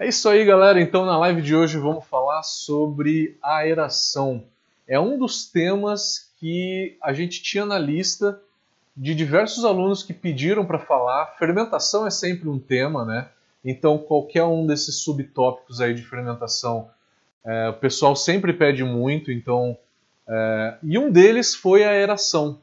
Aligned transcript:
É 0.00 0.06
isso 0.06 0.28
aí, 0.28 0.44
galera. 0.44 0.80
Então, 0.80 1.04
na 1.04 1.18
live 1.18 1.42
de 1.42 1.56
hoje 1.56 1.76
vamos 1.76 2.04
falar 2.04 2.44
sobre 2.44 3.36
aeração. 3.42 4.44
É 4.86 4.98
um 5.00 5.18
dos 5.18 5.50
temas 5.50 6.32
que 6.38 6.96
a 7.02 7.12
gente 7.12 7.42
tinha 7.42 7.66
na 7.66 7.76
lista 7.80 8.40
de 8.96 9.12
diversos 9.12 9.64
alunos 9.64 10.04
que 10.04 10.14
pediram 10.14 10.64
para 10.64 10.78
falar. 10.78 11.34
Fermentação 11.36 12.06
é 12.06 12.10
sempre 12.10 12.48
um 12.48 12.60
tema, 12.60 13.04
né? 13.04 13.28
Então, 13.64 13.98
qualquer 13.98 14.44
um 14.44 14.64
desses 14.64 15.00
subtópicos 15.00 15.80
aí 15.80 15.92
de 15.92 16.02
fermentação, 16.02 16.88
é, 17.44 17.70
o 17.70 17.74
pessoal 17.74 18.14
sempre 18.14 18.52
pede 18.52 18.84
muito. 18.84 19.32
Então, 19.32 19.76
é, 20.28 20.78
e 20.80 20.96
um 20.96 21.10
deles 21.10 21.56
foi 21.56 21.82
a 21.82 21.90
aeração. 21.90 22.60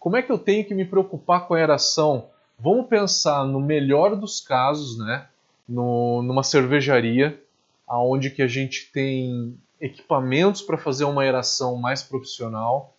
Como 0.00 0.16
é 0.16 0.22
que 0.22 0.32
eu 0.32 0.38
tenho 0.38 0.64
que 0.64 0.74
me 0.74 0.84
preocupar 0.84 1.46
com 1.46 1.54
a 1.54 1.58
aeração? 1.58 2.26
Vamos 2.58 2.88
pensar 2.88 3.44
no 3.44 3.60
melhor 3.60 4.16
dos 4.16 4.40
casos, 4.40 4.98
né? 4.98 5.28
No, 5.70 6.20
numa 6.22 6.42
cervejaria, 6.42 7.40
aonde 7.86 8.28
que 8.28 8.42
a 8.42 8.48
gente 8.48 8.90
tem 8.92 9.56
equipamentos 9.80 10.60
para 10.60 10.76
fazer 10.76 11.04
uma 11.04 11.22
aeração 11.22 11.76
mais 11.76 12.02
profissional. 12.02 12.96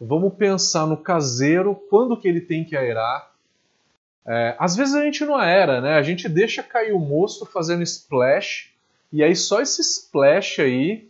Vamos 0.00 0.34
pensar 0.34 0.86
no 0.86 0.96
caseiro, 0.96 1.74
quando 1.90 2.16
que 2.16 2.26
ele 2.26 2.40
tem 2.40 2.64
que 2.64 2.74
aerar. 2.74 3.30
É, 4.26 4.56
às 4.58 4.74
vezes 4.74 4.94
a 4.94 5.02
gente 5.02 5.24
não 5.24 5.36
aera, 5.36 5.80
né? 5.80 5.94
A 5.94 6.02
gente 6.02 6.28
deixa 6.28 6.62
cair 6.62 6.92
o 6.92 6.98
mosto 6.98 7.44
fazendo 7.44 7.82
splash 7.82 8.72
e 9.12 9.22
aí 9.22 9.36
só 9.36 9.60
esse 9.60 9.82
splash 9.82 10.60
aí 10.60 11.08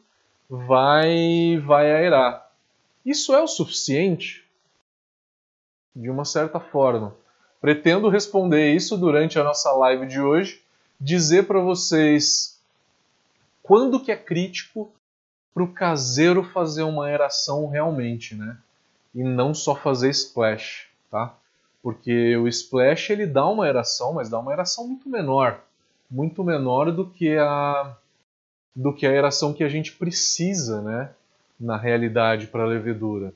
vai 0.51 1.59
vai 1.65 1.91
aerar. 1.91 2.51
Isso 3.05 3.33
é 3.35 3.41
o 3.41 3.47
suficiente? 3.47 4.45
De 5.95 6.11
uma 6.11 6.25
certa 6.25 6.61
forma. 6.61 7.17
Pretendo 7.61 8.11
responder 8.11 8.75
isso 8.75 8.99
durante 8.99 9.39
a 9.39 9.45
nossa 9.45 9.73
live 9.73 10.07
de 10.07 10.21
hoje 10.21 10.66
dizer 11.01 11.47
para 11.47 11.61
vocês 11.61 12.61
quando 13.63 14.01
que 14.01 14.13
é 14.13 14.17
crítico 14.17 14.93
para 15.53 15.63
o 15.63 15.73
caseiro 15.73 16.45
fazer 16.45 16.83
uma 16.83 17.07
aeração 17.07 17.69
realmente, 17.69 18.35
né? 18.35 18.57
E 19.15 19.23
não 19.23 19.55
só 19.55 19.75
fazer 19.75 20.11
splash, 20.11 20.87
tá? 21.11 21.35
Porque 21.83 22.37
o 22.37 22.47
splash 22.47 23.11
ele 23.11 23.27
dá 23.27 23.47
uma 23.49 23.65
aeração, 23.65 24.13
mas 24.13 24.29
dá 24.29 24.39
uma 24.39 24.51
aeração 24.53 24.87
muito 24.87 25.09
menor, 25.09 25.61
muito 26.11 26.45
menor 26.45 26.93
do 26.93 27.09
que 27.09 27.37
a 27.37 27.97
do 28.75 28.93
que 28.93 29.07
a 29.07 29.11
aeração 29.11 29.55
que 29.55 29.65
a 29.65 29.69
gente 29.69 29.93
precisa, 29.93 30.83
né? 30.83 31.11
Na 31.59 31.79
realidade 31.79 32.47
para 32.49 32.63
a 32.63 32.67
levedura. 32.67 33.33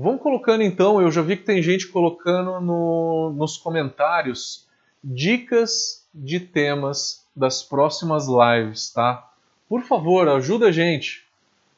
Vamos 0.00 0.22
colocando 0.22 0.62
então, 0.62 1.02
eu 1.02 1.10
já 1.10 1.20
vi 1.22 1.36
que 1.36 1.42
tem 1.42 1.60
gente 1.60 1.88
colocando 1.88 2.60
no, 2.60 3.34
nos 3.36 3.56
comentários 3.56 4.64
dicas 5.02 6.06
de 6.14 6.38
temas 6.38 7.26
das 7.34 7.64
próximas 7.64 8.26
lives, 8.28 8.92
tá? 8.92 9.28
Por 9.68 9.82
favor, 9.82 10.28
ajuda 10.28 10.68
a 10.68 10.70
gente, 10.70 11.26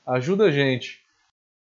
ajuda 0.06 0.44
a 0.44 0.50
gente. 0.50 1.00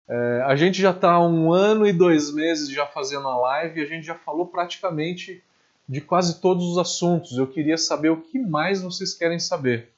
É, 0.09 0.45
a 0.47 0.57
gente 0.57 0.81
já 0.81 0.93
está 0.93 1.21
um 1.21 1.53
ano 1.53 1.87
e 1.87 1.93
dois 1.93 2.33
meses 2.33 2.71
já 2.71 2.87
fazendo 2.87 3.29
a 3.29 3.37
live 3.37 3.79
e 3.79 3.85
a 3.85 3.87
gente 3.87 4.07
já 4.07 4.15
falou 4.15 4.47
praticamente 4.47 5.45
de 5.87 6.01
quase 6.01 6.41
todos 6.41 6.65
os 6.65 6.79
assuntos. 6.79 7.37
Eu 7.37 7.47
queria 7.47 7.77
saber 7.77 8.09
o 8.09 8.23
que 8.23 8.39
mais 8.39 8.81
vocês 8.81 9.13
querem 9.13 9.39
saber. 9.39 9.91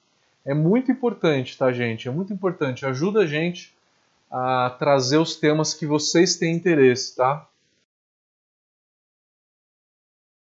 É 0.45 0.55
muito 0.55 0.91
importante, 0.91 1.56
tá, 1.56 1.70
gente? 1.70 2.09
É 2.09 2.11
muito 2.11 2.33
importante. 2.33 2.84
Ajuda 2.84 3.20
a 3.20 3.27
gente 3.27 3.78
a 4.31 4.71
trazer 4.79 5.19
os 5.19 5.37
temas 5.37 5.73
que 5.75 5.87
vocês 5.87 6.37
têm 6.37 6.55
interesse, 6.55 7.17
tá? 7.17 7.48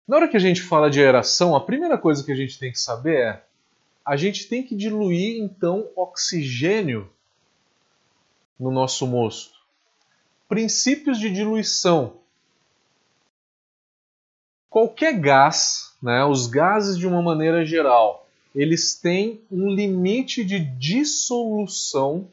Na 0.06 0.16
hora 0.16 0.28
que 0.28 0.36
a 0.36 0.40
gente 0.40 0.60
fala 0.60 0.90
de 0.90 1.00
aeração, 1.00 1.56
a 1.56 1.60
primeira 1.60 1.96
coisa 1.96 2.22
que 2.22 2.32
a 2.32 2.34
gente 2.34 2.58
tem 2.58 2.70
que 2.70 2.78
saber 2.78 3.16
é 3.16 3.44
a 4.04 4.16
gente 4.16 4.48
tem 4.48 4.62
que 4.62 4.74
diluir 4.74 5.40
então 5.40 5.88
oxigênio 5.94 7.08
no 8.58 8.70
nosso 8.70 9.06
mosto. 9.06 9.54
Princípios 10.48 11.18
de 11.18 11.30
diluição. 11.30 12.16
Qualquer 14.68 15.18
gás, 15.18 15.94
né, 16.02 16.24
os 16.24 16.46
gases 16.46 16.98
de 16.98 17.06
uma 17.06 17.22
maneira 17.22 17.64
geral, 17.64 18.26
eles 18.54 18.94
têm 18.94 19.40
um 19.50 19.70
limite 19.70 20.44
de 20.44 20.58
dissolução 20.58 22.28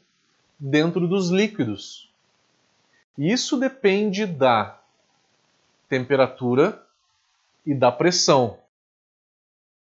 dentro 0.60 1.08
dos 1.08 1.30
líquidos. 1.30 2.10
Isso 3.16 3.58
depende 3.58 4.26
da 4.26 4.78
temperatura 5.88 6.80
e 7.66 7.74
da 7.74 7.90
pressão. 7.90 8.58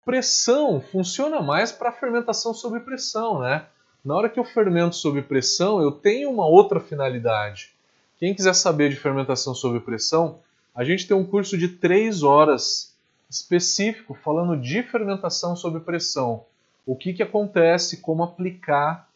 Pressão 0.05 0.81
funciona 0.81 1.41
mais 1.41 1.73
para 1.73 1.93
fermentação 1.93 2.53
sob 2.53 2.79
pressão, 2.81 3.41
né? 3.41 3.67
Na 4.05 4.15
hora 4.15 4.29
que 4.29 4.39
eu 4.39 4.45
fermento 4.45 4.97
sob 4.97 5.21
pressão, 5.23 5.81
eu 5.83 5.93
tenho 5.93 6.31
uma 6.31 6.47
outra 6.47 6.81
finalidade. 6.81 7.75
Quem 8.19 8.35
quiser 8.35 8.55
saber 8.55 8.91
de 8.91 8.97
fermentação 8.97 9.55
sob 9.55 9.81
pressão, 9.81 10.41
a 10.75 10.85
gente 10.85 11.07
tem 11.07 11.17
um 11.17 11.27
curso 11.27 11.57
de 11.59 11.69
3 11.69 12.23
horas 12.23 12.97
específico 13.29 14.15
falando 14.15 14.57
de 14.57 14.83
fermentação 14.83 15.55
sob 15.55 15.81
pressão. 15.81 16.45
O 16.87 16.97
que, 16.97 17.13
que 17.13 17.23
acontece, 17.23 17.99
como 17.99 18.23
aplicar 18.23 19.10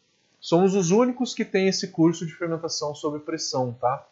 Somos 0.45 0.75
os 0.75 0.91
únicos 0.91 1.33
que 1.33 1.43
têm 1.43 1.69
esse 1.69 1.87
curso 1.87 2.23
de 2.23 2.31
fermentação 2.31 2.93
sob 2.93 3.17
pressão, 3.17 3.75
tá? 3.81 4.07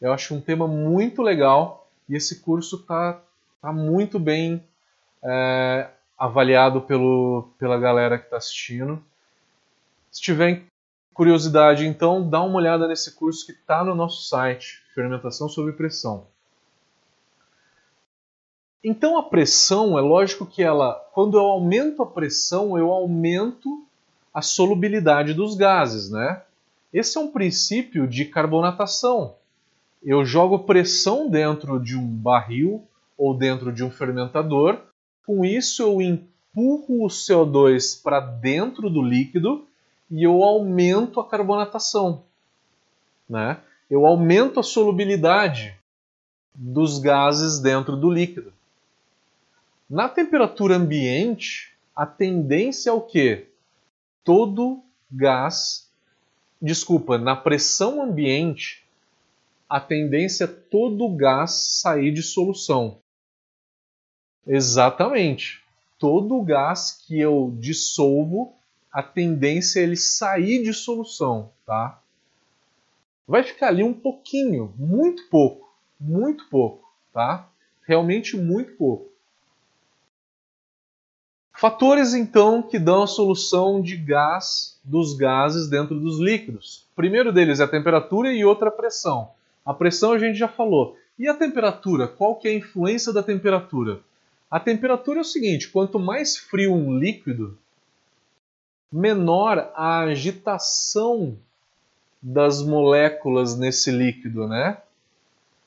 Eu 0.00 0.12
acho 0.12 0.32
um 0.32 0.40
tema 0.40 0.68
muito 0.68 1.20
legal 1.20 1.90
e 2.08 2.14
esse 2.14 2.38
curso 2.42 2.76
está 2.76 3.20
tá 3.60 3.72
muito 3.72 4.20
bem 4.20 4.62
é, 5.20 5.90
avaliado 6.16 6.82
pelo, 6.82 7.50
pela 7.58 7.76
galera 7.76 8.16
que 8.16 8.26
está 8.26 8.36
assistindo. 8.36 9.04
Se 10.12 10.20
tiver 10.20 10.62
curiosidade, 11.12 11.84
então 11.88 12.30
dá 12.30 12.40
uma 12.40 12.58
olhada 12.58 12.86
nesse 12.86 13.16
curso 13.16 13.44
que 13.44 13.50
está 13.50 13.82
no 13.82 13.96
nosso 13.96 14.28
site, 14.28 14.80
Fermentação 14.94 15.48
sob 15.48 15.72
Pressão. 15.72 16.28
Então 18.84 19.18
a 19.18 19.24
pressão, 19.24 19.98
é 19.98 20.00
lógico 20.00 20.46
que 20.46 20.62
ela, 20.62 20.94
quando 21.12 21.36
eu 21.36 21.42
aumento 21.42 22.00
a 22.00 22.06
pressão, 22.06 22.78
eu 22.78 22.92
aumento 22.92 23.87
a 24.38 24.42
solubilidade 24.42 25.34
dos 25.34 25.56
gases, 25.56 26.08
né? 26.10 26.40
Esse 26.92 27.18
é 27.18 27.20
um 27.20 27.32
princípio 27.32 28.06
de 28.06 28.24
carbonatação. 28.24 29.34
Eu 30.00 30.24
jogo 30.24 30.60
pressão 30.60 31.28
dentro 31.28 31.80
de 31.80 31.96
um 31.96 32.06
barril 32.06 32.86
ou 33.16 33.36
dentro 33.36 33.72
de 33.72 33.82
um 33.82 33.90
fermentador, 33.90 34.78
com 35.26 35.44
isso 35.44 35.82
eu 35.82 36.00
empurro 36.00 37.04
o 37.04 37.08
CO2 37.08 38.00
para 38.00 38.20
dentro 38.20 38.88
do 38.88 39.02
líquido 39.02 39.66
e 40.08 40.22
eu 40.22 40.44
aumento 40.44 41.18
a 41.18 41.28
carbonatação, 41.28 42.22
né? 43.28 43.58
Eu 43.90 44.06
aumento 44.06 44.60
a 44.60 44.62
solubilidade 44.62 45.76
dos 46.54 47.00
gases 47.00 47.58
dentro 47.58 47.96
do 47.96 48.08
líquido. 48.08 48.52
Na 49.90 50.08
temperatura 50.08 50.76
ambiente, 50.76 51.76
a 51.94 52.06
tendência 52.06 52.90
é 52.90 52.92
o 52.92 53.00
quê? 53.00 53.47
Todo 54.28 54.84
gás, 55.10 55.90
desculpa, 56.60 57.16
na 57.16 57.34
pressão 57.34 58.02
ambiente, 58.02 58.84
a 59.66 59.80
tendência 59.80 60.44
é 60.44 60.46
todo 60.46 61.08
gás 61.16 61.50
sair 61.80 62.12
de 62.12 62.22
solução. 62.22 62.98
Exatamente. 64.46 65.64
Todo 65.98 66.42
gás 66.42 67.02
que 67.06 67.18
eu 67.18 67.56
dissolvo, 67.58 68.52
a 68.92 69.02
tendência 69.02 69.80
é 69.80 69.84
ele 69.84 69.96
sair 69.96 70.62
de 70.62 70.74
solução, 70.74 71.50
tá? 71.64 71.98
Vai 73.26 73.42
ficar 73.42 73.68
ali 73.68 73.82
um 73.82 73.94
pouquinho, 73.94 74.74
muito 74.76 75.26
pouco, 75.30 75.74
muito 75.98 76.46
pouco, 76.50 76.86
tá? 77.14 77.48
Realmente 77.86 78.36
muito 78.36 78.76
pouco. 78.76 79.07
Fatores 81.58 82.14
então 82.14 82.62
que 82.62 82.78
dão 82.78 83.02
a 83.02 83.06
solução 83.08 83.82
de 83.82 83.96
gás 83.96 84.78
dos 84.84 85.12
gases 85.16 85.68
dentro 85.68 85.98
dos 85.98 86.20
líquidos. 86.20 86.86
O 86.92 86.94
primeiro 86.94 87.32
deles 87.32 87.58
é 87.58 87.64
a 87.64 87.68
temperatura 87.68 88.32
e 88.32 88.44
outra 88.44 88.68
a 88.68 88.70
pressão. 88.70 89.32
A 89.66 89.74
pressão 89.74 90.12
a 90.12 90.18
gente 90.20 90.38
já 90.38 90.46
falou. 90.46 90.96
E 91.18 91.26
a 91.26 91.34
temperatura? 91.34 92.06
Qual 92.06 92.36
que 92.36 92.46
é 92.46 92.52
a 92.52 92.54
influência 92.54 93.12
da 93.12 93.24
temperatura? 93.24 93.98
A 94.48 94.60
temperatura 94.60 95.18
é 95.18 95.22
o 95.22 95.24
seguinte: 95.24 95.68
quanto 95.68 95.98
mais 95.98 96.36
frio 96.36 96.72
um 96.72 96.96
líquido, 96.96 97.58
menor 98.92 99.72
a 99.74 100.02
agitação 100.02 101.36
das 102.22 102.62
moléculas 102.62 103.58
nesse 103.58 103.90
líquido, 103.90 104.46
né? 104.46 104.80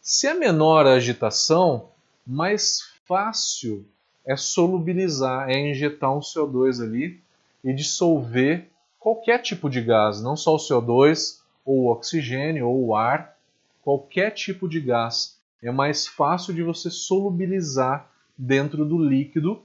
Se 0.01 0.25
é 0.25 0.33
menor 0.33 0.87
a 0.87 0.94
agitação, 0.94 1.89
mais 2.25 2.79
fácil 3.05 3.85
é 4.25 4.35
solubilizar, 4.35 5.50
é 5.50 5.57
injetar 5.69 6.15
um 6.15 6.19
CO2 6.19 6.81
ali 6.81 7.21
e 7.63 7.73
dissolver 7.73 8.68
qualquer 9.00 9.39
tipo 9.39 9.69
de 9.69 9.81
gás, 9.81 10.21
não 10.21 10.35
só 10.35 10.56
o 10.56 10.59
CO2, 10.59 11.41
ou 11.65 11.81
o 11.81 11.91
oxigênio, 11.91 12.68
ou 12.68 12.88
o 12.88 12.95
ar, 12.95 13.35
qualquer 13.83 14.31
tipo 14.31 14.68
de 14.68 14.79
gás. 14.79 15.39
é 15.62 15.71
mais 15.71 16.07
fácil 16.07 16.53
de 16.53 16.63
você 16.63 16.89
solubilizar 16.89 18.09
dentro 18.38 18.83
do 18.83 18.97
líquido 18.97 19.62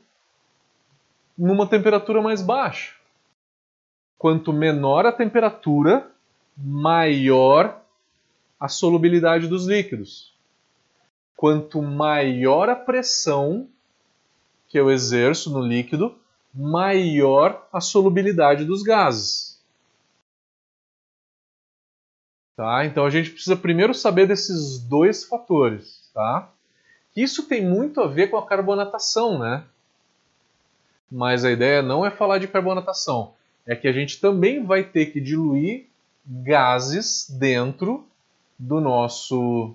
numa 1.36 1.66
temperatura 1.66 2.20
mais 2.20 2.42
baixa. 2.42 2.94
Quanto 4.18 4.52
menor 4.52 5.06
a 5.06 5.12
temperatura, 5.12 6.10
maior 6.56 7.82
a 8.58 8.68
solubilidade 8.68 9.46
dos 9.46 9.66
líquidos. 9.66 10.34
Quanto 11.36 11.82
maior 11.82 12.68
a 12.68 12.76
pressão 12.76 13.68
que 14.68 14.78
eu 14.78 14.90
exerço 14.90 15.50
no 15.50 15.60
líquido, 15.60 16.16
maior 16.52 17.66
a 17.72 17.80
solubilidade 17.80 18.64
dos 18.64 18.82
gases. 18.82 19.60
Tá? 22.56 22.86
Então 22.86 23.04
a 23.04 23.10
gente 23.10 23.30
precisa 23.30 23.54
primeiro 23.54 23.92
saber 23.92 24.26
desses 24.26 24.78
dois 24.78 25.24
fatores. 25.24 26.10
Tá? 26.14 26.50
Isso 27.14 27.46
tem 27.46 27.64
muito 27.64 28.00
a 28.00 28.06
ver 28.06 28.28
com 28.28 28.38
a 28.38 28.46
carbonatação, 28.46 29.38
né? 29.38 29.64
Mas 31.10 31.44
a 31.44 31.50
ideia 31.50 31.82
não 31.82 32.04
é 32.04 32.10
falar 32.10 32.38
de 32.38 32.48
carbonatação, 32.48 33.34
é 33.66 33.76
que 33.76 33.86
a 33.86 33.92
gente 33.92 34.20
também 34.20 34.64
vai 34.64 34.82
ter 34.82 35.06
que 35.06 35.20
diluir 35.20 35.86
gases 36.24 37.30
dentro 37.30 38.04
do 38.58 38.80
nosso 38.80 39.74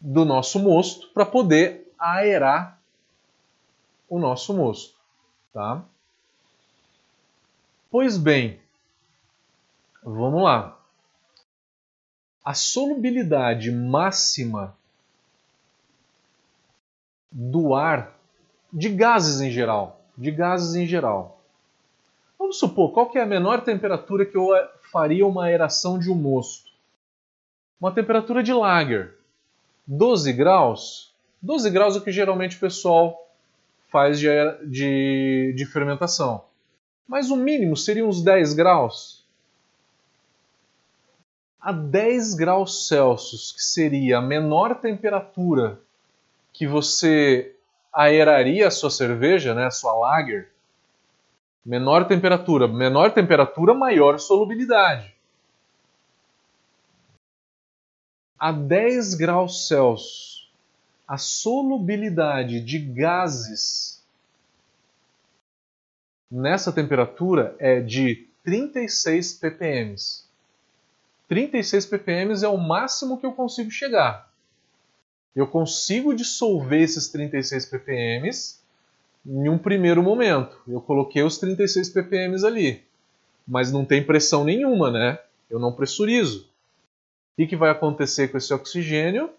do 0.00 0.24
nosso 0.24 0.58
mosto 0.58 1.08
para 1.08 1.26
poder 1.26 1.89
aerar 2.00 2.80
o 4.08 4.18
nosso 4.18 4.54
mosto, 4.54 4.98
tá? 5.52 5.84
Pois 7.90 8.16
bem, 8.16 8.58
vamos 10.02 10.42
lá. 10.42 10.78
A 12.42 12.54
solubilidade 12.54 13.70
máxima 13.70 14.76
do 17.30 17.74
ar 17.74 18.18
de 18.72 18.88
gases 18.88 19.40
em 19.40 19.50
geral, 19.50 20.00
de 20.16 20.30
gases 20.30 20.74
em 20.74 20.86
geral. 20.86 21.40
Vamos 22.38 22.58
supor, 22.58 22.92
qual 22.92 23.10
que 23.10 23.18
é 23.18 23.22
a 23.22 23.26
menor 23.26 23.62
temperatura 23.62 24.24
que 24.24 24.36
eu 24.36 24.48
faria 24.90 25.26
uma 25.26 25.44
aeração 25.44 25.98
de 25.98 26.10
um 26.10 26.14
mosto? 26.14 26.70
Uma 27.78 27.92
temperatura 27.92 28.42
de 28.42 28.52
lager. 28.52 29.16
12 29.86 30.32
graus? 30.32 31.09
12 31.42 31.70
graus 31.70 31.96
é 31.96 31.98
o 31.98 32.02
que 32.02 32.12
geralmente 32.12 32.56
o 32.56 32.60
pessoal 32.60 33.28
faz 33.88 34.18
de, 34.18 34.28
de, 34.66 35.54
de 35.56 35.66
fermentação. 35.66 36.44
Mas 37.06 37.30
o 37.30 37.36
mínimo 37.36 37.76
seria 37.76 38.06
uns 38.06 38.22
10 38.22 38.52
graus. 38.54 39.26
A 41.60 41.72
10 41.72 42.34
graus 42.34 42.86
Celsius, 42.86 43.52
que 43.52 43.62
seria 43.62 44.18
a 44.18 44.22
menor 44.22 44.80
temperatura 44.80 45.80
que 46.52 46.66
você 46.66 47.54
aeraria 47.92 48.68
a 48.68 48.70
sua 48.70 48.90
cerveja, 48.90 49.54
né, 49.54 49.66
a 49.66 49.70
sua 49.70 49.92
lager, 49.94 50.50
menor 51.64 52.06
temperatura, 52.06 52.68
menor 52.68 53.12
temperatura, 53.12 53.74
maior 53.74 54.18
solubilidade. 54.18 55.14
A 58.38 58.52
10 58.52 59.14
graus 59.14 59.66
Celsius, 59.66 60.29
a 61.10 61.18
solubilidade 61.18 62.60
de 62.60 62.78
gases 62.78 64.00
nessa 66.30 66.72
temperatura 66.72 67.56
é 67.58 67.80
de 67.80 68.28
36 68.44 69.34
ppm. 69.34 69.96
36 71.28 71.86
ppm 71.86 72.44
é 72.44 72.48
o 72.48 72.56
máximo 72.56 73.18
que 73.18 73.26
eu 73.26 73.32
consigo 73.32 73.70
chegar 73.70 74.30
eu 75.34 75.46
consigo 75.46 76.14
dissolver 76.14 76.82
esses 76.82 77.08
36 77.08 77.66
ppm 77.66 78.30
em 79.26 79.48
um 79.48 79.58
primeiro 79.58 80.02
momento. 80.02 80.60
Eu 80.66 80.80
coloquei 80.80 81.22
os 81.22 81.38
36 81.38 81.90
ppm 81.90 82.44
ali, 82.44 82.82
mas 83.46 83.70
não 83.70 83.84
tem 83.84 84.04
pressão 84.04 84.44
nenhuma, 84.44 84.90
né? 84.90 85.18
Eu 85.48 85.58
não 85.58 85.72
pressurizo. 85.72 86.48
O 87.38 87.46
que 87.46 87.56
vai 87.56 87.70
acontecer 87.70 88.28
com 88.28 88.36
esse 88.36 88.52
oxigênio? 88.52 89.30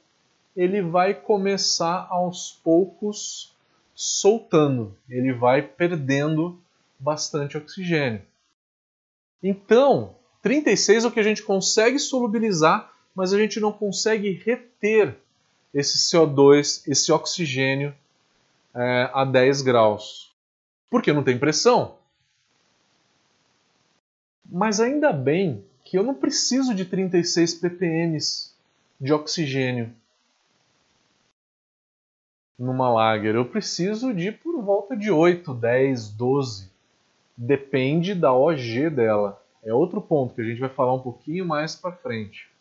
Ele 0.56 0.81
vai 0.81 1.13
começar 1.13 2.07
aos 2.09 2.59
poucos 2.63 3.56
soltando, 3.95 4.95
ele 5.09 5.33
vai 5.33 5.62
perdendo 5.62 6.59
bastante 7.00 7.57
oxigênio. 7.57 8.21
Então, 9.42 10.15
36 10.42 11.06
é 11.06 11.07
o 11.07 11.12
que 11.12 11.19
a 11.19 11.24
gente 11.24 11.44
consegue 11.44 12.00
solubilizar, 12.00 12.92
mas 13.15 13.33
a 13.33 13.38
gente 13.38 13.59
não 13.59 13.71
consegue 13.71 14.31
reter 14.31 15.18
esse 15.74 15.98
CO2, 15.98 16.83
esse 16.88 17.12
oxigênio 17.12 17.95
é, 18.74 19.09
a 19.13 19.25
10 19.25 19.62
graus. 19.62 20.31
Porque 20.89 21.13
não 21.13 21.24
tem 21.24 21.38
pressão. 21.38 21.95
Mas 24.45 24.80
ainda 24.80 25.13
bem 25.13 25.63
que 25.86 25.98
eu 25.98 26.03
não 26.03 26.13
preciso 26.13 26.75
de 26.75 26.86
36 26.86 27.56
ppm 27.56 28.18
de 29.00 29.13
oxigênio 29.13 29.94
numa 32.63 32.90
lager. 32.90 33.36
Eu 33.36 33.46
preciso 33.46 34.13
de 34.13 34.31
por 34.31 34.62
volta 34.62 34.96
de 34.96 35.12
8, 35.12 35.54
10, 35.54 36.10
12. 36.10 36.69
Depende 37.36 38.13
da 38.13 38.34
OG 38.34 38.90
dela. 38.90 39.42
É 39.63 39.74
outro 39.74 40.02
ponto 40.02 40.36
que 40.36 40.42
a 40.42 40.44
gente 40.44 40.60
vai 40.60 40.69
falar 40.69 40.94
um 40.94 41.02
pouquinho 41.02 41.46
mais 41.46 41.75
para 41.75 41.92
frente. 41.92 42.52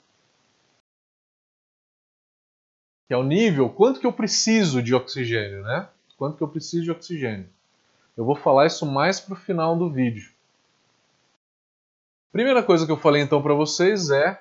que 3.10 3.14
é 3.14 3.16
o 3.16 3.24
nível, 3.24 3.68
quanto 3.68 3.98
que 3.98 4.06
eu 4.06 4.12
preciso 4.12 4.80
de 4.80 4.94
oxigênio, 4.94 5.64
né? 5.64 5.88
Quanto 6.16 6.36
que 6.36 6.44
eu 6.44 6.46
preciso 6.46 6.84
de 6.84 6.92
oxigênio. 6.92 7.48
Eu 8.16 8.24
vou 8.24 8.36
falar 8.36 8.66
isso 8.66 8.86
mais 8.86 9.18
para 9.18 9.32
o 9.32 9.36
final 9.36 9.76
do 9.76 9.90
vídeo. 9.90 10.30
Primeira 12.30 12.62
coisa 12.62 12.86
que 12.86 12.92
eu 12.92 12.96
falei 12.96 13.20
então 13.20 13.42
para 13.42 13.52
vocês 13.52 14.10
é 14.10 14.40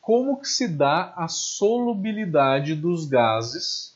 como 0.00 0.40
que 0.40 0.48
se 0.48 0.66
dá 0.66 1.12
a 1.14 1.28
solubilidade 1.28 2.74
dos 2.74 3.06
gases 3.06 3.93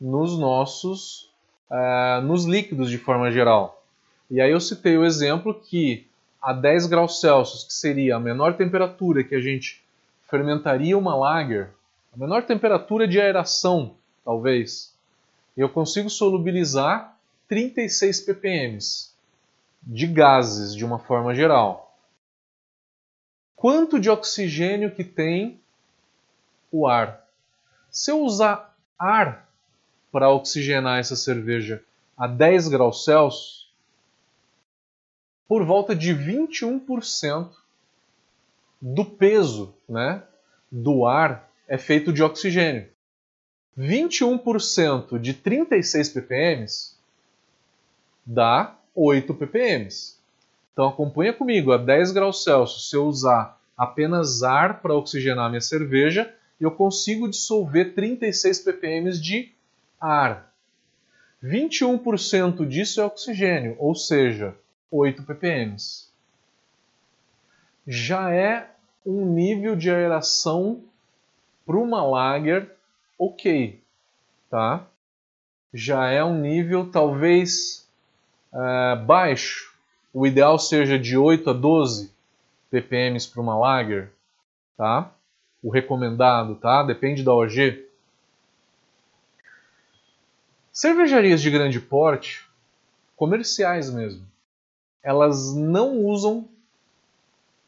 nos 0.00 0.38
nossos 0.38 1.30
uh, 1.70 2.20
nos 2.22 2.44
líquidos 2.44 2.90
de 2.90 2.98
forma 2.98 3.30
geral. 3.30 3.82
E 4.30 4.40
aí 4.40 4.50
eu 4.50 4.60
citei 4.60 4.96
o 4.96 5.04
exemplo 5.04 5.54
que 5.54 6.06
a 6.40 6.52
10 6.52 6.86
graus 6.86 7.20
Celsius, 7.20 7.64
que 7.64 7.72
seria 7.72 8.16
a 8.16 8.20
menor 8.20 8.56
temperatura 8.56 9.24
que 9.24 9.34
a 9.34 9.40
gente 9.40 9.82
fermentaria 10.28 10.96
uma 10.96 11.14
lager, 11.14 11.70
a 12.12 12.16
menor 12.16 12.44
temperatura 12.44 13.08
de 13.08 13.20
aeração, 13.20 13.94
talvez, 14.24 14.94
eu 15.56 15.68
consigo 15.68 16.10
solubilizar 16.10 17.16
36 17.48 18.20
ppm 18.20 18.78
de 19.82 20.06
gases 20.06 20.74
de 20.74 20.84
uma 20.84 20.98
forma 20.98 21.34
geral. 21.34 21.96
Quanto 23.56 23.98
de 23.98 24.10
oxigênio 24.10 24.90
que 24.90 25.04
tem 25.04 25.60
o 26.70 26.86
ar? 26.86 27.26
Se 27.90 28.10
eu 28.10 28.20
usar 28.20 28.76
ar 28.98 29.48
para 30.14 30.30
oxigenar 30.30 31.00
essa 31.00 31.16
cerveja 31.16 31.82
a 32.16 32.28
10 32.28 32.68
graus 32.68 33.04
Celsius, 33.04 33.68
por 35.48 35.64
volta 35.64 35.92
de 35.92 36.14
21% 36.14 37.50
do 38.80 39.04
peso 39.04 39.74
né, 39.88 40.22
do 40.70 41.04
ar 41.04 41.50
é 41.66 41.76
feito 41.76 42.12
de 42.12 42.22
oxigênio. 42.22 42.88
21% 43.76 45.18
de 45.18 45.34
36 45.34 46.08
ppm 46.10 46.64
dá 48.24 48.78
8 48.94 49.34
ppm. 49.34 49.88
Então 50.72 50.86
acompanha 50.86 51.32
comigo, 51.32 51.72
a 51.72 51.76
10 51.76 52.12
graus 52.12 52.44
Celsius, 52.44 52.88
se 52.88 52.94
eu 52.94 53.04
usar 53.06 53.60
apenas 53.76 54.44
ar 54.44 54.80
para 54.80 54.94
oxigenar 54.94 55.50
minha 55.50 55.60
cerveja, 55.60 56.32
eu 56.60 56.70
consigo 56.70 57.28
dissolver 57.28 57.94
36 57.94 58.60
ppm 58.60 59.10
de 59.20 59.53
ar. 60.04 60.52
21% 61.42 62.66
disso 62.66 63.00
é 63.00 63.04
oxigênio, 63.04 63.76
ou 63.78 63.94
seja, 63.94 64.54
8 64.90 65.22
ppm. 65.22 65.76
Já 67.86 68.30
é 68.30 68.70
um 69.04 69.26
nível 69.26 69.76
de 69.76 69.90
aeração 69.90 70.82
para 71.66 71.76
uma 71.76 72.02
lager, 72.04 72.70
ok, 73.18 73.80
tá? 74.50 74.86
Já 75.72 76.08
é 76.08 76.22
um 76.24 76.38
nível 76.38 76.90
talvez 76.90 77.86
uh, 78.52 79.04
baixo. 79.04 79.74
O 80.12 80.26
ideal 80.26 80.58
seja 80.58 80.98
de 80.98 81.16
8 81.16 81.50
a 81.50 81.52
12 81.52 82.10
ppm 82.70 83.18
para 83.32 83.42
uma 83.42 83.58
lager, 83.58 84.10
tá? 84.76 85.10
O 85.62 85.70
recomendado, 85.70 86.54
tá? 86.56 86.82
Depende 86.82 87.22
da 87.22 87.34
OG. 87.34 87.83
Cervejarias 90.74 91.40
de 91.40 91.50
grande 91.50 91.80
porte, 91.80 92.44
comerciais 93.16 93.88
mesmo, 93.88 94.26
elas 95.02 95.54
não 95.54 96.04
usam 96.04 96.48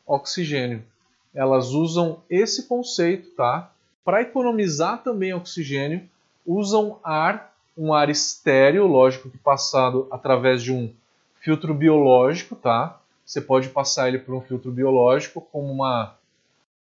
oxigênio. 0.04 0.84
Elas 1.32 1.68
usam 1.68 2.20
esse 2.28 2.64
conceito, 2.64 3.30
tá? 3.30 3.70
para 4.04 4.22
economizar 4.22 5.02
também 5.02 5.34
oxigênio, 5.34 6.08
usam 6.44 6.98
ar, 7.02 7.52
um 7.78 7.94
ar 7.94 8.10
estéreo, 8.10 8.88
lógico 8.88 9.30
que 9.30 9.38
passado 9.38 10.08
através 10.10 10.62
de 10.62 10.72
um 10.72 10.92
filtro 11.40 11.72
biológico, 11.72 12.56
tá? 12.56 13.00
Você 13.24 13.40
pode 13.40 13.68
passar 13.68 14.08
ele 14.08 14.18
por 14.18 14.34
um 14.34 14.40
filtro 14.40 14.72
biológico, 14.72 15.40
como 15.40 15.72
uma, 15.72 16.16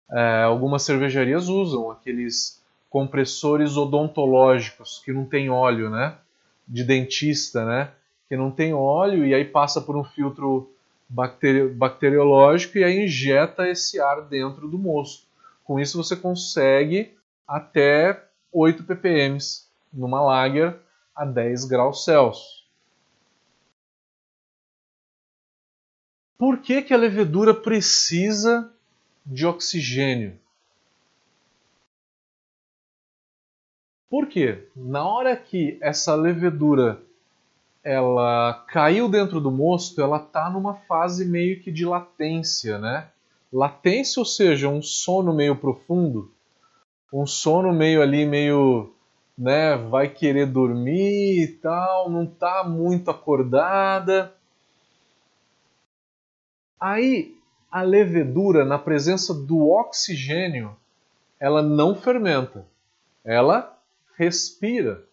é, 0.09 0.45
algumas 0.45 0.83
cervejarias 0.85 1.49
usam, 1.49 1.91
aqueles 1.91 2.62
compressores 2.93 3.79
odontológicos 3.79 5.01
que 5.03 5.15
não 5.15 5.25
tem 5.25 5.49
óleo, 5.49 5.89
né? 5.89 6.15
De 6.69 6.85
dentista, 6.85 7.65
né? 7.65 7.91
Que 8.29 8.37
não 8.37 8.51
tem 8.51 8.75
óleo 8.75 9.25
e 9.25 9.35
aí 9.35 9.47
passa 9.47 9.81
por 9.81 9.97
um 9.97 10.05
filtro 10.05 10.71
bacteri 11.09 11.69
bacteriológico 11.69 12.77
e 12.77 12.85
aí 12.85 13.07
injeta 13.07 13.67
esse 13.67 13.99
ar 13.99 14.21
dentro 14.21 14.69
do 14.69 14.79
mosto. 14.79 15.27
Com 15.65 15.81
isso 15.81 15.97
você 15.97 16.15
consegue 16.15 17.17
até 17.49 18.23
8 18.53 18.85
ppm 18.85 19.39
numa 19.91 20.21
lager 20.21 20.77
a 21.17 21.25
10 21.25 21.65
graus 21.65 22.05
Celsius. 22.05 22.63
Por 26.37 26.59
que, 26.59 26.83
que 26.83 26.93
a 26.93 26.99
levedura 26.99 27.55
precisa 27.55 28.71
de 29.25 29.47
oxigênio? 29.47 30.42
Por 34.13 34.27
quê? 34.27 34.69
Na 34.77 35.09
hora 35.09 35.35
que 35.35 35.79
essa 35.81 36.15
levedura 36.15 37.01
ela 37.83 38.63
caiu 38.69 39.09
dentro 39.09 39.41
do 39.41 39.51
mosto, 39.51 40.03
ela 40.03 40.19
está 40.19 40.51
numa 40.51 40.75
fase 40.75 41.25
meio 41.25 41.63
que 41.63 41.73
de 41.73 41.87
latência, 41.87 42.79
né? 42.79 43.09
Latência, 43.51 44.21
ou 44.21 44.27
seja, 44.27 44.69
um 44.69 44.83
sono 44.83 45.33
meio 45.33 45.57
profundo, 45.57 46.31
um 47.11 47.27
sono 47.27 47.73
meio 47.73 48.03
ali, 48.03 48.27
meio, 48.27 48.93
né, 49.37 49.79
vai 49.79 50.11
querer 50.11 50.45
dormir 50.45 51.45
e 51.45 51.49
tal, 51.49 52.11
não 52.11 52.25
está 52.25 52.65
muito 52.65 53.11
acordada. 53.11 54.35
Aí 56.79 57.35
a 57.71 57.81
levedura, 57.81 58.63
na 58.63 58.79
presença 58.79 59.33
do 59.33 59.71
oxigênio, 59.71 60.77
ela 61.41 61.63
não 61.63 61.95
fermenta, 61.95 62.67
ela 63.25 63.72
respira. 64.23 65.05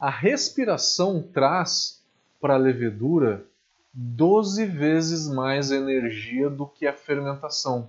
A 0.00 0.10
respiração 0.10 1.22
traz 1.22 2.04
para 2.40 2.54
a 2.54 2.58
levedura 2.58 3.46
12 3.94 4.66
vezes 4.66 5.28
mais 5.28 5.70
energia 5.70 6.50
do 6.50 6.66
que 6.66 6.88
a 6.88 6.92
fermentação. 6.92 7.88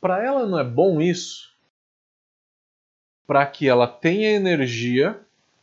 Para 0.00 0.22
ela 0.24 0.44
não 0.44 0.58
é 0.58 0.64
bom 0.64 1.00
isso? 1.00 1.54
Para 3.28 3.46
que 3.46 3.68
ela 3.68 3.86
tenha 3.86 4.32
energia, 4.32 5.18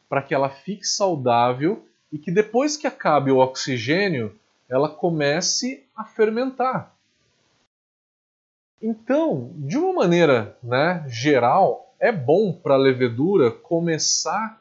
para 0.07 0.21
que 0.21 0.33
ela 0.33 0.49
fique 0.49 0.87
saudável 0.87 1.85
e 2.13 2.17
que 2.17 2.31
depois 2.31 2.77
que 2.77 2.87
acabe 2.87 3.29
o 3.29 3.39
oxigênio, 3.39 4.39
ela 4.69 4.87
comece 4.87 5.85
a 5.93 6.05
fermentar. 6.05 6.95
Então, 8.81 9.51
de 9.57 9.77
uma 9.77 9.93
maneira 9.93 10.57
né, 10.63 11.05
geral, 11.07 11.90
é 12.01 12.11
bom 12.11 12.51
para 12.51 12.73
a 12.73 12.77
levedura 12.77 13.51
começar 13.51 14.59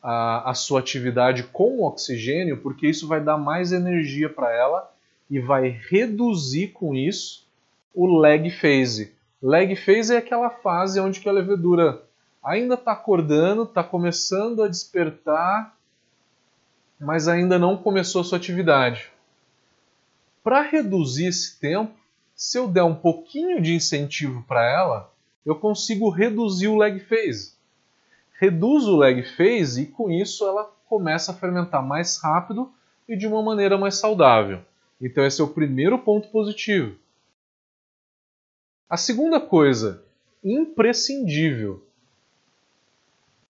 a, 0.00 0.50
a, 0.50 0.54
sua 0.54 0.78
atividade 0.78 1.42
com 1.42 1.82
oxigênio, 1.82 2.58
porque 2.58 2.86
isso 2.86 3.08
vai 3.08 3.20
dar 3.20 3.36
mais 3.36 3.72
energia 3.72 4.28
para 4.28 4.54
ela 4.54 4.88
e 5.28 5.40
vai 5.40 5.68
reduzir 5.90 6.68
com 6.68 6.94
isso 6.94 7.44
o 7.92 8.06
lag 8.06 8.48
phase. 8.52 9.12
Lag 9.42 9.74
phase 9.74 10.14
é 10.14 10.18
aquela 10.18 10.48
fase 10.48 11.00
onde 11.00 11.18
que 11.18 11.28
a 11.28 11.32
levedura 11.32 12.04
ainda 12.42 12.74
está 12.74 12.92
acordando, 12.92 13.64
está 13.64 13.82
começando 13.82 14.62
a 14.62 14.68
despertar, 14.68 15.76
mas 17.00 17.26
ainda 17.26 17.58
não 17.58 17.76
começou 17.76 18.20
a 18.20 18.24
sua 18.24 18.38
atividade. 18.38 19.10
Para 20.44 20.62
reduzir 20.62 21.26
esse 21.26 21.58
tempo, 21.58 21.92
se 22.36 22.56
eu 22.56 22.68
der 22.68 22.84
um 22.84 22.94
pouquinho 22.94 23.60
de 23.60 23.74
incentivo 23.74 24.44
para 24.46 24.64
ela, 24.64 25.12
eu 25.44 25.54
consigo 25.54 26.10
reduzir 26.10 26.68
o 26.68 26.76
lag 26.76 26.98
phase. 27.00 27.54
Reduz 28.38 28.84
o 28.84 28.96
lag 28.96 29.22
phase 29.22 29.82
e 29.82 29.86
com 29.86 30.10
isso 30.10 30.46
ela 30.46 30.64
começa 30.88 31.32
a 31.32 31.34
fermentar 31.34 31.82
mais 31.82 32.18
rápido 32.18 32.72
e 33.08 33.16
de 33.16 33.26
uma 33.26 33.42
maneira 33.42 33.76
mais 33.76 33.96
saudável. 33.96 34.60
Então 35.00 35.24
esse 35.24 35.40
é 35.40 35.44
o 35.44 35.48
primeiro 35.48 35.98
ponto 35.98 36.28
positivo. 36.28 36.96
A 38.88 38.96
segunda 38.96 39.40
coisa, 39.40 40.02
imprescindível. 40.42 41.84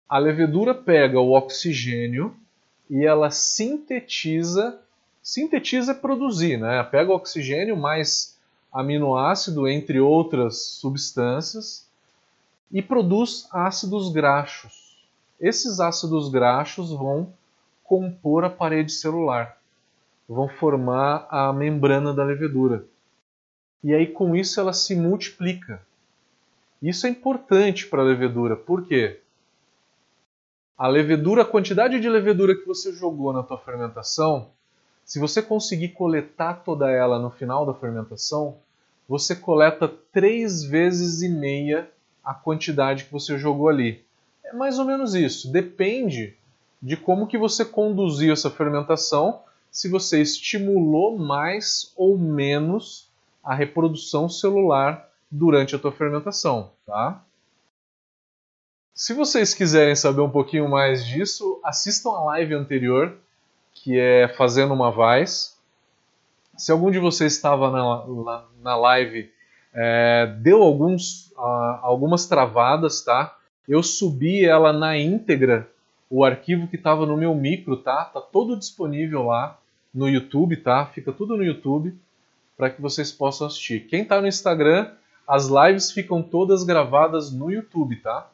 A 0.09 0.19
levedura 0.19 0.75
pega 0.75 1.21
o 1.21 1.33
oxigênio 1.33 2.35
e 2.89 3.05
ela 3.05 3.31
sintetiza, 3.31 4.81
sintetiza 5.23 5.93
é 5.93 5.95
produzir, 5.95 6.57
né? 6.57 6.83
Pega 6.85 7.13
o 7.13 7.15
oxigênio 7.15 7.77
mais 7.77 8.38
aminoácido, 8.79 9.67
entre 9.67 9.99
outras 9.99 10.63
substâncias, 10.79 11.89
e 12.71 12.81
produz 12.81 13.49
ácidos 13.51 14.13
graxos. 14.13 15.05
Esses 15.41 15.81
ácidos 15.81 16.29
graxos 16.29 16.93
vão 16.93 17.33
compor 17.83 18.45
a 18.45 18.51
parede 18.51 18.93
celular, 18.93 19.59
vão 20.29 20.49
formar 20.49 21.27
a 21.29 21.53
membrana 21.53 22.15
da 22.15 22.23
levedura. 22.23 22.85
E 23.83 23.93
aí 23.93 24.07
com 24.07 24.37
isso 24.37 24.61
ela 24.61 24.73
se 24.73 24.95
multiplica. 24.95 25.83
Isso 26.81 27.05
é 27.05 27.11
importante 27.11 27.85
para 27.85 28.03
a 28.03 28.05
levedura, 28.05 28.55
por 28.55 28.87
quê? 28.87 29.21
A 30.77 30.87
levedura, 30.87 31.43
a 31.43 31.45
quantidade 31.45 31.99
de 31.99 32.09
levedura 32.09 32.55
que 32.55 32.65
você 32.65 32.93
jogou 32.93 33.33
na 33.33 33.43
tua 33.43 33.59
fermentação, 33.59 34.51
se 35.05 35.19
você 35.19 35.43
conseguir 35.43 35.89
coletar 35.89 36.63
toda 36.63 36.89
ela 36.89 37.19
no 37.19 37.31
final 37.31 37.67
da 37.67 37.75
fermentação, 37.75 38.59
você 39.09 39.35
coleta 39.35 39.89
três 39.89 40.63
vezes 40.63 41.23
e 41.23 41.29
meia 41.29 41.91
a 42.23 42.35
quantidade 42.35 43.05
que 43.05 43.13
você 43.13 43.39
jogou 43.39 43.69
ali. 43.69 44.05
É 44.45 44.53
mais 44.53 44.79
ou 44.79 44.85
menos 44.85 45.15
isso. 45.15 45.51
Depende 45.51 46.37
de 46.81 46.97
como 46.97 47.27
que 47.27 47.39
você 47.39 47.65
conduziu 47.65 48.33
essa 48.33 48.51
fermentação, 48.51 49.41
se 49.71 49.89
você 49.89 50.21
estimulou 50.21 51.19
mais 51.19 51.93
ou 51.97 52.19
menos 52.19 53.09
a 53.43 53.55
reprodução 53.55 54.29
celular 54.29 55.09
durante 55.31 55.75
a 55.75 55.79
tua 55.79 55.93
fermentação, 55.93 56.71
tá? 56.87 57.23
Se 58.95 59.15
vocês 59.15 59.55
quiserem 59.55 59.95
saber 59.95 60.21
um 60.21 60.31
pouquinho 60.31 60.69
mais 60.69 61.07
disso, 61.07 61.61
assistam 61.65 62.11
a 62.11 62.25
live 62.25 62.55
anterior 62.55 63.17
que 63.73 63.99
é 63.99 64.29
Fazendo 64.29 64.75
uma 64.75 64.91
Vaz. 64.91 65.58
Se 66.59 66.73
algum 66.73 66.91
de 66.91 66.99
vocês 66.99 67.35
estava 67.35 67.71
na, 67.71 68.07
na, 68.25 68.45
na 68.61 68.77
live, 68.77 69.33
é, 69.73 70.27
deu 70.41 70.61
alguns, 70.61 71.31
uh, 71.33 71.79
algumas 71.83 72.27
travadas, 72.27 73.01
tá? 73.03 73.39
Eu 73.69 73.81
subi 73.81 74.45
ela 74.45 74.73
na 74.73 74.99
íntegra, 74.99 75.71
o 76.11 76.25
arquivo 76.25 76.67
que 76.67 76.75
estava 76.75 77.07
no 77.07 77.17
meu 77.17 77.33
micro, 77.33 77.77
tá? 77.77 78.05
Tá 78.07 78.21
todo 78.21 78.57
disponível 78.57 79.27
lá 79.27 79.57
no 79.95 80.09
YouTube, 80.09 80.57
tá? 80.57 80.87
Fica 80.87 81.13
tudo 81.13 81.37
no 81.37 81.45
YouTube 81.45 81.97
para 82.57 82.71
que 82.71 82.83
vocês 82.83 83.13
possam 83.13 83.47
assistir. 83.47 83.87
Quem 83.87 84.03
está 84.03 84.21
no 84.21 84.27
Instagram, 84.27 84.91
as 85.29 85.47
lives 85.47 85.93
ficam 85.93 86.23
todas 86.25 86.65
gravadas 86.65 87.31
no 87.31 87.53
YouTube, 87.53 87.97
tá? 88.03 88.29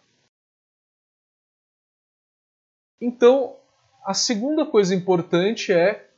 Então, 2.98 3.56
a 4.02 4.14
segunda 4.14 4.64
coisa 4.64 4.94
importante 4.94 5.74
é 5.74 6.08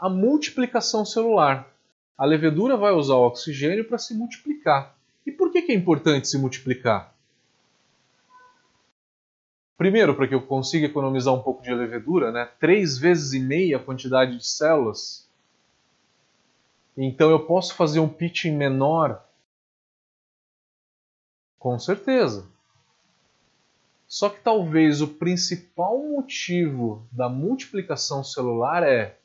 a 0.00 0.08
multiplicação 0.08 1.04
celular. 1.04 1.70
A 2.16 2.24
levedura 2.24 2.74
vai 2.76 2.92
usar 2.92 3.16
o 3.16 3.26
oxigênio 3.26 3.86
para 3.86 3.98
se 3.98 4.14
multiplicar. 4.14 4.96
E 5.26 5.30
por 5.30 5.52
que, 5.52 5.60
que 5.60 5.72
é 5.72 5.74
importante 5.74 6.26
se 6.26 6.38
multiplicar? 6.38 7.14
Primeiro, 9.76 10.14
para 10.14 10.26
que 10.26 10.34
eu 10.34 10.42
consiga 10.42 10.86
economizar 10.86 11.34
um 11.34 11.42
pouco 11.42 11.62
de 11.62 11.72
levedura, 11.72 12.32
né? 12.32 12.50
três 12.58 12.96
vezes 12.96 13.34
e 13.34 13.40
meia 13.40 13.76
a 13.76 13.82
quantidade 13.82 14.36
de 14.36 14.46
células. 14.46 15.28
Então 16.96 17.30
eu 17.30 17.46
posso 17.46 17.74
fazer 17.74 18.00
um 18.00 18.08
pitching 18.08 18.56
menor? 18.56 19.22
Com 21.58 21.78
certeza. 21.78 22.48
Só 24.06 24.28
que 24.28 24.40
talvez 24.40 25.00
o 25.00 25.08
principal 25.08 25.98
motivo 26.02 27.06
da 27.12 27.28
multiplicação 27.28 28.24
celular 28.24 28.82
é 28.82 29.19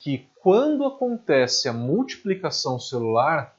que 0.00 0.26
quando 0.40 0.86
acontece 0.86 1.68
a 1.68 1.72
multiplicação 1.74 2.80
celular, 2.80 3.54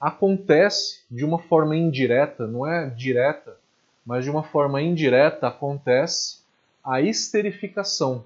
acontece 0.00 1.02
de 1.10 1.24
uma 1.24 1.38
forma 1.38 1.76
indireta, 1.76 2.46
não 2.46 2.66
é 2.66 2.88
direta, 2.88 3.56
mas 4.04 4.24
de 4.24 4.30
uma 4.30 4.42
forma 4.42 4.80
indireta 4.80 5.46
acontece 5.46 6.38
a 6.82 7.02
esterificação. 7.02 8.24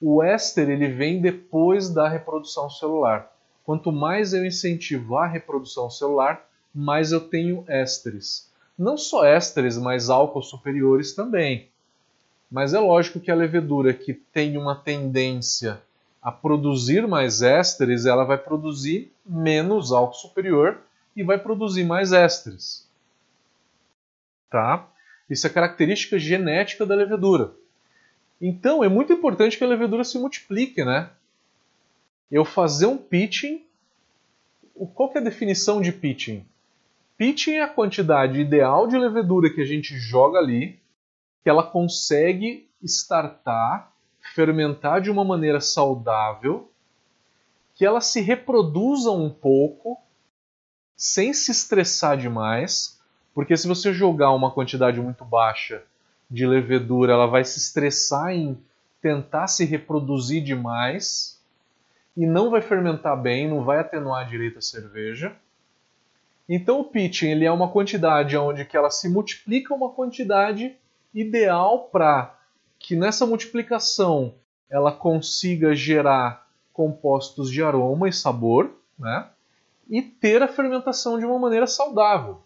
O 0.00 0.22
éster 0.22 0.70
ele 0.70 0.88
vem 0.88 1.20
depois 1.20 1.90
da 1.90 2.08
reprodução 2.08 2.70
celular. 2.70 3.30
Quanto 3.64 3.92
mais 3.92 4.32
eu 4.32 4.44
incentivo 4.44 5.16
a 5.16 5.26
reprodução 5.26 5.90
celular, 5.90 6.48
mais 6.74 7.12
eu 7.12 7.20
tenho 7.20 7.64
ésteres. 7.66 8.50
Não 8.78 8.96
só 8.96 9.24
ésteres, 9.24 9.76
mas 9.76 10.08
álcools 10.08 10.48
superiores 10.48 11.14
também. 11.14 11.68
Mas 12.50 12.72
é 12.72 12.78
lógico 12.78 13.20
que 13.20 13.30
a 13.30 13.34
levedura 13.34 13.92
que 13.92 14.14
tem 14.14 14.56
uma 14.56 14.74
tendência 14.74 15.82
a 16.26 16.32
produzir 16.32 17.06
mais 17.06 17.40
ésteres, 17.40 18.04
ela 18.04 18.24
vai 18.24 18.36
produzir 18.36 19.12
menos 19.24 19.92
álcool 19.92 20.16
superior 20.16 20.80
e 21.14 21.22
vai 21.22 21.38
produzir 21.38 21.84
mais 21.84 22.12
ésteres. 22.12 22.84
Tá? 24.50 24.88
Isso 25.30 25.46
é 25.46 25.50
característica 25.50 26.18
genética 26.18 26.84
da 26.84 26.96
levedura. 26.96 27.52
Então 28.40 28.82
é 28.82 28.88
muito 28.88 29.12
importante 29.12 29.56
que 29.56 29.62
a 29.62 29.68
levedura 29.68 30.02
se 30.02 30.18
multiplique, 30.18 30.84
né? 30.84 31.10
Eu 32.28 32.44
fazer 32.44 32.86
um 32.86 32.98
pitching. 32.98 33.64
Qual 34.96 35.12
é 35.14 35.18
a 35.18 35.22
definição 35.22 35.80
de 35.80 35.92
pitching? 35.92 36.44
Pitching 37.16 37.52
é 37.52 37.62
a 37.62 37.68
quantidade 37.68 38.40
ideal 38.40 38.88
de 38.88 38.98
levedura 38.98 39.48
que 39.48 39.60
a 39.60 39.64
gente 39.64 39.96
joga 39.96 40.40
ali, 40.40 40.76
que 41.44 41.48
ela 41.48 41.62
consegue 41.62 42.68
startar, 42.82 43.92
fermentar 44.34 45.00
de 45.00 45.10
uma 45.10 45.24
maneira 45.24 45.60
saudável, 45.60 46.70
que 47.74 47.84
ela 47.84 48.00
se 48.00 48.20
reproduza 48.20 49.10
um 49.10 49.30
pouco, 49.30 49.98
sem 50.96 51.32
se 51.32 51.50
estressar 51.50 52.16
demais, 52.16 52.98
porque 53.34 53.56
se 53.56 53.68
você 53.68 53.92
jogar 53.92 54.32
uma 54.32 54.50
quantidade 54.50 55.00
muito 55.00 55.24
baixa 55.24 55.82
de 56.30 56.46
levedura, 56.46 57.12
ela 57.12 57.26
vai 57.26 57.44
se 57.44 57.58
estressar 57.58 58.30
em 58.30 58.58
tentar 59.00 59.46
se 59.46 59.64
reproduzir 59.64 60.42
demais 60.42 61.38
e 62.16 62.26
não 62.26 62.50
vai 62.50 62.62
fermentar 62.62 63.20
bem, 63.20 63.48
não 63.48 63.62
vai 63.62 63.78
atenuar 63.78 64.26
direito 64.26 64.58
a 64.58 64.62
cerveja. 64.62 65.36
Então 66.48 66.80
o 66.80 66.84
pitching 66.84 67.28
ele 67.28 67.44
é 67.44 67.52
uma 67.52 67.68
quantidade 67.68 68.36
onde 68.36 68.64
que 68.64 68.76
ela 68.76 68.90
se 68.90 69.08
multiplica 69.08 69.74
uma 69.74 69.90
quantidade 69.90 70.74
ideal 71.12 71.88
para 71.92 72.35
que 72.86 72.94
nessa 72.94 73.26
multiplicação 73.26 74.36
ela 74.70 74.92
consiga 74.92 75.74
gerar 75.74 76.46
compostos 76.72 77.50
de 77.50 77.60
aroma 77.60 78.08
e 78.08 78.12
sabor, 78.12 78.70
né? 78.96 79.28
E 79.90 80.00
ter 80.00 80.40
a 80.40 80.46
fermentação 80.46 81.18
de 81.18 81.24
uma 81.24 81.36
maneira 81.36 81.66
saudável, 81.66 82.40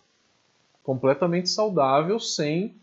completamente 0.83 1.51
saudável, 1.51 2.19
sem 2.19 2.75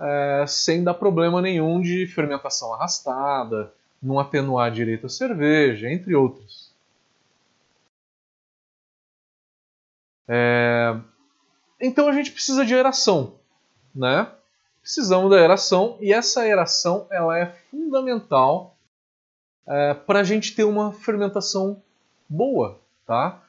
é, 0.00 0.44
sem 0.48 0.82
dar 0.82 0.94
problema 0.94 1.40
nenhum 1.40 1.80
de 1.80 2.08
fermentação 2.08 2.74
arrastada, 2.74 3.72
não 4.02 4.18
atenuar 4.18 4.72
direito 4.72 5.06
a 5.06 5.08
cerveja, 5.08 5.88
entre 5.88 6.12
outros. 6.12 6.74
É, 10.26 10.98
então 11.80 12.08
a 12.08 12.12
gente 12.12 12.32
precisa 12.32 12.64
de 12.64 12.74
aeração, 12.74 13.36
né? 13.94 14.28
Precisamos 14.86 15.28
da 15.30 15.36
aeração 15.38 15.98
e 16.00 16.12
essa 16.12 16.42
aeração 16.42 17.08
ela 17.10 17.36
é 17.36 17.46
fundamental 17.72 18.76
é, 19.66 19.94
para 19.94 20.20
a 20.20 20.22
gente 20.22 20.54
ter 20.54 20.62
uma 20.62 20.92
fermentação 20.92 21.82
boa, 22.28 22.78
tá? 23.04 23.42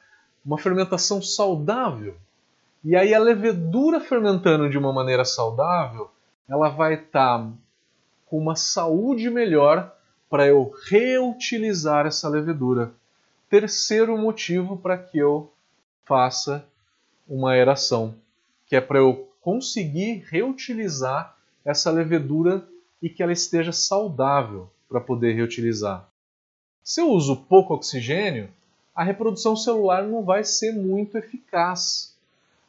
Uma 0.44 0.58
fermentação 0.58 1.22
saudável. 1.22 2.16
E 2.82 2.96
aí 2.96 3.14
a 3.14 3.20
levedura 3.20 4.00
fermentando 4.00 4.68
de 4.68 4.76
uma 4.76 4.92
maneira 4.92 5.24
saudável, 5.24 6.10
ela 6.48 6.70
vai 6.70 6.94
estar 6.94 7.38
tá 7.38 7.48
com 8.26 8.36
uma 8.36 8.56
saúde 8.56 9.30
melhor 9.30 9.94
para 10.28 10.44
eu 10.44 10.74
reutilizar 10.88 12.04
essa 12.04 12.28
levedura. 12.28 12.90
Terceiro 13.48 14.18
motivo 14.18 14.76
para 14.76 14.98
que 14.98 15.18
eu 15.18 15.52
faça 16.04 16.66
uma 17.28 17.52
aeração, 17.52 18.16
que 18.66 18.74
é 18.74 18.80
para 18.80 18.98
eu 18.98 19.27
conseguir 19.40 20.24
reutilizar 20.28 21.36
essa 21.64 21.90
levedura 21.90 22.66
e 23.00 23.08
que 23.08 23.22
ela 23.22 23.32
esteja 23.32 23.72
saudável 23.72 24.70
para 24.88 25.00
poder 25.00 25.34
reutilizar. 25.34 26.08
Se 26.82 27.00
eu 27.00 27.10
uso 27.10 27.36
pouco 27.36 27.74
oxigênio, 27.74 28.48
a 28.94 29.04
reprodução 29.04 29.54
celular 29.54 30.02
não 30.04 30.24
vai 30.24 30.42
ser 30.42 30.72
muito 30.72 31.16
eficaz. 31.16 32.16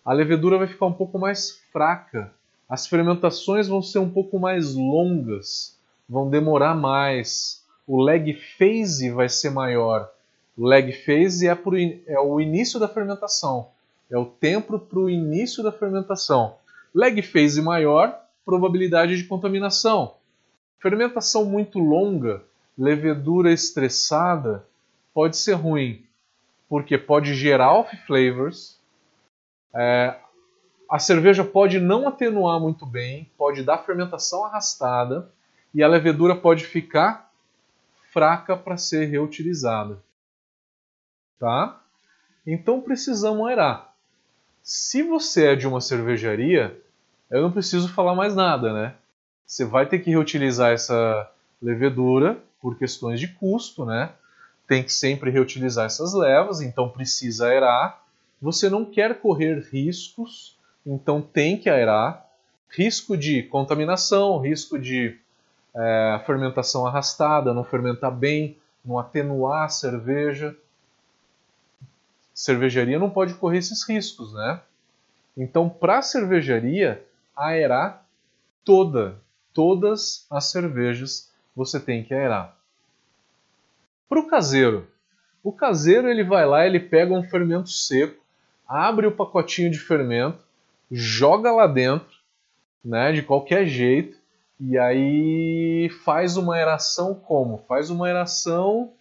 A 0.03 0.13
levedura 0.13 0.58
vai 0.58 0.67
ficar 0.67 0.86
um 0.86 0.93
pouco 0.93 1.17
mais 1.17 1.60
fraca 1.71 2.32
as 2.69 2.86
fermentações 2.86 3.67
vão 3.67 3.82
ser 3.82 3.97
um 3.97 4.10
pouco 4.10 4.38
mais 4.38 4.75
longas, 4.75 5.75
vão 6.08 6.29
demorar 6.29 6.75
mais. 6.75 7.63
O 7.88 7.99
lag 7.99 8.32
phase 8.60 9.10
vai 9.10 9.27
ser 9.27 9.49
maior. 9.49 10.08
O 10.55 10.67
lag 10.67 10.91
phase 11.03 11.47
é, 11.47 11.58
é 12.05 12.19
o 12.19 12.39
início 12.39 12.79
da 12.79 12.88
fermentação, 12.88 13.69
é 14.09 14.17
o 14.17 14.25
tempo 14.25 14.79
para 14.79 14.99
o 14.99 15.09
início 15.09 15.63
da 15.63 15.71
fermentação. 15.71 16.57
Lag 16.93 17.21
phase 17.21 17.61
maior, 17.61 18.19
probabilidade 18.43 19.15
de 19.15 19.25
contaminação. 19.25 20.15
Fermentação 20.79 21.45
muito 21.45 21.77
longa, 21.77 22.41
levedura 22.77 23.51
estressada, 23.51 24.65
pode 25.13 25.37
ser 25.37 25.53
ruim, 25.53 26.03
porque 26.67 26.97
pode 26.97 27.33
gerar 27.35 27.73
off 27.73 27.95
flavors, 28.07 28.79
é, 29.73 30.15
a 30.89 30.97
cerveja 30.97 31.43
pode 31.43 31.79
não 31.79 32.07
atenuar 32.07 32.59
muito 32.59 32.85
bem, 32.85 33.29
pode 33.37 33.63
dar 33.63 33.79
fermentação 33.79 34.45
arrastada 34.45 35.31
e 35.73 35.83
a 35.83 35.87
levedura 35.87 36.35
pode 36.35 36.65
ficar 36.65 37.31
fraca 38.11 38.57
para 38.57 38.77
ser 38.77 39.05
reutilizada. 39.05 40.01
Tá? 41.37 41.79
Então 42.45 42.81
precisamos 42.81 43.47
aerar. 43.47 43.88
Se 44.63 45.03
você 45.03 45.47
é 45.47 45.55
de 45.55 45.67
uma 45.67 45.81
cervejaria, 45.81 46.79
eu 47.29 47.41
não 47.41 47.51
preciso 47.51 47.89
falar 47.89 48.15
mais 48.15 48.35
nada, 48.35 48.73
né? 48.73 48.95
Você 49.45 49.65
vai 49.65 49.85
ter 49.85 49.99
que 49.99 50.11
reutilizar 50.11 50.71
essa 50.71 51.29
levedura 51.61 52.37
por 52.61 52.77
questões 52.77 53.19
de 53.19 53.27
custo, 53.27 53.85
né? 53.85 54.11
Tem 54.67 54.83
que 54.83 54.93
sempre 54.93 55.31
reutilizar 55.31 55.85
essas 55.85 56.13
levas, 56.13 56.61
então 56.61 56.89
precisa 56.89 57.47
aerar. 57.47 58.03
Você 58.41 58.69
não 58.69 58.85
quer 58.85 59.19
correr 59.19 59.67
riscos 59.71 60.59
então 60.85 61.21
tem 61.21 61.57
que 61.57 61.69
aerar. 61.69 62.25
Risco 62.69 63.17
de 63.17 63.43
contaminação, 63.43 64.39
risco 64.39 64.77
de 64.77 65.17
é, 65.75 66.21
fermentação 66.25 66.85
arrastada, 66.85 67.53
não 67.53 67.63
fermentar 67.63 68.11
bem, 68.11 68.57
não 68.85 68.99
atenuar 68.99 69.65
a 69.65 69.69
cerveja. 69.69 70.55
Cervejaria 72.39 72.97
não 72.97 73.10
pode 73.10 73.34
correr 73.34 73.58
esses 73.58 73.84
riscos, 73.84 74.34
né? 74.34 74.62
Então, 75.36 75.67
para 75.67 75.97
a 75.97 76.02
cervejaria, 76.02 77.06
aerar 77.36 78.06
toda, 78.63 79.19
todas 79.54 80.25
as 80.32 80.45
cervejas 80.45 81.30
você 81.54 81.82
tem 81.82 82.02
que 82.02 82.13
aerar. 82.13 82.56
Para 84.08 84.21
o 84.21 84.28
caseiro, 84.28 84.88
o 85.43 85.52
caseiro 85.52 86.08
ele 86.08 86.23
vai 86.23 86.45
lá, 86.45 86.65
ele 86.65 86.80
pega 86.80 87.13
um 87.13 87.28
fermento 87.28 87.67
seco, 87.67 88.23
abre 88.65 89.06
o 89.06 89.12
pacotinho 89.12 89.69
de 89.69 89.78
fermento, 89.78 90.39
joga 90.89 91.52
lá 91.52 91.67
dentro, 91.67 92.19
né, 92.82 93.12
de 93.12 93.21
qualquer 93.21 93.65
jeito, 93.65 94.17
e 94.62 94.78
aí 94.78 95.89
faz 96.06 96.38
uma 96.38 96.56
aeração 96.56 97.13
como? 97.13 97.65
Faz 97.67 97.89
uma 97.89 98.08
aeração 98.08 98.93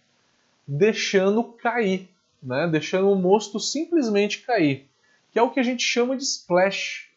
deixando 0.67 1.41
cair, 1.41 2.09
né, 2.41 2.67
deixando 2.67 3.11
o 3.11 3.15
mosto 3.15 3.59
simplesmente 3.59 4.41
cair, 4.41 4.87
que 5.31 5.39
é 5.39 5.41
o 5.41 5.49
que 5.49 5.59
a 5.59 5.63
gente 5.63 5.83
chama 5.83 6.15
de 6.15 6.23
splash. 6.23 7.09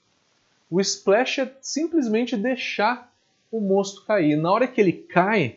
O 0.70 0.80
splash 0.80 1.38
é 1.38 1.52
simplesmente 1.60 2.36
deixar 2.36 3.12
o 3.50 3.60
mosto 3.60 4.04
cair. 4.04 4.36
Na 4.36 4.50
hora 4.50 4.66
que 4.66 4.80
ele 4.80 4.92
cai, 4.92 5.56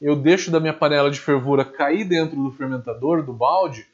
eu 0.00 0.16
deixo 0.16 0.50
da 0.50 0.58
minha 0.58 0.72
panela 0.72 1.10
de 1.10 1.20
fervura 1.20 1.64
cair 1.64 2.04
dentro 2.04 2.36
do 2.36 2.50
fermentador, 2.52 3.22
do 3.22 3.32
balde, 3.32 3.86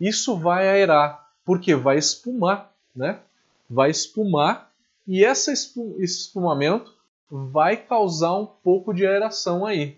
isso 0.00 0.36
vai 0.36 0.68
aerar, 0.68 1.30
porque 1.44 1.74
vai 1.74 1.98
espumar, 1.98 2.72
né? 2.96 3.20
vai 3.70 3.90
espumar 3.90 4.72
e 5.06 5.24
esse 5.24 5.52
espumamento 5.98 6.92
vai 7.30 7.76
causar 7.76 8.34
um 8.34 8.46
pouco 8.46 8.92
de 8.92 9.06
aeração 9.06 9.64
aí. 9.64 9.96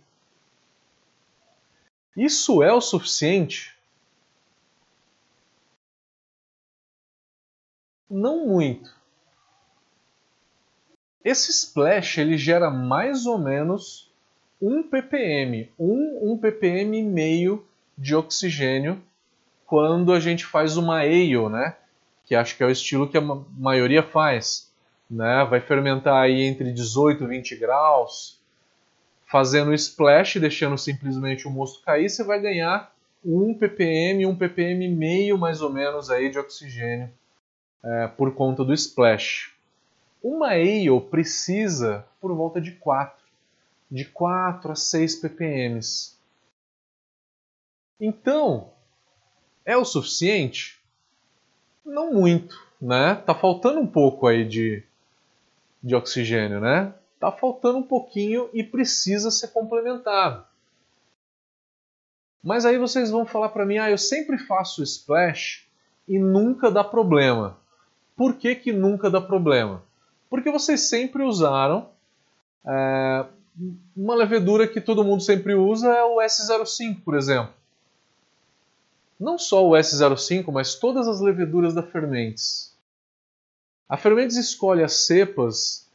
Isso 2.15 2.63
é 2.63 2.71
o 2.71 2.81
suficiente? 2.81 3.72
Não 8.13 8.47
muito. 8.47 8.95
Esse 11.25 11.51
splash 11.51 12.19
ele 12.19 12.37
gera 12.37 12.71
mais 12.71 13.25
ou 13.25 13.39
menos 13.39 14.13
1 14.61 14.83
ppm, 14.83 15.71
1, 15.79 16.33
1 16.33 16.37
ppm 16.37 16.99
e 16.99 17.03
meio 17.03 17.67
de 17.97 18.15
oxigênio 18.15 19.03
quando 19.65 20.13
a 20.13 20.21
gente 20.21 20.45
faz 20.45 20.77
uma 20.77 20.99
ale, 20.99 21.49
né? 21.49 21.75
que 22.27 22.35
acho 22.35 22.55
que 22.55 22.63
é 22.63 22.67
o 22.67 22.71
estilo 22.71 23.09
que 23.09 23.17
a 23.17 23.23
maioria 23.57 24.03
faz. 24.03 24.71
Né? 25.11 25.47
Vai 25.49 25.63
fermentar 25.63 26.23
aí 26.23 26.43
entre 26.43 26.71
18 26.71 27.25
e 27.25 27.27
20 27.27 27.57
graus, 27.57 28.39
fazendo 29.25 29.73
splash, 29.73 30.39
deixando 30.39 30.77
simplesmente 30.77 31.49
o 31.49 31.51
mosto 31.51 31.83
cair, 31.83 32.11
você 32.11 32.23
vai 32.23 32.39
ganhar 32.43 32.93
1 33.25 33.55
ppm, 33.55 34.27
1 34.27 34.37
ppm 34.37 34.85
e 34.85 34.89
meio 34.95 35.39
mais 35.39 35.63
ou 35.63 35.73
menos 35.73 36.11
aí 36.11 36.31
de 36.31 36.39
oxigênio 36.39 37.11
é, 37.85 38.07
por 38.07 38.35
conta 38.35 38.65
do 38.65 38.73
splash. 38.73 39.53
Uma 40.23 40.51
ale 40.51 41.01
precisa 41.11 42.07
por 42.21 42.33
volta 42.35 42.61
de 42.61 42.73
4, 42.73 43.25
de 43.91 44.05
4 44.05 44.73
a 44.73 44.77
6 44.77 45.17
ppm. 45.17 45.81
Então, 48.01 48.71
é 49.65 49.77
o 49.77 49.85
suficiente? 49.85 50.81
Não 51.85 52.13
muito, 52.13 52.57
né? 52.81 53.17
Tá 53.17 53.35
faltando 53.35 53.81
um 53.81 53.87
pouco 53.87 54.27
aí 54.27 54.45
de, 54.45 54.83
de 55.83 55.95
oxigênio, 55.95 56.61
né? 56.61 56.95
Tá 57.19 57.33
faltando 57.33 57.79
um 57.79 57.83
pouquinho 57.83 58.49
e 58.53 58.63
precisa 58.63 59.31
ser 59.31 59.49
complementado. 59.49 60.45
Mas 62.43 62.65
aí 62.65 62.77
vocês 62.77 63.11
vão 63.11 63.25
falar 63.25 63.51
para 63.51 63.65
mim, 63.65 63.79
ah, 63.79 63.91
eu 63.91 63.99
sempre 63.99 64.37
faço 64.39 64.83
splash 64.83 65.65
e 66.09 66.19
nunca 66.19 66.71
dá 66.71 66.83
problema. 66.83 67.62
Por 68.17 68.35
que, 68.35 68.55
que 68.55 68.73
nunca 68.73 69.11
dá 69.11 69.21
problema? 69.21 69.83
Porque 70.29 70.51
vocês 70.51 70.83
sempre 70.83 71.23
usaram 71.23 71.89
é, 72.67 73.27
uma 73.97 74.15
levedura 74.15 74.67
que 74.67 74.81
todo 74.81 75.05
mundo 75.05 75.23
sempre 75.23 75.55
usa 75.55 75.89
é 75.89 76.05
o 76.05 76.17
S05, 76.17 77.03
por 77.05 77.17
exemplo. 77.17 77.53
Não 79.19 79.39
só 79.39 79.67
o 79.67 79.73
S05, 79.73 80.51
mas 80.53 80.75
todas 80.75 81.07
as 81.07 81.21
leveduras 81.21 81.75
da 81.75 81.83
Fermentes. 81.83 82.77
A 83.89 83.97
Fermentes 83.97 84.37
escolhe 84.37 84.83
as 84.83 85.07
cepas 85.07 85.89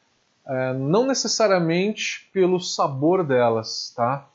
é, 0.47 0.73
não 0.73 1.06
necessariamente 1.06 2.30
pelo 2.32 2.60
sabor 2.60 3.23
delas, 3.23 3.91
tá? 3.95 4.30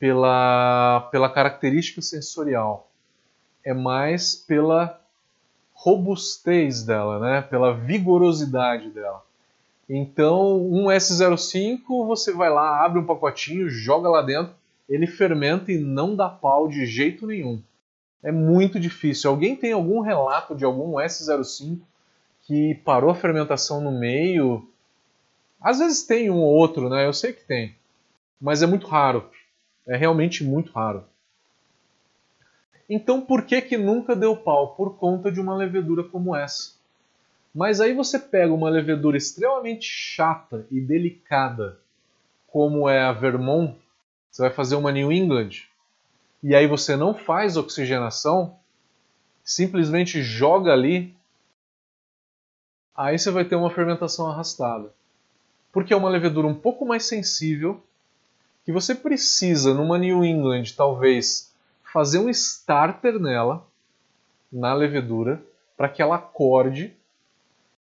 pela, 0.00 1.08
pela 1.12 1.28
característica 1.28 2.00
sensorial, 2.00 2.90
é 3.62 3.74
mais 3.74 4.34
pela 4.34 4.99
robustez 5.82 6.82
dela, 6.82 7.18
né? 7.18 7.40
pela 7.40 7.72
vigorosidade 7.72 8.90
dela. 8.90 9.24
Então, 9.88 10.60
um 10.60 10.84
S05 10.86 12.06
você 12.06 12.32
vai 12.32 12.50
lá, 12.50 12.84
abre 12.84 12.98
um 12.98 13.06
pacotinho, 13.06 13.68
joga 13.68 14.08
lá 14.08 14.20
dentro, 14.20 14.52
ele 14.86 15.06
fermenta 15.06 15.72
e 15.72 15.78
não 15.78 16.14
dá 16.14 16.28
pau 16.28 16.68
de 16.68 16.84
jeito 16.84 17.26
nenhum. 17.26 17.62
É 18.22 18.30
muito 18.30 18.78
difícil. 18.78 19.30
Alguém 19.30 19.56
tem 19.56 19.72
algum 19.72 20.00
relato 20.00 20.54
de 20.54 20.66
algum 20.66 20.96
S05 20.96 21.78
que 22.42 22.74
parou 22.84 23.10
a 23.10 23.14
fermentação 23.14 23.80
no 23.80 23.90
meio? 23.90 24.68
Às 25.60 25.78
vezes 25.78 26.02
tem 26.02 26.30
um 26.30 26.40
ou 26.40 26.54
outro, 26.54 26.90
né? 26.90 27.06
Eu 27.06 27.12
sei 27.14 27.32
que 27.32 27.42
tem. 27.42 27.74
Mas 28.38 28.62
é 28.62 28.66
muito 28.66 28.86
raro. 28.86 29.30
É 29.88 29.96
realmente 29.96 30.44
muito 30.44 30.72
raro. 30.72 31.04
Então 32.92 33.20
por 33.20 33.44
que 33.44 33.62
que 33.62 33.78
nunca 33.78 34.16
deu 34.16 34.36
pau? 34.36 34.74
Por 34.74 34.96
conta 34.96 35.30
de 35.30 35.40
uma 35.40 35.54
levedura 35.54 36.02
como 36.02 36.34
essa. 36.34 36.72
Mas 37.54 37.80
aí 37.80 37.94
você 37.94 38.18
pega 38.18 38.52
uma 38.52 38.68
levedura 38.68 39.16
extremamente 39.16 39.86
chata 39.86 40.66
e 40.72 40.80
delicada, 40.80 41.78
como 42.48 42.88
é 42.88 43.00
a 43.00 43.12
Vermont, 43.12 43.76
você 44.28 44.42
vai 44.42 44.50
fazer 44.50 44.74
uma 44.74 44.90
New 44.90 45.12
England, 45.12 45.68
e 46.42 46.52
aí 46.52 46.66
você 46.66 46.96
não 46.96 47.14
faz 47.14 47.56
oxigenação, 47.56 48.56
simplesmente 49.44 50.20
joga 50.20 50.72
ali, 50.72 51.14
aí 52.96 53.16
você 53.16 53.30
vai 53.30 53.44
ter 53.44 53.54
uma 53.54 53.70
fermentação 53.70 54.28
arrastada. 54.28 54.92
Porque 55.72 55.92
é 55.92 55.96
uma 55.96 56.08
levedura 56.08 56.46
um 56.48 56.54
pouco 56.54 56.84
mais 56.84 57.04
sensível 57.04 57.80
que 58.64 58.72
você 58.72 58.94
precisa, 58.96 59.74
numa 59.74 59.98
New 59.98 60.24
England, 60.24 60.74
talvez 60.76 61.49
fazer 61.92 62.18
um 62.18 62.28
starter 62.28 63.18
nela, 63.18 63.66
na 64.52 64.74
levedura, 64.74 65.42
para 65.76 65.88
que 65.88 66.02
ela 66.02 66.16
acorde, 66.16 66.94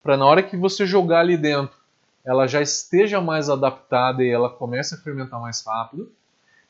para 0.02 0.16
na 0.16 0.26
hora 0.26 0.42
que 0.42 0.56
você 0.56 0.86
jogar 0.86 1.20
ali 1.20 1.36
dentro, 1.36 1.76
ela 2.24 2.46
já 2.46 2.60
esteja 2.60 3.20
mais 3.20 3.48
adaptada 3.48 4.22
e 4.22 4.28
ela 4.28 4.50
comece 4.50 4.94
a 4.94 4.98
fermentar 4.98 5.40
mais 5.40 5.64
rápido. 5.64 6.12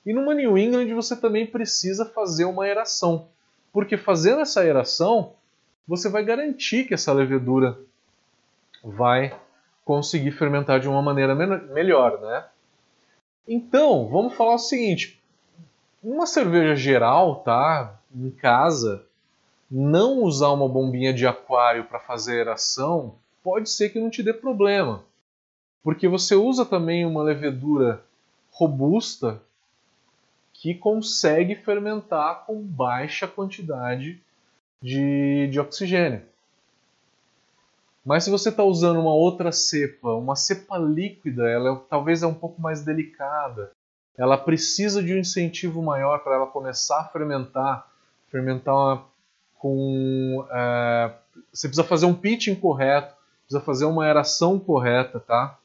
E 0.07 0.13
numa 0.13 0.35
New 0.35 0.57
England 0.57 0.93
você 0.95 1.17
também 1.17 1.47
precisa 1.47 2.07
fazer 2.07 2.45
uma 2.45 2.65
aeração, 2.65 3.29
porque 3.73 3.97
fazendo 3.97 4.41
essa 4.41 4.61
aeração, 4.61 5.35
você 5.87 6.09
vai 6.09 6.25
garantir 6.25 6.85
que 6.85 6.95
essa 6.95 7.13
levedura 7.13 7.79
vai 8.83 9.39
conseguir 9.85 10.33
fermentar 10.33 10.81
de 10.81 10.89
uma 10.89 11.03
maneira 11.03 11.35
melhor, 11.35 12.21
né? 12.21 12.45
Então, 13.47 14.07
vamos 14.07 14.35
falar 14.35 14.55
o 14.55 14.59
seguinte: 14.59 15.18
uma 16.03 16.27
cerveja 16.27 16.75
geral, 16.77 17.37
tá? 17.37 17.99
Em 18.15 18.31
casa, 18.31 19.05
não 19.71 20.23
usar 20.23 20.51
uma 20.51 20.69
bombinha 20.69 21.13
de 21.13 21.27
aquário 21.27 21.85
para 21.85 21.99
fazer 21.99 22.39
aeração 22.39 23.17
pode 23.43 23.69
ser 23.71 23.91
que 23.91 24.01
não 24.01 24.11
te 24.11 24.23
dê 24.23 24.33
problema. 24.33 25.05
Porque 25.83 26.09
você 26.09 26.35
usa 26.35 26.65
também 26.65 27.07
uma 27.07 27.23
levedura 27.23 28.03
robusta 28.51 29.41
que 30.53 30.75
consegue 30.75 31.55
fermentar 31.55 32.45
com 32.45 32.61
baixa 32.61 33.29
quantidade 33.29 34.21
de, 34.83 35.49
de 35.49 35.61
oxigênio. 35.61 36.23
Mas 38.05 38.25
se 38.25 38.31
você 38.31 38.49
está 38.49 38.65
usando 38.65 38.99
uma 38.99 39.13
outra 39.13 39.53
cepa, 39.53 40.15
uma 40.15 40.35
cepa 40.35 40.79
líquida, 40.79 41.49
ela 41.49 41.75
é, 41.75 41.81
talvez 41.89 42.23
é 42.23 42.27
um 42.27 42.35
pouco 42.35 42.61
mais 42.61 42.83
delicada. 42.83 43.71
Ela 44.19 44.37
precisa 44.37 45.03
de 45.03 45.15
um 45.15 45.19
incentivo 45.19 45.81
maior 45.81 46.19
para 46.19 46.35
ela 46.35 46.47
começar 46.47 47.01
a 47.01 47.05
fermentar, 47.05 47.89
fermentar 48.29 49.05
com. 49.55 50.47
É, 50.51 51.13
você 51.53 51.69
precisa 51.69 51.85
fazer 51.85 52.07
um 52.07 52.15
pitching 52.15 52.57
correto, 52.57 53.15
precisa 53.45 53.65
fazer 53.65 53.85
uma 53.85 54.05
aeração 54.05 54.59
correta, 54.59 55.21
tá? 55.21 55.57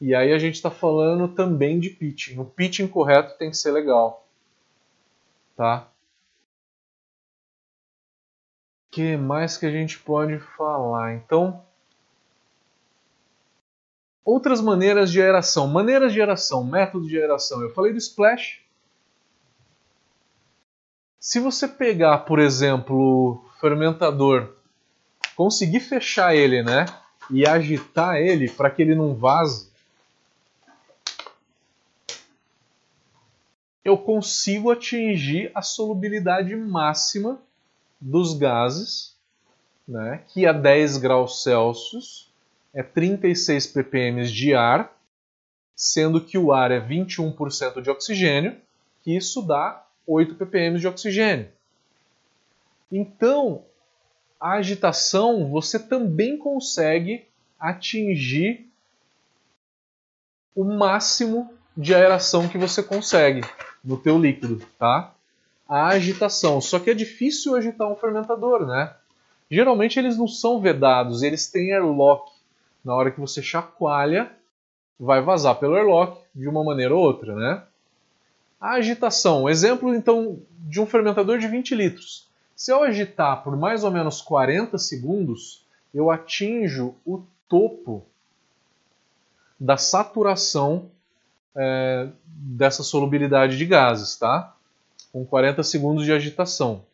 E 0.00 0.14
aí 0.14 0.32
a 0.32 0.38
gente 0.38 0.56
está 0.56 0.70
falando 0.70 1.26
também 1.26 1.80
de 1.80 1.88
pitching. 1.88 2.38
O 2.38 2.44
pitching 2.44 2.86
correto 2.86 3.38
tem 3.38 3.50
que 3.50 3.56
ser 3.56 3.72
legal, 3.72 4.26
tá? 5.56 5.88
que 8.96 9.14
mais 9.14 9.58
que 9.58 9.66
a 9.66 9.70
gente 9.70 9.98
pode 9.98 10.38
falar? 10.38 11.12
Então, 11.12 11.62
Outras 14.26 14.60
maneiras 14.60 15.12
de 15.12 15.22
aeração. 15.22 15.68
Maneiras 15.68 16.12
de 16.12 16.20
aeração, 16.20 16.64
método 16.64 17.06
de 17.06 17.16
aeração. 17.16 17.62
Eu 17.62 17.72
falei 17.72 17.92
do 17.92 17.98
splash. 17.98 18.60
Se 21.20 21.38
você 21.38 21.68
pegar, 21.68 22.18
por 22.18 22.40
exemplo, 22.40 23.34
o 23.34 23.40
fermentador, 23.60 24.52
conseguir 25.36 25.78
fechar 25.78 26.34
ele, 26.34 26.60
né? 26.64 26.86
E 27.30 27.46
agitar 27.46 28.16
ele 28.16 28.50
para 28.50 28.68
que 28.68 28.82
ele 28.82 28.96
não 28.96 29.14
vaze, 29.14 29.70
eu 33.84 33.96
consigo 33.96 34.72
atingir 34.72 35.52
a 35.54 35.62
solubilidade 35.62 36.54
máxima 36.56 37.40
dos 38.00 38.34
gases, 38.34 39.14
né, 39.86 40.24
que 40.28 40.44
a 40.44 40.52
10 40.52 40.98
graus 40.98 41.44
Celsius 41.44 42.25
é 42.76 42.82
36 42.82 43.68
ppm 43.68 44.26
de 44.26 44.54
ar, 44.54 44.94
sendo 45.74 46.20
que 46.20 46.36
o 46.36 46.52
ar 46.52 46.70
é 46.70 46.78
21% 46.78 47.80
de 47.80 47.88
oxigênio, 47.88 48.54
que 49.02 49.16
isso 49.16 49.40
dá 49.40 49.82
8 50.06 50.34
ppm 50.34 50.78
de 50.78 50.86
oxigênio. 50.86 51.48
Então, 52.92 53.64
a 54.38 54.52
agitação 54.52 55.48
você 55.48 55.78
também 55.78 56.36
consegue 56.36 57.24
atingir 57.58 58.70
o 60.54 60.62
máximo 60.62 61.50
de 61.74 61.94
aeração 61.94 62.46
que 62.46 62.58
você 62.58 62.82
consegue 62.82 63.40
no 63.82 63.96
teu 63.96 64.18
líquido, 64.18 64.62
tá? 64.78 65.14
A 65.66 65.88
agitação, 65.88 66.60
só 66.60 66.78
que 66.78 66.90
é 66.90 66.94
difícil 66.94 67.56
agitar 67.56 67.90
um 67.90 67.96
fermentador, 67.96 68.66
né? 68.66 68.94
Geralmente 69.50 69.98
eles 69.98 70.18
não 70.18 70.28
são 70.28 70.60
vedados, 70.60 71.22
eles 71.22 71.50
têm 71.50 71.72
airlock 71.72 72.35
na 72.86 72.94
hora 72.94 73.10
que 73.10 73.18
você 73.20 73.42
chacoalha, 73.42 74.30
vai 74.98 75.20
vazar 75.20 75.56
pelo 75.56 75.74
airlock 75.74 76.22
de 76.32 76.48
uma 76.48 76.62
maneira 76.62 76.94
ou 76.94 77.02
outra, 77.02 77.34
né? 77.34 77.64
A 78.60 78.74
agitação, 78.74 79.50
exemplo 79.50 79.92
então 79.92 80.38
de 80.50 80.80
um 80.80 80.86
fermentador 80.86 81.36
de 81.38 81.48
20 81.48 81.74
litros. 81.74 82.28
Se 82.54 82.72
eu 82.72 82.84
agitar 82.84 83.42
por 83.42 83.56
mais 83.56 83.82
ou 83.82 83.90
menos 83.90 84.22
40 84.22 84.78
segundos, 84.78 85.66
eu 85.92 86.12
atinjo 86.12 86.94
o 87.04 87.24
topo 87.48 88.06
da 89.58 89.76
saturação 89.76 90.88
é, 91.56 92.08
dessa 92.24 92.84
solubilidade 92.84 93.58
de 93.58 93.66
gases, 93.66 94.16
tá? 94.16 94.54
Com 95.12 95.24
40 95.26 95.60
segundos 95.64 96.04
de 96.04 96.12
agitação. 96.12 96.84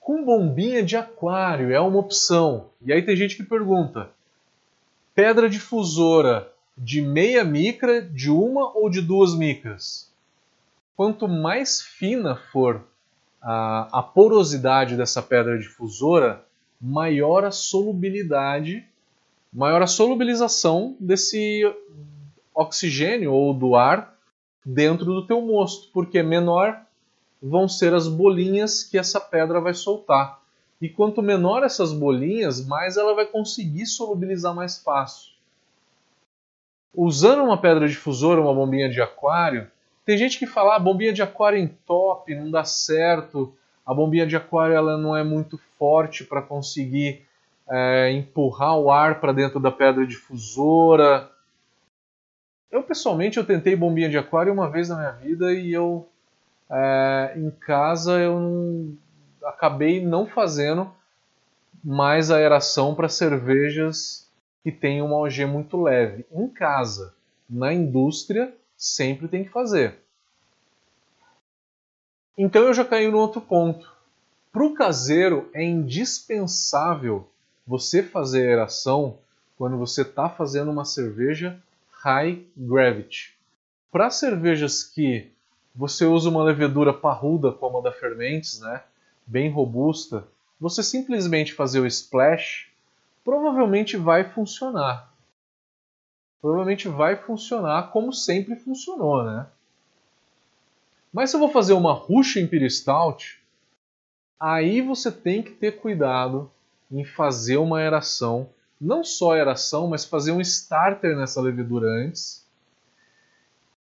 Com 0.00 0.24
bombinha 0.24 0.82
de 0.82 0.96
aquário 0.96 1.70
é 1.74 1.78
uma 1.78 1.98
opção. 1.98 2.70
E 2.80 2.90
aí 2.90 3.02
tem 3.02 3.14
gente 3.14 3.36
que 3.36 3.42
pergunta: 3.42 4.10
Pedra 5.14 5.48
difusora 5.48 6.50
de 6.76 7.02
meia 7.02 7.44
micra, 7.44 8.00
de 8.00 8.30
uma 8.30 8.76
ou 8.76 8.88
de 8.88 9.02
duas 9.02 9.34
micras. 9.34 10.10
Quanto 10.96 11.28
mais 11.28 11.82
fina 11.82 12.36
for 12.50 12.82
a, 13.40 13.98
a 13.98 14.02
porosidade 14.02 14.96
dessa 14.96 15.20
pedra 15.20 15.58
difusora, 15.58 16.44
maior 16.80 17.44
a 17.44 17.50
solubilidade, 17.50 18.86
maior 19.52 19.82
a 19.82 19.86
solubilização 19.86 20.96
desse 20.98 21.62
oxigênio 22.54 23.32
ou 23.32 23.52
do 23.52 23.76
ar 23.76 24.16
dentro 24.64 25.06
do 25.06 25.26
teu 25.26 25.42
mosto, 25.42 25.90
porque 25.92 26.22
menor 26.22 26.80
vão 27.42 27.68
ser 27.68 27.92
as 27.92 28.08
bolinhas 28.08 28.82
que 28.82 28.96
essa 28.96 29.20
pedra 29.20 29.60
vai 29.60 29.74
soltar. 29.74 30.41
E 30.82 30.88
quanto 30.88 31.22
menor 31.22 31.62
essas 31.62 31.92
bolinhas, 31.92 32.66
mais 32.66 32.96
ela 32.96 33.14
vai 33.14 33.24
conseguir 33.24 33.86
solubilizar 33.86 34.52
mais 34.52 34.82
fácil. 34.82 35.30
Usando 36.92 37.44
uma 37.44 37.56
pedra 37.56 37.88
difusora, 37.88 38.40
uma 38.40 38.52
bombinha 38.52 38.90
de 38.90 39.00
aquário, 39.00 39.70
tem 40.04 40.18
gente 40.18 40.40
que 40.40 40.46
fala, 40.46 40.74
ah, 40.74 40.80
bombinha 40.80 41.12
de 41.12 41.22
aquário 41.22 41.56
em 41.56 41.68
top, 41.68 42.34
não 42.34 42.50
dá 42.50 42.64
certo, 42.64 43.54
a 43.86 43.94
bombinha 43.94 44.26
de 44.26 44.34
aquário 44.34 44.74
ela 44.74 44.98
não 44.98 45.16
é 45.16 45.22
muito 45.22 45.56
forte 45.78 46.24
para 46.24 46.42
conseguir 46.42 47.24
é, 47.70 48.10
empurrar 48.10 48.76
o 48.76 48.90
ar 48.90 49.20
para 49.20 49.32
dentro 49.32 49.60
da 49.60 49.70
pedra 49.70 50.04
difusora. 50.04 51.30
Eu 52.72 52.82
pessoalmente 52.82 53.38
eu 53.38 53.44
tentei 53.44 53.76
bombinha 53.76 54.10
de 54.10 54.18
aquário 54.18 54.52
uma 54.52 54.68
vez 54.68 54.88
na 54.88 54.96
minha 54.96 55.12
vida 55.12 55.54
e 55.54 55.72
eu 55.72 56.08
é, 56.68 57.34
em 57.36 57.50
casa 57.52 58.18
eu 58.18 58.40
não, 58.40 58.98
acabei 59.44 60.04
não 60.04 60.26
fazendo 60.26 60.90
mais 61.82 62.30
aeração 62.30 62.94
para 62.94 63.08
cervejas 63.08 64.28
que 64.62 64.70
têm 64.70 65.02
uma 65.02 65.16
OG 65.16 65.46
muito 65.46 65.80
leve. 65.80 66.24
Em 66.30 66.48
casa, 66.48 67.14
na 67.48 67.72
indústria, 67.72 68.54
sempre 68.76 69.28
tem 69.28 69.44
que 69.44 69.50
fazer. 69.50 69.98
Então 72.36 72.62
eu 72.62 72.74
já 72.74 72.84
caí 72.84 73.10
no 73.10 73.18
outro 73.18 73.40
ponto. 73.40 73.90
Para 74.52 74.64
o 74.64 74.74
caseiro 74.74 75.50
é 75.52 75.62
indispensável 75.62 77.28
você 77.66 78.02
fazer 78.02 78.48
aeração 78.48 79.18
quando 79.56 79.76
você 79.76 80.02
está 80.02 80.28
fazendo 80.28 80.70
uma 80.70 80.84
cerveja 80.84 81.60
high 81.90 82.44
gravity. 82.56 83.34
Para 83.90 84.10
cervejas 84.10 84.82
que 84.82 85.30
você 85.74 86.04
usa 86.04 86.28
uma 86.28 86.42
levedura 86.42 86.92
parruda 86.92 87.52
como 87.52 87.78
a 87.78 87.82
da 87.82 87.92
Fermentes, 87.92 88.60
né, 88.60 88.82
bem 89.26 89.50
robusta, 89.50 90.26
você 90.60 90.82
simplesmente 90.82 91.52
fazer 91.52 91.80
o 91.80 91.86
splash 91.86 92.68
provavelmente 93.24 93.96
vai 93.96 94.24
funcionar. 94.24 95.12
Provavelmente 96.40 96.88
vai 96.88 97.16
funcionar 97.16 97.90
como 97.90 98.12
sempre 98.12 98.56
funcionou, 98.56 99.24
né? 99.24 99.46
Mas 101.12 101.30
se 101.30 101.36
eu 101.36 101.40
vou 101.40 101.50
fazer 101.50 101.74
uma 101.74 101.92
Rush 101.92 102.36
Imperial 102.36 102.70
Stout, 102.70 103.40
aí 104.40 104.80
você 104.80 105.12
tem 105.12 105.42
que 105.42 105.50
ter 105.50 105.80
cuidado 105.80 106.50
em 106.90 107.04
fazer 107.04 107.58
uma 107.58 107.78
aeração, 107.78 108.48
não 108.80 109.04
só 109.04 109.32
aeração, 109.32 109.86
mas 109.86 110.04
fazer 110.04 110.32
um 110.32 110.40
starter 110.40 111.16
nessa 111.16 111.40
levedura 111.40 111.86
antes. 111.86 112.44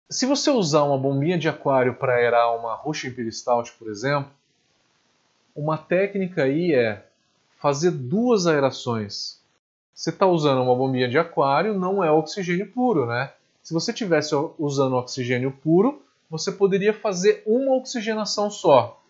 Se 0.10 0.26
você 0.26 0.52
usar 0.52 0.84
uma 0.84 0.98
bombinha 0.98 1.38
de 1.38 1.50
aquário 1.50 1.96
para 1.96 2.16
aerar 2.16 2.56
uma 2.56 2.76
Rush 2.76 3.06
Imperial 3.06 3.32
Stout, 3.32 3.72
por 3.74 3.90
exemplo, 3.90 4.32
uma 5.56 5.78
técnica 5.78 6.44
aí 6.44 6.74
é 6.74 7.06
fazer 7.58 7.91
duas 7.91 8.46
aerações. 8.46 9.41
Você 9.94 10.10
está 10.10 10.28
usando 10.28 10.62
uma 10.62 10.76
bombinha 10.76 11.08
de 11.08 11.18
aquário, 11.18 11.74
não 11.74 12.04
é 12.04 12.12
oxigênio 12.12 12.70
puro, 12.72 13.06
né? 13.06 13.32
Se 13.63 13.74
você 13.74 13.91
estivesse 13.91 14.36
usando 14.60 14.98
oxigênio 14.98 15.52
puro, 15.52 16.02
você 16.30 16.52
poderia 16.52 16.94
fazer 16.94 17.41
uma 17.46 17.76
oxigenação 17.76 18.52
só. 18.52 19.02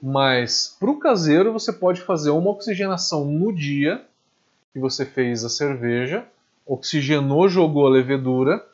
Mas 0.00 0.76
para 0.78 0.90
o 0.90 0.98
caseiro 0.98 1.52
você 1.52 1.72
pode 1.72 2.02
fazer 2.02 2.30
uma 2.30 2.50
oxigenação 2.50 3.24
no 3.24 3.52
dia 3.52 4.04
que 4.72 4.78
você 4.78 5.06
fez 5.06 5.44
a 5.44 5.48
cerveja, 5.48 6.26
oxigenou, 6.66 7.48
jogou 7.48 7.86
a 7.86 7.90
levedura, 7.90 8.64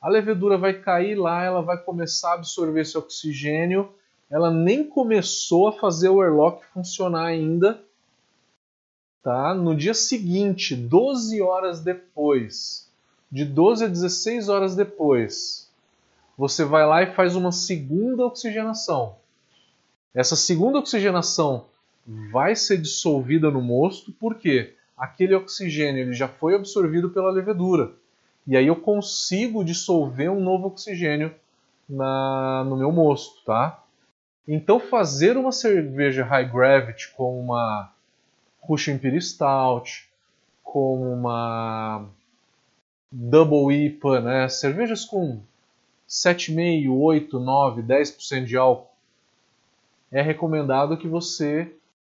a 0.00 0.08
levedura 0.08 0.56
vai 0.56 0.74
cair 0.74 1.16
lá, 1.16 1.42
ela 1.42 1.60
vai 1.60 1.76
começar 1.76 2.30
a 2.30 2.34
absorver 2.34 2.82
esse 2.82 2.96
oxigênio, 2.96 3.92
ela 4.30 4.50
nem 4.50 4.84
começou 4.84 5.68
a 5.68 5.72
fazer 5.72 6.08
o 6.08 6.20
airlock 6.20 6.64
funcionar 6.72 7.26
ainda. 7.26 7.80
Tá? 9.22 9.54
No 9.54 9.74
dia 9.74 9.94
seguinte, 9.94 10.76
12 10.76 11.40
horas 11.40 11.80
depois, 11.80 12.88
de 13.30 13.44
12 13.44 13.84
a 13.84 13.88
16 13.88 14.48
horas 14.48 14.76
depois, 14.76 15.70
você 16.36 16.64
vai 16.64 16.86
lá 16.86 17.02
e 17.02 17.14
faz 17.14 17.34
uma 17.34 17.52
segunda 17.52 18.24
oxigenação. 18.24 19.16
Essa 20.14 20.36
segunda 20.36 20.78
oxigenação 20.78 21.66
vai 22.30 22.54
ser 22.54 22.78
dissolvida 22.78 23.50
no 23.50 23.60
mosto, 23.60 24.12
porque 24.12 24.74
aquele 24.96 25.34
oxigênio 25.34 26.02
ele 26.02 26.12
já 26.12 26.28
foi 26.28 26.54
absorvido 26.54 27.10
pela 27.10 27.30
levedura. 27.30 27.92
E 28.46 28.56
aí 28.56 28.66
eu 28.66 28.76
consigo 28.76 29.64
dissolver 29.64 30.30
um 30.30 30.40
novo 30.40 30.68
oxigênio 30.68 31.34
na, 31.88 32.64
no 32.64 32.76
meu 32.76 32.90
mosto, 32.90 33.44
tá? 33.44 33.82
Então 34.50 34.80
fazer 34.80 35.36
uma 35.36 35.52
cerveja 35.52 36.24
high 36.24 36.50
gravity 36.50 37.12
com 37.12 37.38
uma 37.38 37.92
Russian 38.62 38.94
Imperial 38.94 39.20
Stout, 39.20 40.08
com 40.64 41.12
uma 41.12 42.08
Double 43.12 43.74
IPA, 43.74 44.20
né? 44.22 44.48
cervejas 44.48 45.04
com 45.04 45.42
7,5%, 46.08 46.88
8%, 46.88 47.30
9%, 47.30 47.86
10% 47.86 48.44
de 48.46 48.56
álcool, 48.56 48.90
é 50.10 50.22
recomendado 50.22 50.96
que 50.96 51.06
você 51.06 51.70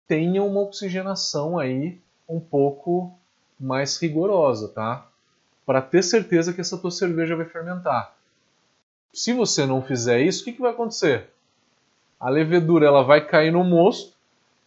tenha 0.08 0.42
uma 0.42 0.60
oxigenação 0.60 1.58
aí 1.58 2.00
um 2.26 2.40
pouco 2.40 3.12
mais 3.60 3.98
rigorosa, 3.98 4.68
tá? 4.68 5.06
Para 5.66 5.82
ter 5.82 6.02
certeza 6.02 6.54
que 6.54 6.62
essa 6.62 6.78
tua 6.78 6.90
cerveja 6.90 7.36
vai 7.36 7.44
fermentar. 7.44 8.14
Se 9.12 9.34
você 9.34 9.66
não 9.66 9.82
fizer 9.82 10.20
isso, 10.22 10.40
o 10.40 10.44
que, 10.46 10.52
que 10.52 10.60
vai 10.62 10.72
acontecer? 10.72 11.28
A 12.22 12.30
levedura 12.30 12.86
ela 12.86 13.02
vai 13.02 13.26
cair 13.26 13.50
no 13.50 13.64
mosto, 13.64 14.14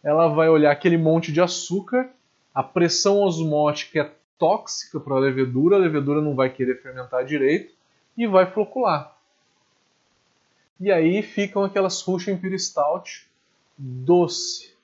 ela 0.04 0.28
vai 0.28 0.46
olhar 0.46 0.70
aquele 0.70 0.98
monte 0.98 1.32
de 1.32 1.40
açúcar, 1.40 2.10
a 2.54 2.62
pressão 2.62 3.22
osmótica 3.22 4.00
é 4.00 4.12
tóxica 4.38 5.00
para 5.00 5.14
a 5.14 5.18
levedura, 5.18 5.76
a 5.76 5.78
levedura 5.78 6.20
não 6.20 6.34
vai 6.34 6.50
querer 6.50 6.82
fermentar 6.82 7.24
direito 7.24 7.72
e 8.14 8.26
vai 8.26 8.44
flocular. 8.44 9.16
E 10.78 10.92
aí 10.92 11.22
ficam 11.22 11.64
aquelas 11.64 12.02
Russian 12.02 12.34
Imperial 12.34 12.58
Stout 12.58 13.26
doce, 13.78 14.74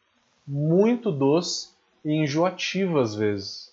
muito 0.49 1.13
doce 1.13 1.75
e 2.03 2.11
enjoativa 2.15 3.03
às 3.03 3.15
vezes. 3.15 3.71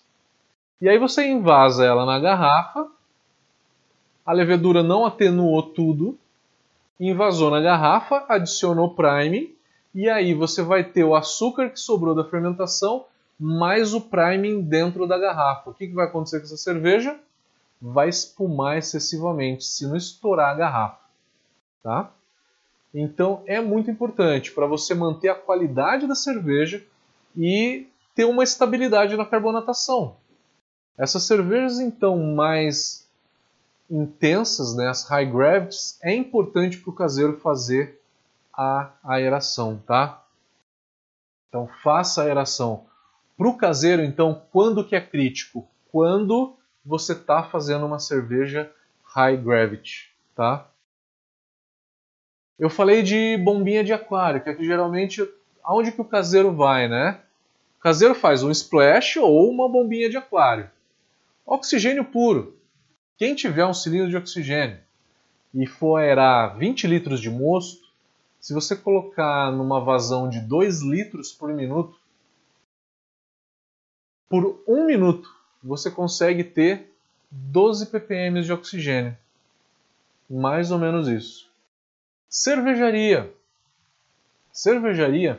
E 0.78 0.90
aí 0.90 0.98
você 0.98 1.26
invasa 1.26 1.86
ela 1.86 2.04
na 2.04 2.20
garrafa, 2.20 2.86
a 4.26 4.32
levedura 4.34 4.82
não 4.82 5.06
atenuou 5.06 5.62
tudo, 5.62 6.18
invasou 7.00 7.50
na 7.50 7.60
garrafa, 7.60 8.26
adicionou 8.28 8.94
priming, 8.94 9.54
e 9.94 10.08
aí 10.08 10.34
você 10.34 10.62
vai 10.62 10.84
ter 10.84 11.02
o 11.02 11.14
açúcar 11.14 11.70
que 11.70 11.80
sobrou 11.80 12.14
da 12.14 12.24
fermentação 12.24 13.06
mais 13.38 13.94
o 13.94 14.02
priming 14.02 14.60
dentro 14.60 15.06
da 15.06 15.18
garrafa. 15.18 15.70
O 15.70 15.74
que, 15.74 15.88
que 15.88 15.94
vai 15.94 16.06
acontecer 16.06 16.38
com 16.38 16.44
essa 16.44 16.58
cerveja? 16.58 17.18
Vai 17.80 18.10
espumar 18.10 18.76
excessivamente 18.76 19.64
se 19.64 19.86
não 19.86 19.96
estourar 19.96 20.50
a 20.50 20.54
garrafa. 20.54 21.00
Tá? 21.82 22.12
Então 22.92 23.42
é 23.46 23.60
muito 23.60 23.90
importante 23.90 24.52
para 24.52 24.66
você 24.66 24.94
manter 24.94 25.30
a 25.30 25.34
qualidade 25.34 26.06
da 26.06 26.14
cerveja 26.14 26.84
e 27.34 27.86
ter 28.14 28.26
uma 28.26 28.44
estabilidade 28.44 29.16
na 29.16 29.24
carbonatação. 29.24 30.16
Essas 30.98 31.22
cervejas 31.22 31.80
então 31.80 32.18
mais 32.34 33.08
intensas, 33.90 34.74
né, 34.76 34.88
as 34.88 35.04
high 35.08 35.26
gravities, 35.26 35.98
é 36.02 36.14
importante 36.14 36.78
para 36.78 36.90
o 36.90 36.94
caseiro 36.94 37.38
fazer 37.40 38.00
a 38.52 38.92
aeração, 39.02 39.82
tá? 39.86 40.24
Então 41.48 41.68
faça 41.82 42.22
a 42.22 42.26
aeração. 42.26 42.86
Para 43.36 43.48
o 43.48 43.56
caseiro, 43.56 44.02
então, 44.02 44.42
quando 44.52 44.86
que 44.86 44.94
é 44.94 45.00
crítico? 45.00 45.66
Quando 45.90 46.56
você 46.84 47.12
está 47.12 47.42
fazendo 47.42 47.86
uma 47.86 47.98
cerveja 47.98 48.70
high 49.02 49.36
gravity, 49.36 50.10
tá? 50.36 50.68
Eu 52.58 52.68
falei 52.68 53.02
de 53.02 53.38
bombinha 53.38 53.82
de 53.82 53.92
aquário, 53.92 54.42
que 54.42 54.50
é 54.50 54.54
que 54.54 54.64
geralmente 54.64 55.26
aonde 55.64 55.90
que 55.92 56.00
o 56.00 56.04
caseiro 56.04 56.54
vai, 56.54 56.88
né? 56.88 57.20
O 57.78 57.82
caseiro 57.82 58.14
faz 58.14 58.42
um 58.42 58.50
splash 58.50 59.16
ou 59.16 59.50
uma 59.50 59.68
bombinha 59.68 60.10
de 60.10 60.16
aquário. 60.16 60.70
Oxigênio 61.46 62.04
puro. 62.04 62.59
Quem 63.20 63.34
tiver 63.34 63.66
um 63.66 63.74
cilindro 63.74 64.08
de 64.08 64.16
oxigênio 64.16 64.80
e 65.52 65.66
for 65.66 66.00
aerar 66.00 66.56
20 66.56 66.86
litros 66.86 67.20
de 67.20 67.28
mosto, 67.28 67.86
se 68.40 68.54
você 68.54 68.74
colocar 68.74 69.52
numa 69.52 69.78
vazão 69.78 70.26
de 70.26 70.40
2 70.40 70.80
litros 70.80 71.30
por 71.30 71.52
minuto, 71.52 72.00
por 74.26 74.64
um 74.66 74.86
minuto 74.86 75.28
você 75.62 75.90
consegue 75.90 76.42
ter 76.42 76.90
12 77.30 77.88
ppm 77.90 78.40
de 78.40 78.54
oxigênio. 78.54 79.14
Mais 80.30 80.70
ou 80.70 80.78
menos 80.78 81.06
isso. 81.06 81.46
Cervejaria. 82.26 83.30
Cervejaria 84.50 85.38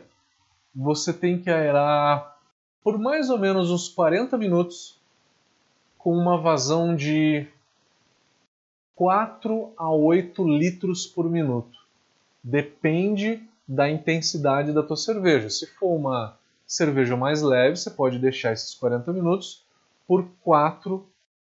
você 0.75 1.11
tem 1.11 1.41
que 1.41 1.49
aerar 1.49 2.37
por 2.83 2.99
mais 2.99 3.31
ou 3.31 3.39
menos 3.39 3.71
uns 3.71 3.89
40 3.89 4.37
minutos 4.37 4.99
com 5.97 6.15
uma 6.15 6.39
vazão 6.39 6.95
de 6.95 7.47
4 9.01 9.73
a 9.75 9.89
8 9.89 10.47
litros 10.47 11.07
por 11.07 11.27
minuto. 11.27 11.75
Depende 12.43 13.41
da 13.67 13.89
intensidade 13.89 14.71
da 14.71 14.83
tua 14.83 14.95
cerveja. 14.95 15.49
Se 15.49 15.65
for 15.65 15.95
uma 15.95 16.37
cerveja 16.67 17.17
mais 17.17 17.41
leve, 17.41 17.77
você 17.77 17.89
pode 17.89 18.19
deixar 18.19 18.53
esses 18.53 18.75
40 18.75 19.11
minutos 19.11 19.65
por 20.07 20.27
4 20.43 21.03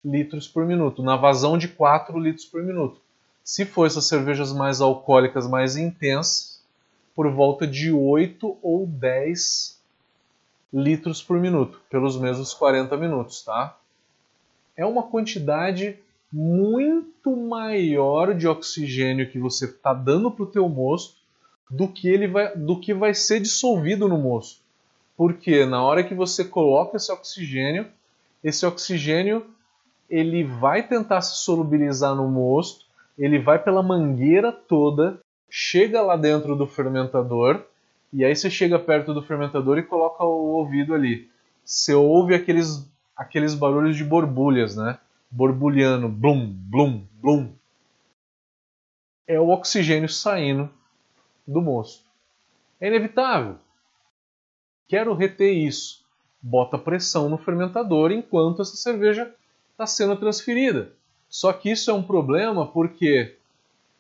litros 0.05 0.47
por 0.47 0.65
minuto, 0.65 1.03
na 1.03 1.17
vazão 1.17 1.59
de 1.59 1.67
4 1.67 2.17
litros 2.21 2.45
por 2.45 2.63
minuto. 2.63 3.01
Se 3.43 3.65
for 3.65 3.85
essas 3.85 4.05
cervejas 4.07 4.53
mais 4.53 4.81
alcoólicas, 4.81 5.49
mais 5.49 5.75
intensas, 5.75 6.63
por 7.17 7.29
volta 7.33 7.67
de 7.67 7.91
8 7.91 8.59
ou 8.63 8.87
10 8.87 9.77
litros 10.73 11.21
por 11.21 11.41
minuto, 11.41 11.81
pelos 11.91 12.17
mesmos 12.17 12.55
40 12.55 12.97
minutos, 12.97 13.43
tá? 13.43 13.77
É 14.77 14.87
uma 14.87 15.03
quantidade 15.03 15.99
muito 16.33 17.37
maior 17.37 18.35
de 18.35 18.47
oxigênio 18.47 19.31
que 19.31 19.39
você 19.39 19.65
está 19.65 19.93
dando 19.93 20.31
para 20.31 20.45
o 20.45 20.51
teu 20.51 20.69
mosto 20.69 21.19
do 21.69 21.89
que 21.89 22.09
ele 22.09 22.29
vai, 22.29 22.57
do 22.57 22.79
que 22.79 22.95
vai 22.95 23.15
ser 23.15 23.41
dissolvido 23.41 24.09
no 24.09 24.19
mosto. 24.19 24.61
Porque 25.17 25.67
na 25.67 25.83
hora 25.83 26.05
que 26.05 26.15
você 26.15 26.45
coloca 26.45 26.97
esse 26.97 27.11
oxigênio, 27.13 27.87
esse 28.43 28.65
oxigênio 28.65 29.47
ele 30.09 30.43
vai 30.43 30.87
tentar 30.87 31.21
se 31.21 31.45
solubilizar 31.45 32.15
no 32.15 32.29
mosto, 32.29 32.85
ele 33.17 33.39
vai 33.39 33.59
pela 33.63 33.83
mangueira 33.83 34.51
toda, 34.51 35.21
chega 35.49 36.03
lá 36.03 36.17
dentro 36.17 36.57
do 36.57 36.67
fermentador, 36.67 37.63
e 38.13 38.25
aí 38.25 38.35
você 38.35 38.51
chega 38.51 38.79
perto 38.79 39.15
do 39.15 39.23
fermentador 39.23 39.79
e 39.79 39.85
coloca 39.85 40.25
o 40.25 40.57
ouvido 40.57 40.95
ali. 40.95 41.29
Você 41.65 41.95
ouve 41.95 42.35
aqueles, 42.35 42.89
aqueles 43.17 43.55
barulhos 43.55 43.97
de 43.97 44.03
borbulhas, 44.03 44.75
né? 44.75 44.99
Borbulhando, 45.31 46.09
blum, 46.09 46.53
blum, 46.53 47.07
blum. 47.21 47.53
É 49.27 49.39
o 49.39 49.49
oxigênio 49.49 50.09
saindo 50.09 50.69
do 51.47 51.61
mosto. 51.63 52.05
É 52.81 52.89
inevitável. 52.89 53.57
Quero 54.89 55.15
reter 55.15 55.53
isso. 55.53 56.05
Bota 56.43 56.77
pressão 56.77 57.29
no 57.29 57.39
fermentador 57.39 58.11
enquanto 58.11 58.63
essa 58.63 58.75
cerveja 58.75 59.33
está 59.71 59.87
sendo 59.87 60.17
transferida. 60.17 60.93
Só 61.29 61.53
que 61.53 61.71
isso 61.71 61.91
é 61.91 61.95
um 61.95 62.03
problema 62.03 62.67
porque, 62.67 63.37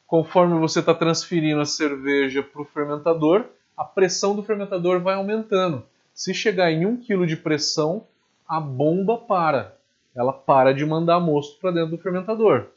conforme 0.06 0.58
você 0.58 0.80
está 0.80 0.92
transferindo 0.92 1.60
a 1.60 1.66
cerveja 1.66 2.42
para 2.42 2.62
o 2.62 2.64
fermentador, 2.64 3.46
a 3.76 3.84
pressão 3.84 4.34
do 4.34 4.42
fermentador 4.42 5.00
vai 5.00 5.14
aumentando. 5.14 5.86
Se 6.12 6.34
chegar 6.34 6.72
em 6.72 6.84
1 6.84 7.04
kg 7.04 7.24
de 7.24 7.36
pressão, 7.36 8.04
a 8.48 8.58
bomba 8.58 9.16
para. 9.16 9.78
Ela 10.14 10.32
para 10.32 10.72
de 10.72 10.84
mandar 10.84 11.20
mosto 11.20 11.58
para 11.60 11.70
dentro 11.70 11.96
do 11.96 12.02
fermentador. 12.02 12.68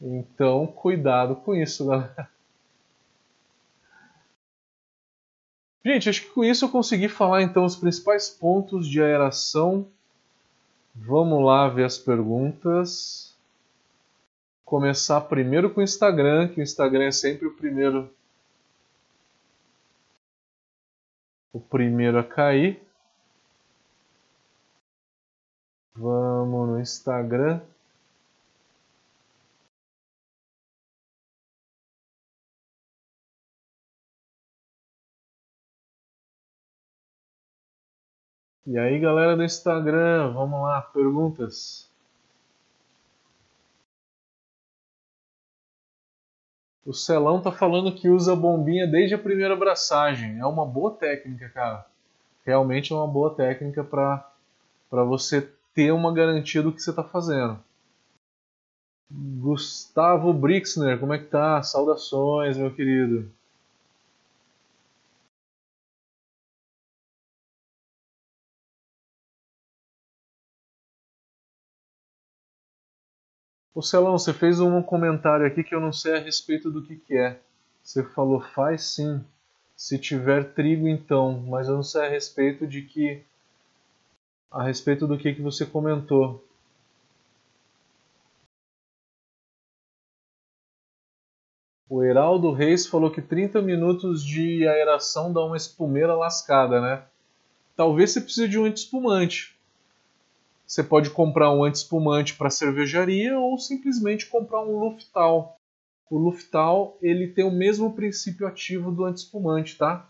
Então, 0.00 0.66
cuidado 0.66 1.36
com 1.36 1.54
isso, 1.54 1.86
galera. 1.86 2.30
Gente, 5.84 6.08
acho 6.08 6.22
que 6.22 6.28
com 6.28 6.44
isso 6.44 6.64
eu 6.64 6.68
consegui 6.68 7.08
falar 7.08 7.42
então 7.42 7.64
os 7.64 7.76
principais 7.76 8.28
pontos 8.28 8.86
de 8.86 9.02
aeração 9.02 9.86
Vamos 10.94 11.44
lá 11.44 11.68
ver 11.68 11.84
as 11.84 11.98
perguntas. 11.98 13.34
Começar 14.64 15.20
primeiro 15.22 15.70
com 15.70 15.80
o 15.80 15.84
Instagram, 15.84 16.48
que 16.48 16.60
o 16.60 16.62
Instagram 16.62 17.04
é 17.04 17.12
sempre 17.12 17.46
o 17.46 17.54
primeiro 17.54 18.12
o 21.52 21.60
primeiro 21.60 22.18
a 22.18 22.24
cair. 22.24 22.80
Vamos 26.00 26.66
no 26.66 26.80
Instagram. 26.80 27.60
E 38.66 38.78
aí, 38.78 38.98
galera 38.98 39.36
do 39.36 39.44
Instagram, 39.44 40.32
vamos 40.32 40.62
lá, 40.62 40.80
perguntas. 40.80 41.86
O 46.86 46.94
Celão 46.94 47.42
tá 47.42 47.52
falando 47.52 47.94
que 47.94 48.08
usa 48.08 48.34
bombinha 48.34 48.86
desde 48.86 49.14
a 49.14 49.18
primeira 49.18 49.52
abraçagem. 49.52 50.38
É 50.38 50.46
uma 50.46 50.64
boa 50.64 50.92
técnica, 50.96 51.50
cara. 51.50 51.86
Realmente 52.42 52.90
é 52.90 52.96
uma 52.96 53.06
boa 53.06 53.34
técnica 53.34 53.84
para 53.84 55.04
você 55.04 55.46
ter 55.74 55.92
uma 55.92 56.12
garantia 56.12 56.62
do 56.62 56.72
que 56.72 56.80
você 56.82 56.90
está 56.90 57.02
fazendo. 57.04 57.58
Gustavo 59.10 60.32
Brixner, 60.32 60.98
como 60.98 61.12
é 61.12 61.18
que 61.18 61.26
tá? 61.26 61.62
Saudações, 61.62 62.56
meu 62.56 62.72
querido. 62.74 63.30
Ô 73.74 73.82
Celão, 73.82 74.18
você 74.18 74.32
fez 74.34 74.60
um 74.60 74.82
comentário 74.82 75.46
aqui 75.46 75.64
que 75.64 75.74
eu 75.74 75.80
não 75.80 75.92
sei 75.92 76.14
a 76.14 76.18
respeito 76.18 76.70
do 76.70 76.82
que, 76.82 76.96
que 76.96 77.16
é. 77.16 77.40
Você 77.82 78.04
falou, 78.04 78.40
faz 78.40 78.84
sim. 78.84 79.24
Se 79.74 79.98
tiver 79.98 80.52
trigo, 80.52 80.86
então. 80.86 81.40
Mas 81.48 81.66
eu 81.66 81.76
não 81.76 81.82
sei 81.82 82.02
a 82.02 82.08
respeito 82.08 82.66
de 82.66 82.82
que. 82.82 83.22
A 84.50 84.64
respeito 84.64 85.06
do 85.06 85.16
que, 85.16 85.32
que 85.32 85.40
você 85.40 85.64
comentou. 85.64 86.44
O 91.88 92.02
Heraldo 92.02 92.52
Reis 92.52 92.86
falou 92.86 93.10
que 93.10 93.22
30 93.22 93.62
minutos 93.62 94.24
de 94.24 94.66
aeração 94.66 95.32
dá 95.32 95.44
uma 95.44 95.56
espumeira 95.56 96.14
lascada, 96.14 96.80
né? 96.80 97.04
Talvez 97.76 98.10
você 98.10 98.20
precise 98.20 98.48
de 98.48 98.58
um 98.58 98.64
anti-espumante. 98.64 99.56
Você 100.66 100.84
pode 100.84 101.10
comprar 101.10 101.52
um 101.52 101.64
anti-espumante 101.64 102.36
para 102.36 102.50
cervejaria 102.50 103.38
ou 103.38 103.58
simplesmente 103.58 104.26
comprar 104.26 104.62
um 104.62 104.78
Luftal. 104.78 105.56
O 106.08 106.16
Luftal 106.18 106.96
ele 107.00 107.26
tem 107.26 107.44
o 107.44 107.50
mesmo 107.50 107.92
princípio 107.92 108.46
ativo 108.46 108.92
do 108.92 109.04
anti-espumante, 109.04 109.76
tá? 109.76 110.08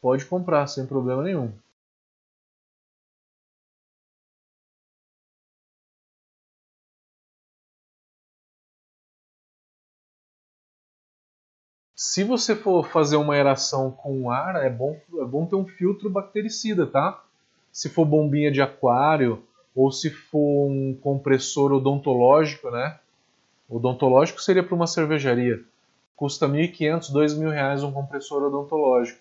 Pode 0.00 0.24
comprar 0.24 0.66
sem 0.66 0.86
problema 0.86 1.22
nenhum. 1.22 1.52
Se 12.18 12.24
você 12.24 12.56
for 12.56 12.88
fazer 12.88 13.14
uma 13.14 13.34
aeração 13.34 13.92
com 13.92 14.28
ar, 14.28 14.56
é 14.56 14.68
bom, 14.68 15.00
é 15.20 15.24
bom 15.24 15.46
ter 15.46 15.54
um 15.54 15.64
filtro 15.64 16.10
bactericida, 16.10 16.84
tá? 16.84 17.22
se 17.70 17.88
for 17.88 18.04
bombinha 18.04 18.50
de 18.50 18.60
aquário 18.60 19.40
ou 19.72 19.92
se 19.92 20.10
for 20.10 20.68
um 20.68 20.98
compressor 21.00 21.70
odontológico, 21.70 22.72
né? 22.72 22.98
Odontológico 23.70 24.42
seria 24.42 24.64
para 24.64 24.74
uma 24.74 24.88
cervejaria. 24.88 25.62
Custa 26.16 26.48
R$ 26.48 26.66
1.500, 26.66 27.12
R$ 27.12 27.20
2.000 27.20 27.88
um 27.88 27.92
compressor 27.92 28.42
odontológico 28.42 29.20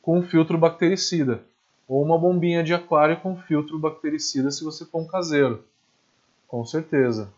com 0.00 0.22
filtro 0.22 0.56
bactericida. 0.56 1.42
Ou 1.86 2.02
uma 2.02 2.16
bombinha 2.16 2.64
de 2.64 2.72
aquário 2.72 3.20
com 3.20 3.36
filtro 3.36 3.78
bactericida 3.78 4.50
se 4.50 4.64
você 4.64 4.86
for 4.86 5.02
um 5.02 5.06
caseiro. 5.06 5.62
Com 6.46 6.64
certeza. 6.64 7.30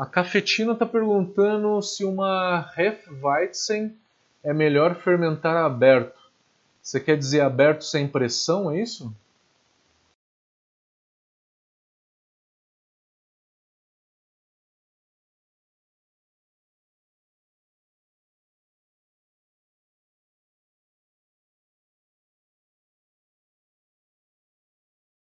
A 0.00 0.06
Cafetina 0.06 0.72
está 0.72 0.86
perguntando 0.86 1.82
se 1.82 2.06
uma 2.06 2.72
Hefeweizen 2.74 3.94
é 4.42 4.50
melhor 4.50 4.94
fermentar 4.94 5.54
aberto. 5.54 6.18
Você 6.80 6.98
quer 6.98 7.18
dizer 7.18 7.42
aberto 7.42 7.84
sem 7.84 8.08
pressão, 8.08 8.70
é 8.70 8.80
isso? 8.80 9.14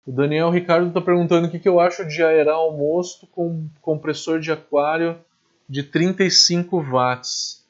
O 0.06 0.12
Daniel 0.12 0.51
Ricardo 0.51 0.88
está 0.88 1.01
perguntando 1.01 1.47
o 1.47 1.51
que, 1.51 1.60
que 1.60 1.68
eu 1.68 1.80
acho 1.80 2.08
de 2.08 2.24
aerar 2.24 2.60
o 2.60 2.78
mosto 2.78 3.26
com 3.28 3.68
compressor 3.82 4.39
de 4.39 4.51
aquário 4.51 5.20
de 5.68 5.82
35 5.82 6.80
watts. 6.80 7.66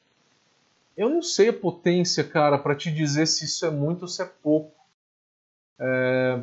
Eu 0.94 1.08
não 1.08 1.22
sei 1.22 1.48
a 1.48 1.52
potência, 1.52 2.22
cara, 2.22 2.58
para 2.58 2.74
te 2.74 2.92
dizer 2.92 3.26
se 3.26 3.46
isso 3.46 3.64
é 3.64 3.70
muito 3.70 4.02
ou 4.02 4.08
se 4.08 4.22
é 4.22 4.26
pouco. 4.26 4.74
É, 5.78 6.42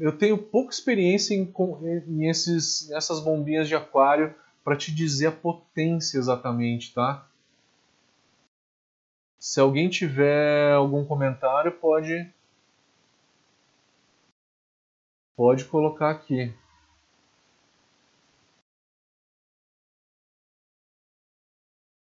eu 0.00 0.16
tenho 0.16 0.38
pouca 0.38 0.72
experiência 0.72 1.34
em, 1.34 1.52
em 2.06 2.28
esses, 2.28 2.88
nessas 2.88 3.20
bombinhas 3.20 3.68
de 3.68 3.74
aquário 3.74 4.34
para 4.64 4.76
te 4.76 4.94
dizer 4.94 5.26
a 5.26 5.32
potência 5.32 6.18
exatamente, 6.18 6.92
tá? 6.94 7.26
Se 9.38 9.60
alguém 9.60 9.88
tiver 9.88 10.72
algum 10.72 11.04
comentário, 11.04 11.72
pode 11.72 12.30
pode 15.38 15.66
colocar 15.66 16.10
aqui. 16.10 16.52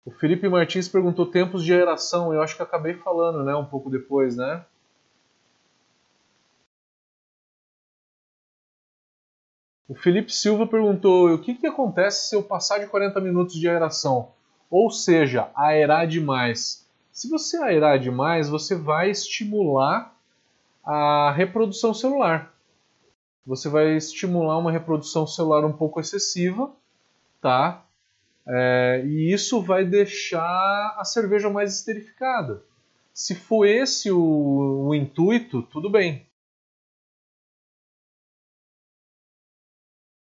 O 0.06 0.10
Felipe 0.10 0.48
Martins 0.48 0.88
perguntou 0.88 1.30
tempos 1.30 1.62
de 1.62 1.74
aeração. 1.74 2.32
Eu 2.32 2.40
acho 2.40 2.56
que 2.56 2.62
acabei 2.62 2.94
falando, 2.94 3.44
né, 3.44 3.54
um 3.54 3.66
pouco 3.66 3.90
depois, 3.90 4.38
né? 4.38 4.64
O 9.86 9.94
Felipe 9.94 10.32
Silva 10.32 10.66
perguntou: 10.66 11.34
o 11.34 11.38
que, 11.38 11.54
que 11.54 11.66
acontece 11.66 12.30
se 12.30 12.34
eu 12.34 12.42
passar 12.42 12.78
de 12.78 12.86
40 12.86 13.20
minutos 13.20 13.54
de 13.54 13.68
aeração? 13.68 14.32
Ou 14.70 14.90
seja, 14.90 15.50
aerar 15.54 16.06
demais. 16.06 16.88
Se 17.12 17.28
você 17.28 17.58
aerar 17.58 17.98
demais, 17.98 18.48
você 18.48 18.74
vai 18.74 19.10
estimular 19.10 20.16
a 20.82 21.30
reprodução 21.32 21.92
celular. 21.92 22.54
Você 23.46 23.68
vai 23.68 23.96
estimular 23.96 24.58
uma 24.58 24.70
reprodução 24.70 25.26
celular 25.26 25.64
um 25.64 25.72
pouco 25.72 26.00
excessiva, 26.00 26.72
tá? 27.40 27.84
É, 28.46 29.02
e 29.06 29.32
isso 29.32 29.62
vai 29.62 29.84
deixar 29.84 30.96
a 30.98 31.04
cerveja 31.04 31.48
mais 31.48 31.74
esterificada. 31.74 32.62
Se 33.12 33.34
for 33.34 33.64
esse 33.64 34.10
o, 34.10 34.86
o 34.88 34.94
intuito, 34.94 35.62
tudo 35.62 35.90
bem. 35.90 36.26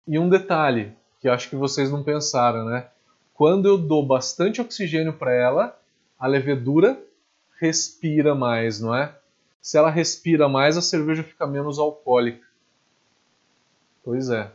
E 0.08 0.18
um 0.18 0.30
detalhe 0.30 0.93
que 1.20 1.30
acho 1.30 1.49
que 1.49 1.56
vocês 1.56 1.91
não 1.91 2.04
pensaram, 2.04 2.66
né? 2.66 2.89
Quando 3.34 3.68
eu 3.68 3.78
dou 3.78 4.06
bastante 4.06 4.60
oxigênio 4.60 5.14
para 5.14 5.34
ela, 5.34 5.80
a 6.18 6.28
levedura 6.28 7.02
respira 7.60 8.34
mais, 8.36 8.80
não 8.80 8.95
é? 8.95 9.16
Se 9.62 9.78
ela 9.78 9.89
respira 9.89 10.49
mais, 10.49 10.76
a 10.78 10.82
cerveja 10.82 11.24
fica 11.24 11.45
menos 11.45 11.78
alcoólica. 11.78 12.45
Pois 14.04 14.30
é. 14.30 14.52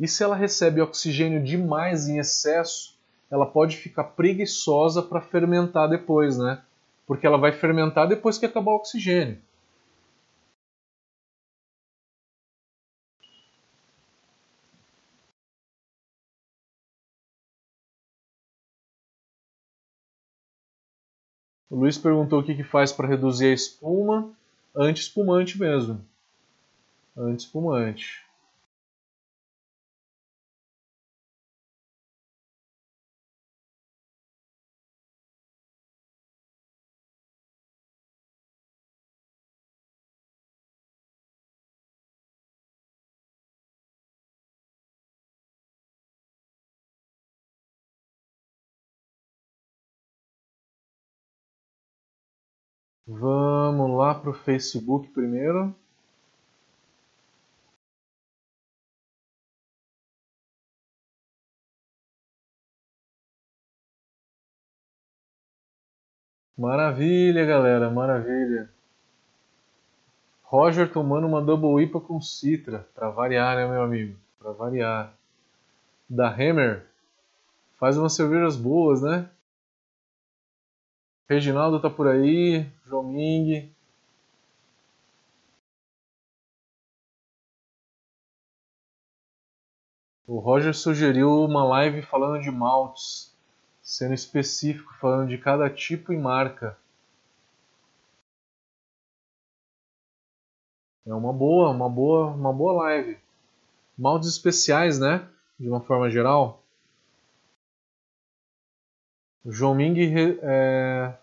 E 0.00 0.08
se 0.08 0.22
ela 0.22 0.34
recebe 0.34 0.80
oxigênio 0.80 1.42
demais 1.42 2.08
em 2.08 2.18
excesso, 2.18 2.96
ela 3.30 3.44
pode 3.44 3.76
ficar 3.76 4.04
preguiçosa 4.04 5.02
para 5.02 5.20
fermentar 5.20 5.88
depois, 5.88 6.38
né? 6.38 6.62
Porque 7.06 7.26
ela 7.26 7.36
vai 7.38 7.52
fermentar 7.52 8.08
depois 8.08 8.38
que 8.38 8.46
acabar 8.46 8.72
o 8.72 8.76
oxigênio. 8.76 9.38
O 21.70 21.76
Luiz 21.76 21.98
perguntou 21.98 22.40
o 22.40 22.44
que, 22.44 22.54
que 22.54 22.64
faz 22.64 22.92
para 22.92 23.08
reduzir 23.08 23.46
a 23.46 23.52
espuma. 23.54 24.32
Anti-espumante 24.78 25.58
mesmo. 25.58 26.06
Anti-espumante. 27.16 28.27
Vamos 53.10 53.96
lá 53.96 54.14
para 54.14 54.28
o 54.28 54.34
Facebook 54.34 55.08
primeiro. 55.08 55.74
Maravilha, 66.54 67.46
galera, 67.46 67.88
maravilha. 67.88 68.68
Roger 70.42 70.92
tomando 70.92 71.26
uma 71.26 71.40
Double 71.40 71.82
IPA 71.82 72.00
com 72.02 72.20
Citra, 72.20 72.86
para 72.94 73.08
variar, 73.08 73.56
né, 73.56 73.66
meu 73.66 73.82
amigo? 73.82 74.18
Para 74.38 74.52
variar. 74.52 75.14
Da 76.06 76.28
Hammer, 76.28 76.84
faz 77.78 77.96
umas 77.96 78.12
cervejas 78.12 78.54
boas, 78.54 79.00
né? 79.00 79.30
Reginaldo 81.28 81.78
tá 81.78 81.90
por 81.90 82.08
aí, 82.08 82.66
João 82.86 83.02
Ming. 83.02 83.70
O 90.26 90.38
Roger 90.38 90.74
sugeriu 90.74 91.44
uma 91.44 91.64
live 91.64 92.00
falando 92.00 92.42
de 92.42 92.50
maltes, 92.50 93.34
sendo 93.82 94.14
específico, 94.14 94.94
falando 94.98 95.28
de 95.28 95.36
cada 95.36 95.68
tipo 95.68 96.14
e 96.14 96.16
marca. 96.16 96.78
É 101.06 101.12
uma 101.12 101.32
boa, 101.32 101.70
uma 101.70 101.90
boa, 101.90 102.26
uma 102.28 102.52
boa 102.54 102.72
live. 102.84 103.18
Maltes 103.98 104.30
especiais, 104.30 104.98
né? 104.98 105.28
De 105.60 105.68
uma 105.68 105.80
forma 105.80 106.10
geral. 106.10 106.62
O 109.48 109.50
João 109.50 109.74
Ming 109.74 109.96
é, 110.42 111.14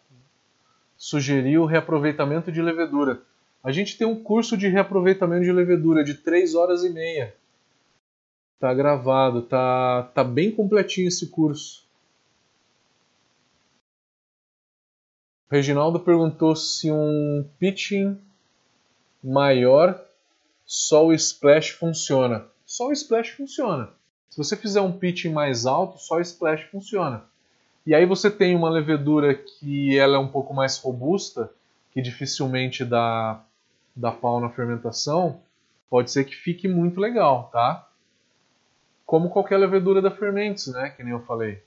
sugeriu 0.98 1.62
o 1.62 1.66
reaproveitamento 1.68 2.52
de 2.52 2.60
levedura. 2.60 3.22
A 3.64 3.72
gente 3.72 3.96
tem 4.00 4.08
um 4.08 4.20
curso 4.24 4.58
de 4.58 4.68
reaproveitamento 4.68 5.44
de 5.44 5.52
levedura 5.52 6.04
de 6.04 6.16
3 6.16 6.56
horas 6.56 6.84
e 6.84 6.90
meia. 6.90 7.36
Tá 8.60 8.74
gravado, 8.74 9.44
tá, 9.44 10.10
tá 10.16 10.24
bem 10.24 10.50
completinho 10.50 11.08
esse 11.08 11.28
curso. 11.28 11.86
O 15.48 15.54
Reginaldo 15.54 16.00
perguntou 16.00 16.56
se 16.56 16.92
um 16.92 17.48
pitching 17.60 18.20
maior 19.24 20.04
só 20.66 21.06
o 21.06 21.14
splash 21.14 21.70
funciona. 21.70 22.48
Só 22.66 22.88
o 22.88 22.92
splash 22.92 23.30
funciona. 23.34 23.88
Se 24.32 24.38
você 24.38 24.58
fizer 24.58 24.82
um 24.82 24.98
pitching 24.98 25.32
mais 25.32 25.68
alto, 25.68 26.00
só 26.00 26.16
o 26.16 26.22
splash 26.22 26.64
funciona. 26.72 27.24
E 27.86 27.94
aí 27.94 28.06
você 28.06 28.32
tem 28.32 28.56
uma 28.56 28.70
levedura 28.70 29.34
que 29.36 29.98
ela 29.98 30.16
é 30.16 30.20
um 30.20 30.28
pouco 30.28 30.54
mais 30.54 30.78
robusta, 30.78 31.52
que 31.92 32.02
dificilmente 32.02 32.84
dá, 32.84 33.44
dá 33.96 34.12
pau 34.12 34.40
na 34.40 34.50
fermentação, 34.50 35.40
pode 35.90 36.12
ser 36.12 36.26
que 36.26 36.36
fique 36.36 36.68
muito 36.68 37.00
legal, 37.00 37.50
tá? 37.54 37.88
Como 39.06 39.30
qualquer 39.30 39.58
levedura 39.58 40.02
da 40.02 40.10
Fermentes, 40.10 40.68
né? 40.68 40.90
Que 40.90 41.04
nem 41.04 41.14
eu 41.14 41.22
falei. 41.22 41.62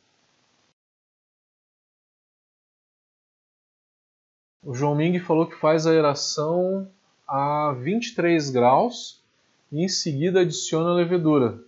O 4.60 4.74
João 4.74 4.96
Ming 4.96 5.18
falou 5.20 5.46
que 5.46 5.54
faz 5.54 5.86
a 5.86 5.92
aeração 5.92 6.90
a 7.26 7.72
23 7.72 8.50
graus 8.50 9.22
e 9.70 9.84
em 9.84 9.88
seguida 9.88 10.40
adiciona 10.40 10.90
a 10.90 10.94
levedura. 10.94 11.62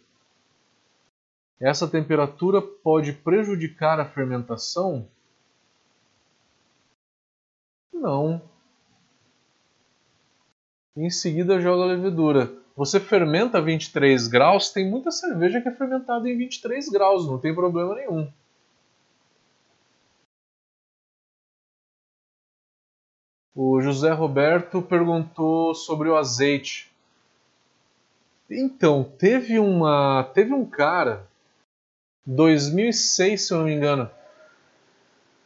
Essa 1.60 1.86
temperatura 1.86 2.62
pode 2.62 3.12
prejudicar 3.12 4.00
a 4.00 4.06
fermentação? 4.06 5.06
Não. 7.92 8.40
Em 10.96 11.10
seguida 11.10 11.60
joga 11.60 11.82
a 11.82 11.86
levedura. 11.86 12.50
Você 12.74 12.98
fermenta 12.98 13.58
a 13.58 13.60
23 13.60 14.26
graus, 14.26 14.70
tem 14.70 14.88
muita 14.88 15.10
cerveja 15.10 15.60
que 15.60 15.68
é 15.68 15.74
fermentada 15.74 16.26
em 16.30 16.38
23 16.38 16.88
graus, 16.88 17.26
não 17.26 17.38
tem 17.38 17.54
problema 17.54 17.94
nenhum. 17.94 18.32
O 23.54 23.82
José 23.82 24.12
Roberto 24.12 24.80
perguntou 24.80 25.74
sobre 25.74 26.08
o 26.08 26.16
azeite. 26.16 26.90
Então, 28.48 29.04
teve 29.04 29.58
uma, 29.58 30.24
teve 30.32 30.54
um 30.54 30.64
cara 30.64 31.29
2006, 32.30 33.42
se 33.44 33.52
eu 33.52 33.58
não 33.58 33.64
me 33.64 33.74
engano. 33.74 34.08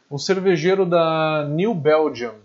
Um 0.09 0.19
cervejeiro 0.19 0.85
da 0.85 1.43
New 1.49 1.73
Belgium. 1.73 2.35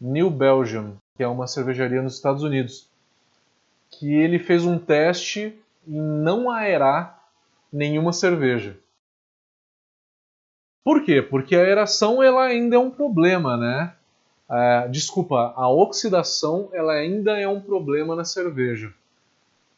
New 0.00 0.30
Belgium, 0.30 0.96
que 1.14 1.22
é 1.22 1.28
uma 1.28 1.46
cervejaria 1.46 2.00
nos 2.00 2.14
Estados 2.14 2.42
Unidos. 2.42 2.88
Que 3.90 4.10
ele 4.14 4.38
fez 4.38 4.64
um 4.64 4.78
teste 4.78 5.54
em 5.86 6.00
não 6.00 6.50
aerar 6.50 7.22
nenhuma 7.70 8.10
cerveja. 8.10 8.78
Por 10.82 11.04
quê? 11.04 11.20
Porque 11.20 11.54
a 11.54 11.60
aeração 11.60 12.22
ela 12.22 12.44
ainda 12.44 12.76
é 12.76 12.78
um 12.78 12.90
problema, 12.90 13.54
né? 13.58 13.92
É, 14.48 14.88
desculpa, 14.88 15.52
a 15.54 15.68
oxidação 15.68 16.70
ela 16.72 16.94
ainda 16.94 17.38
é 17.38 17.46
um 17.46 17.60
problema 17.60 18.16
na 18.16 18.24
cerveja. 18.24 18.94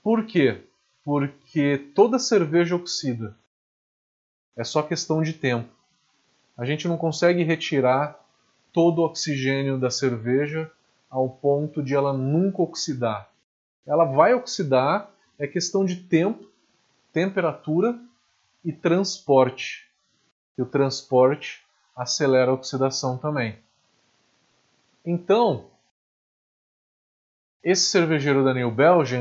Por 0.00 0.26
quê? 0.26 0.60
Porque 1.04 1.90
toda 1.92 2.20
cerveja 2.20 2.76
oxida. 2.76 3.34
É 4.58 4.64
só 4.64 4.82
questão 4.82 5.22
de 5.22 5.32
tempo. 5.32 5.72
A 6.56 6.64
gente 6.64 6.88
não 6.88 6.98
consegue 6.98 7.44
retirar 7.44 8.18
todo 8.72 8.98
o 8.98 9.04
oxigênio 9.04 9.78
da 9.78 9.88
cerveja 9.88 10.68
ao 11.08 11.30
ponto 11.30 11.80
de 11.80 11.94
ela 11.94 12.12
nunca 12.12 12.60
oxidar. 12.60 13.30
Ela 13.86 14.04
vai 14.04 14.34
oxidar, 14.34 15.08
é 15.38 15.46
questão 15.46 15.84
de 15.84 15.94
tempo, 15.94 16.44
temperatura 17.12 17.96
e 18.64 18.72
transporte. 18.72 19.88
E 20.58 20.62
o 20.62 20.66
transporte 20.66 21.64
acelera 21.94 22.50
a 22.50 22.54
oxidação 22.54 23.16
também. 23.16 23.56
Então, 25.06 25.70
esse 27.62 27.84
cervejeiro 27.84 28.44
da 28.44 28.52
New 28.52 28.74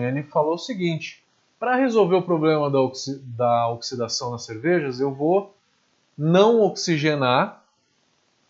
ele 0.04 0.24
falou 0.24 0.56
o 0.56 0.60
seguinte: 0.60 1.24
para 1.60 1.76
resolver 1.76 2.16
o 2.16 2.22
problema 2.22 2.70
da, 2.70 2.80
oxi 2.80 3.20
da 3.20 3.70
oxidação 3.70 4.32
nas 4.32 4.44
cervejas, 4.44 5.00
eu 5.00 5.14
vou 5.14 5.56
não 6.18 6.62
oxigenar. 6.62 7.64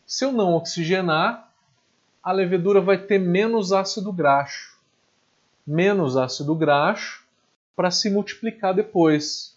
Se 0.06 0.26
eu 0.26 0.32
não 0.32 0.54
oxigenar, 0.54 1.52
a 2.22 2.32
levedura 2.32 2.82
vai 2.82 2.98
ter 2.98 3.20
menos 3.20 3.72
ácido 3.72 4.12
graxo. 4.12 4.78
Menos 5.66 6.18
ácido 6.18 6.54
graxo 6.56 7.26
para 7.76 7.92
se 7.92 8.10
multiplicar 8.10 8.74
depois. 8.74 9.56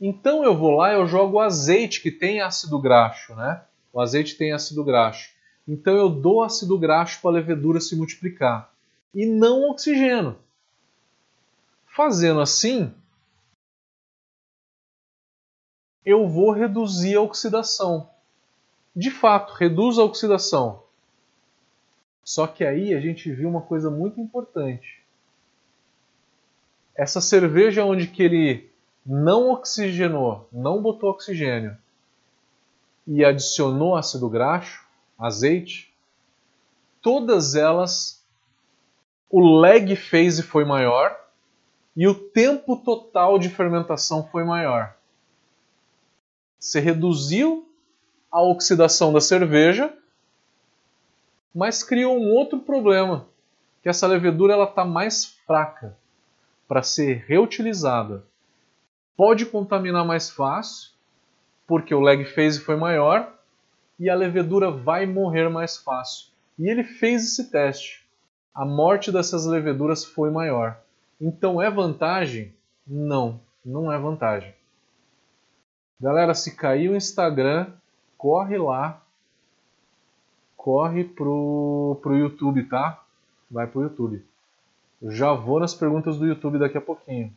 Então 0.00 0.42
eu 0.42 0.56
vou 0.56 0.76
lá, 0.76 0.92
eu 0.92 1.06
jogo 1.06 1.38
azeite 1.38 2.00
que 2.00 2.10
tem 2.10 2.40
ácido 2.40 2.78
graxo, 2.78 3.34
né? 3.34 3.62
O 3.92 4.00
azeite 4.00 4.36
tem 4.36 4.52
ácido 4.52 4.82
graxo. 4.82 5.30
Então 5.66 5.94
eu 5.94 6.08
dou 6.08 6.42
ácido 6.42 6.76
graxo 6.76 7.20
para 7.20 7.30
a 7.30 7.34
levedura 7.34 7.80
se 7.80 7.94
multiplicar 7.94 8.70
e 9.14 9.24
não 9.26 9.70
oxigênio. 9.70 10.36
Fazendo 11.94 12.40
assim, 12.40 12.90
eu 16.02 16.26
vou 16.26 16.50
reduzir 16.50 17.16
a 17.16 17.20
oxidação. 17.20 18.08
De 18.96 19.10
fato, 19.10 19.52
reduz 19.52 19.98
a 19.98 20.04
oxidação. 20.04 20.82
Só 22.24 22.46
que 22.46 22.64
aí 22.64 22.94
a 22.94 23.00
gente 23.00 23.30
viu 23.30 23.46
uma 23.46 23.60
coisa 23.60 23.90
muito 23.90 24.18
importante. 24.18 25.04
Essa 26.94 27.20
cerveja 27.20 27.84
onde 27.84 28.06
que 28.06 28.22
ele 28.22 28.70
não 29.04 29.50
oxigenou, 29.50 30.48
não 30.50 30.80
botou 30.80 31.10
oxigênio 31.10 31.76
e 33.06 33.22
adicionou 33.22 33.96
ácido 33.96 34.30
graxo, 34.30 34.86
azeite, 35.18 35.92
todas 37.02 37.54
elas 37.54 38.24
o 39.28 39.40
lag 39.40 39.94
phase 39.94 40.42
foi 40.42 40.64
maior 40.64 41.21
e 41.96 42.06
o 42.08 42.14
tempo 42.14 42.76
total 42.76 43.38
de 43.38 43.48
fermentação 43.48 44.26
foi 44.28 44.44
maior. 44.44 44.94
Você 46.58 46.80
reduziu 46.80 47.68
a 48.30 48.40
oxidação 48.40 49.12
da 49.12 49.20
cerveja, 49.20 49.92
mas 51.54 51.82
criou 51.82 52.16
um 52.16 52.30
outro 52.30 52.60
problema, 52.60 53.26
que 53.82 53.88
essa 53.88 54.06
levedura 54.06 54.54
ela 54.54 54.64
está 54.64 54.84
mais 54.84 55.24
fraca 55.46 55.96
para 56.66 56.82
ser 56.82 57.24
reutilizada. 57.26 58.24
Pode 59.14 59.44
contaminar 59.44 60.06
mais 60.06 60.30
fácil, 60.30 60.92
porque 61.66 61.94
o 61.94 62.00
lag 62.00 62.24
phase 62.24 62.60
foi 62.60 62.76
maior 62.76 63.30
e 63.98 64.08
a 64.08 64.14
levedura 64.14 64.70
vai 64.70 65.04
morrer 65.04 65.48
mais 65.50 65.76
fácil. 65.76 66.28
E 66.58 66.70
ele 66.70 66.84
fez 66.84 67.24
esse 67.24 67.50
teste. 67.50 68.06
A 68.54 68.64
morte 68.64 69.12
dessas 69.12 69.44
leveduras 69.46 70.04
foi 70.04 70.30
maior. 70.30 70.80
Então 71.24 71.62
é 71.62 71.70
vantagem? 71.70 72.52
Não, 72.84 73.40
não 73.64 73.92
é 73.92 73.96
vantagem. 73.96 74.52
Galera, 76.00 76.34
se 76.34 76.56
cair 76.56 76.90
o 76.90 76.96
Instagram, 76.96 77.72
corre 78.18 78.58
lá, 78.58 79.00
corre 80.56 81.04
pro, 81.04 81.96
pro 82.02 82.16
YouTube, 82.16 82.64
tá? 82.64 83.04
Vai 83.48 83.68
pro 83.68 83.82
YouTube. 83.82 84.24
já 85.00 85.32
vou 85.32 85.60
nas 85.60 85.72
perguntas 85.72 86.18
do 86.18 86.26
YouTube 86.26 86.58
daqui 86.58 86.76
a 86.76 86.80
pouquinho. 86.80 87.32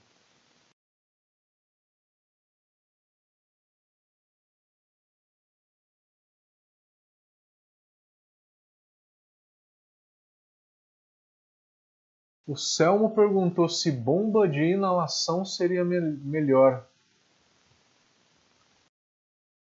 O 12.48 12.56
Selmo 12.56 13.10
perguntou 13.10 13.68
se 13.68 13.92
bomba 13.92 14.48
de 14.48 14.62
inalação 14.64 15.44
seria 15.44 15.84
me 15.84 16.00
melhor. 16.00 16.86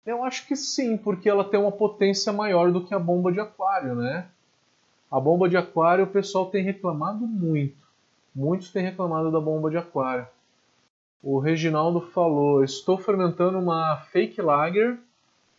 Eu 0.07 0.25
acho 0.25 0.47
que 0.47 0.57
sim, 0.57 0.97
porque 0.97 1.29
ela 1.29 1.45
tem 1.45 1.61
uma 1.61 1.71
potência 1.71 2.33
maior 2.33 2.73
do 2.73 2.85
que 2.85 2.95
a 2.95 2.99
bomba 2.99 3.31
de 3.31 3.39
aquário, 3.39 3.95
né? 3.95 4.27
A 5.11 5.21
bomba 5.21 5.49
de 5.49 5.57
aquário 5.57 6.05
o 6.05 6.11
pessoal 6.11 6.47
tem 6.47 6.65
reclamado 6.65 7.27
muito. 7.27 7.87
Muitos 8.35 8.71
têm 8.73 8.83
reclamado 8.83 9.31
da 9.31 9.39
bomba 9.39 9.71
de 9.71 9.77
aquário. 9.77 10.27
O 11.23 11.39
Reginaldo 11.39 12.01
falou: 12.01 12.65
Estou 12.65 12.97
fermentando 12.97 13.59
uma 13.59 13.99
fake 14.11 14.41
lager 14.41 14.99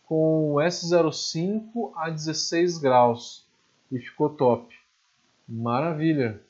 com 0.05 0.55
S05 0.55 1.91
a 1.95 2.09
16 2.09 2.80
graus 2.80 3.47
e 3.91 3.99
ficou 3.99 4.30
top. 4.30 4.76
Maravilha! 5.47 6.41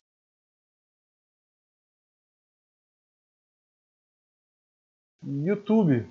YouTube. 5.26 6.07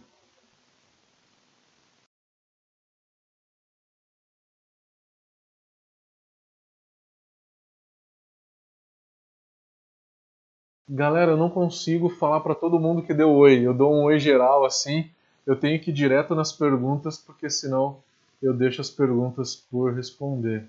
Galera, 10.88 11.32
eu 11.32 11.36
não 11.36 11.50
consigo 11.50 12.08
falar 12.08 12.38
para 12.40 12.54
todo 12.54 12.78
mundo 12.78 13.02
que 13.02 13.12
deu 13.12 13.30
oi. 13.32 13.66
Eu 13.66 13.74
dou 13.74 13.92
um 13.92 14.04
oi 14.04 14.20
geral 14.20 14.64
assim. 14.64 15.10
Eu 15.44 15.58
tenho 15.58 15.80
que 15.80 15.90
ir 15.90 15.94
direto 15.94 16.36
nas 16.36 16.52
perguntas, 16.52 17.18
porque 17.18 17.50
senão 17.50 18.00
eu 18.40 18.54
deixo 18.54 18.80
as 18.80 18.90
perguntas 18.90 19.56
por 19.56 19.92
responder. 19.92 20.68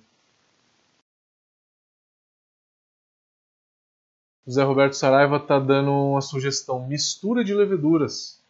O 4.46 4.52
Zé 4.52 4.64
Roberto 4.64 4.94
Saraiva 4.94 5.38
está 5.38 5.58
dando 5.58 5.92
uma 5.92 6.22
sugestão: 6.22 6.86
mistura 6.86 7.44
de 7.44 7.54
leveduras. 7.54 8.42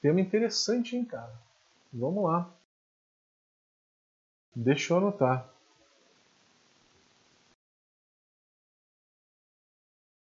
Tema 0.00 0.20
interessante, 0.20 0.96
hein, 0.96 1.04
cara? 1.04 1.32
Vamos 1.92 2.24
lá. 2.24 2.48
Deixa 4.54 4.92
eu 4.92 4.98
anotar. 4.98 5.48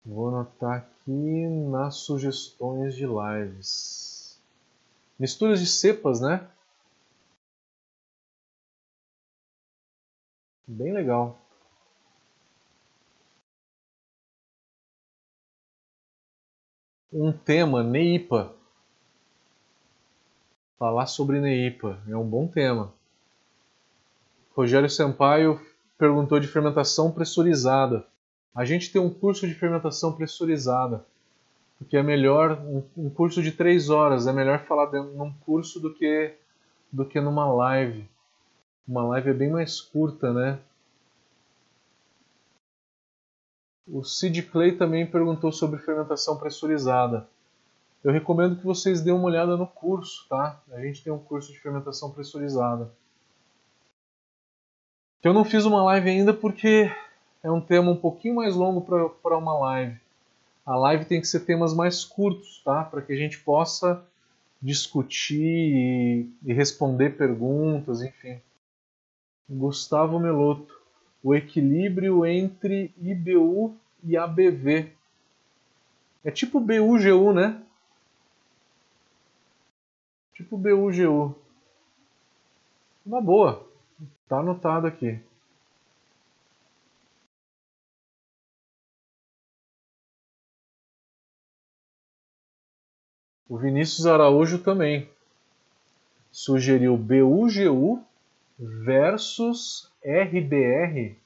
Vou 0.05 0.27
anotar 0.27 0.77
aqui 0.77 1.47
nas 1.71 1.95
sugestões 1.95 2.95
de 2.95 3.05
lives. 3.07 4.39
Misturas 5.17 5.59
de 5.59 5.65
cepas, 5.65 6.21
né? 6.21 6.47
Bem 10.67 10.93
legal. 10.93 11.44
Um 17.15 17.31
tema, 17.31 17.81
Neipa. 17.81 18.53
Falar 20.77 21.05
sobre 21.05 21.39
Neipa 21.39 21.97
é 22.09 22.17
um 22.17 22.27
bom 22.27 22.45
tema. 22.45 22.93
Rogério 24.53 24.89
Sampaio 24.89 25.59
perguntou 25.97 26.39
de 26.39 26.47
fermentação 26.47 27.11
pressurizada. 27.11 28.05
A 28.53 28.65
gente 28.65 28.91
tem 28.91 29.01
um 29.01 29.09
curso 29.09 29.47
de 29.47 29.53
fermentação 29.53 30.11
pressurizada, 30.11 31.05
porque 31.79 31.95
é 31.95 32.03
melhor 32.03 32.61
um, 32.97 33.09
curso 33.09 33.41
de 33.41 33.53
três 33.53 33.89
horas, 33.89 34.27
é 34.27 34.33
melhor 34.33 34.65
falar 34.65 34.91
num 34.91 35.33
curso 35.45 35.79
do 35.79 35.93
que 35.93 36.33
do 36.91 37.05
que 37.05 37.19
numa 37.19 37.51
live. 37.51 38.07
Uma 38.87 39.05
live 39.07 39.29
é 39.29 39.33
bem 39.33 39.51
mais 39.51 39.79
curta, 39.79 40.33
né? 40.33 40.59
O 43.87 44.03
Sid 44.03 44.41
Clay 44.43 44.71
também 44.71 45.05
perguntou 45.05 45.51
sobre 45.51 45.79
fermentação 45.79 46.37
pressurizada. 46.37 47.27
Eu 48.03 48.11
recomendo 48.11 48.55
que 48.55 48.65
vocês 48.65 49.01
dêem 49.01 49.15
uma 49.15 49.25
olhada 49.25 49.55
no 49.55 49.67
curso, 49.67 50.27
tá? 50.27 50.61
A 50.71 50.79
gente 50.81 51.03
tem 51.03 51.13
um 51.13 51.19
curso 51.19 51.51
de 51.51 51.59
fermentação 51.59 52.11
pressurizada. 52.11 52.91
Eu 55.23 55.33
não 55.33 55.43
fiz 55.43 55.65
uma 55.65 55.83
live 55.83 56.09
ainda 56.09 56.33
porque 56.33 56.91
é 57.43 57.51
um 57.51 57.61
tema 57.61 57.91
um 57.91 57.95
pouquinho 57.95 58.35
mais 58.35 58.55
longo 58.55 58.81
para 59.21 59.37
uma 59.37 59.57
live. 59.59 59.99
A 60.65 60.75
live 60.75 61.05
tem 61.05 61.21
que 61.21 61.27
ser 61.27 61.41
temas 61.41 61.73
mais 61.73 62.03
curtos, 62.03 62.61
tá? 62.63 62.83
Para 62.83 63.01
que 63.01 63.13
a 63.13 63.15
gente 63.15 63.39
possa 63.39 64.03
discutir 64.61 66.27
e 66.43 66.53
responder 66.53 67.17
perguntas, 67.17 68.01
enfim. 68.01 68.39
Gustavo 69.47 70.19
Meloto. 70.19 70.84
O 71.25 71.33
equilíbrio 71.33 72.23
entre 72.23 72.93
IBU 73.01 73.75
e 74.03 74.15
ABV. 74.15 74.93
É 76.23 76.29
tipo 76.29 76.59
BUGU, 76.59 77.33
né? 77.33 77.63
Tipo 80.35 80.55
BUGU. 80.55 81.35
Uma 83.03 83.19
boa. 83.19 83.67
Tá 84.29 84.37
anotado 84.37 84.85
aqui. 84.85 85.19
O 93.49 93.57
Vinícius 93.57 94.05
Araújo 94.05 94.59
também 94.59 95.09
sugeriu 96.31 96.95
BUGU 96.95 98.05
versus 98.59 99.91
RBR. 100.05 101.17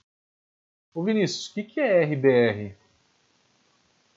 Ô 0.94 1.04
Vinícius, 1.04 1.48
o 1.48 1.54
que, 1.54 1.64
que 1.64 1.80
é 1.82 2.06
RBR? 2.06 2.76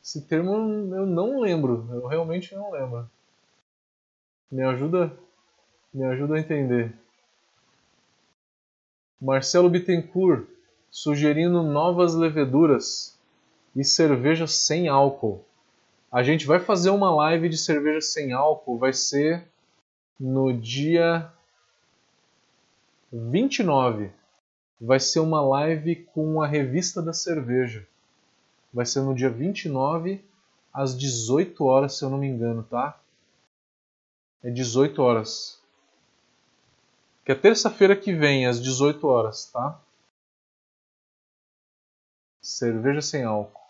Esse 0.02 0.22
termo 0.22 0.54
eu 0.94 1.04
não 1.04 1.40
lembro, 1.40 1.88
eu 1.90 2.06
realmente 2.06 2.54
não 2.54 2.70
lembro. 2.70 3.10
Me 4.50 4.62
ajuda, 4.62 5.12
me 5.92 6.04
ajuda 6.04 6.36
a 6.36 6.40
entender. 6.40 6.94
Marcelo 9.20 9.68
Bittencourt 9.68 10.46
sugerindo 10.90 11.62
novas 11.62 12.14
leveduras 12.14 13.18
e 13.74 13.84
cerveja 13.84 14.46
sem 14.46 14.88
álcool. 14.88 15.44
A 16.10 16.22
gente 16.22 16.46
vai 16.46 16.60
fazer 16.60 16.90
uma 16.90 17.14
live 17.14 17.48
de 17.48 17.56
cerveja 17.56 18.00
sem 18.00 18.32
álcool, 18.32 18.78
vai 18.78 18.92
ser 18.92 19.44
no 20.20 20.52
dia 20.52 21.32
29. 23.12 24.10
Vai 24.84 24.98
ser 24.98 25.20
uma 25.20 25.40
live 25.40 25.94
com 26.06 26.42
a 26.42 26.46
revista 26.46 27.00
da 27.00 27.12
cerveja. 27.12 27.86
Vai 28.74 28.84
ser 28.84 29.00
no 29.00 29.14
dia 29.14 29.30
29 29.30 30.24
às 30.72 30.98
18 30.98 31.64
horas, 31.64 31.94
se 31.94 32.04
eu 32.04 32.10
não 32.10 32.18
me 32.18 32.26
engano, 32.26 32.64
tá? 32.64 32.98
É 34.42 34.50
18 34.50 35.00
horas. 35.00 35.62
Que 37.24 37.30
é 37.30 37.34
terça-feira 37.36 37.94
que 37.94 38.12
vem, 38.12 38.44
às 38.44 38.60
18 38.60 39.06
horas, 39.06 39.46
tá? 39.52 39.80
Cerveja 42.40 43.00
sem 43.00 43.22
álcool. 43.22 43.62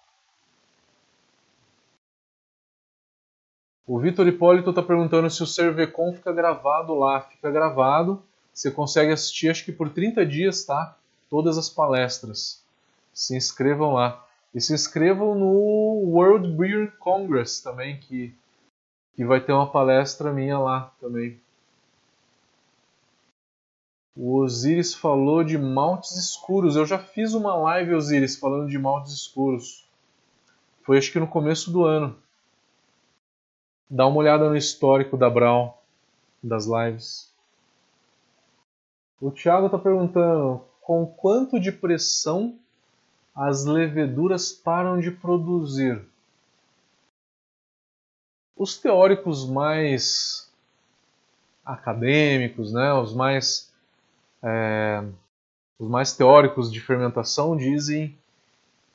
O 3.86 4.00
Vitor 4.00 4.26
Hipólito 4.26 4.70
está 4.70 4.82
perguntando 4.82 5.28
se 5.28 5.42
o 5.42 5.46
Cervecon 5.46 6.14
fica 6.14 6.32
gravado 6.32 6.94
lá. 6.94 7.20
Fica 7.20 7.50
gravado. 7.50 8.22
Você 8.50 8.70
consegue 8.70 9.12
assistir, 9.12 9.50
acho 9.50 9.62
que 9.66 9.72
por 9.72 9.90
30 9.90 10.24
dias, 10.24 10.64
tá? 10.64 10.96
Todas 11.33 11.57
as 11.57 11.70
palestras. 11.70 12.62
Se 13.11 13.35
inscrevam 13.35 13.95
lá. 13.95 14.22
E 14.55 14.61
se 14.61 14.74
inscrevam 14.74 15.35
no 15.35 15.47
World 16.11 16.47
Beer 16.53 16.93
Congress 16.99 17.62
também, 17.62 17.99
que, 17.99 18.37
que 19.16 19.24
vai 19.24 19.41
ter 19.41 19.51
uma 19.51 19.72
palestra 19.72 20.30
minha 20.30 20.59
lá 20.59 20.93
também. 21.01 21.41
O 24.14 24.41
Osiris 24.41 24.93
falou 24.93 25.43
de 25.43 25.57
maltes 25.57 26.18
escuros. 26.18 26.76
Eu 26.76 26.85
já 26.85 26.99
fiz 26.99 27.33
uma 27.33 27.55
live, 27.55 27.95
Osiris, 27.95 28.37
falando 28.37 28.68
de 28.68 28.78
maltes 28.78 29.14
escuros. 29.14 29.89
Foi 30.83 30.99
acho 30.99 31.11
que 31.11 31.18
no 31.18 31.26
começo 31.26 31.70
do 31.72 31.83
ano. 31.87 32.14
Dá 33.89 34.07
uma 34.07 34.18
olhada 34.18 34.51
no 34.51 34.57
histórico 34.57 35.16
da 35.16 35.30
Brown, 35.30 35.72
das 36.43 36.66
lives. 36.66 37.33
O 39.18 39.30
Thiago 39.30 39.64
está 39.64 39.78
perguntando 39.78 40.70
com 40.83 41.07
quanto 41.07 41.59
de 41.59 41.72
pressão 41.72 42.59
as 43.35 43.64
leveduras 43.64 44.53
param 44.53 45.01
de 45.01 45.11
produzir. 45.11 46.05
Os 48.55 48.76
teóricos 48.76 49.49
mais 49.49 50.53
acadêmicos, 51.64 52.72
né, 52.72 52.93
os 52.93 53.14
mais 53.14 53.72
é, 54.43 55.05
os 55.78 55.89
mais 55.89 56.14
teóricos 56.14 56.70
de 56.70 56.80
fermentação 56.80 57.57
dizem 57.57 58.16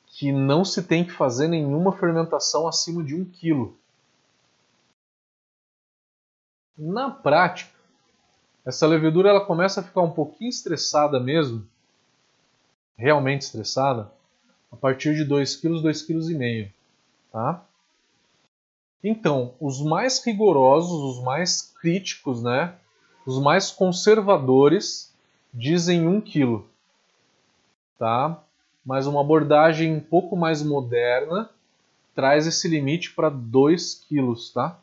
que 0.06 0.30
não 0.30 0.64
se 0.64 0.82
tem 0.82 1.04
que 1.04 1.12
fazer 1.12 1.48
nenhuma 1.48 1.96
fermentação 1.96 2.68
acima 2.68 3.02
de 3.02 3.14
um 3.14 3.24
quilo. 3.24 3.76
Na 6.76 7.10
prática, 7.10 7.76
essa 8.64 8.86
levedura 8.86 9.30
ela 9.30 9.44
começa 9.44 9.80
a 9.80 9.82
ficar 9.82 10.02
um 10.02 10.10
pouquinho 10.10 10.50
estressada 10.50 11.18
mesmo, 11.18 11.66
realmente 12.98 13.42
estressada, 13.42 14.10
a 14.72 14.76
partir 14.76 15.14
de 15.14 15.24
2 15.24 15.56
kg, 15.56 15.80
2,5 15.80 16.26
kg, 16.26 16.72
tá? 17.32 17.64
Então, 19.02 19.54
os 19.60 19.80
mais 19.80 20.22
rigorosos, 20.24 21.16
os 21.16 21.22
mais 21.22 21.62
críticos, 21.80 22.42
né, 22.42 22.74
os 23.24 23.40
mais 23.40 23.70
conservadores 23.70 25.14
dizem 25.54 26.06
1 26.08 26.20
kg, 26.20 26.64
tá? 27.96 28.42
Mas 28.84 29.06
uma 29.06 29.20
abordagem 29.20 29.94
um 29.94 30.00
pouco 30.00 30.36
mais 30.36 30.62
moderna 30.62 31.48
traz 32.14 32.46
esse 32.48 32.66
limite 32.66 33.12
para 33.14 33.28
2 33.28 33.94
kg, 34.08 34.34
tá? 34.52 34.80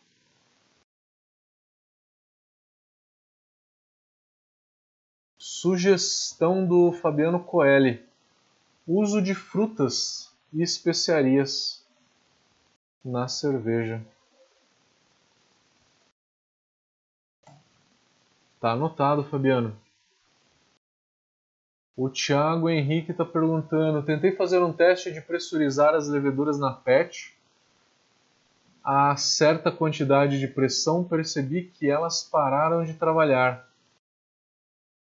Sugestão 5.38 6.66
do 6.66 6.92
Fabiano 6.92 7.40
Coelho: 7.44 8.05
uso 8.88 9.22
de 9.22 9.34
frutas 9.34 10.32
e 10.54 10.62
especiarias 10.62 11.84
na 13.04 13.28
cerveja. 13.28 14.02
Tá 18.60 18.72
anotado, 18.72 19.24
Fabiano. 19.24 19.76
O 21.96 22.10
Thiago 22.10 22.70
Henrique 22.70 23.12
está 23.12 23.24
perguntando: 23.24 24.04
tentei 24.04 24.32
fazer 24.32 24.62
um 24.62 24.74
teste 24.74 25.12
de 25.14 25.22
pressurizar 25.22 25.94
as 25.94 26.08
leveduras 26.08 26.60
na 26.60 26.72
PET. 26.72 27.34
A 28.84 29.16
certa 29.16 29.72
quantidade 29.72 30.40
de 30.40 30.48
pressão 30.48 31.04
percebi 31.04 31.64
que 31.64 31.90
elas 31.90 32.24
pararam 32.24 32.84
de 32.84 32.94
trabalhar 32.94 33.68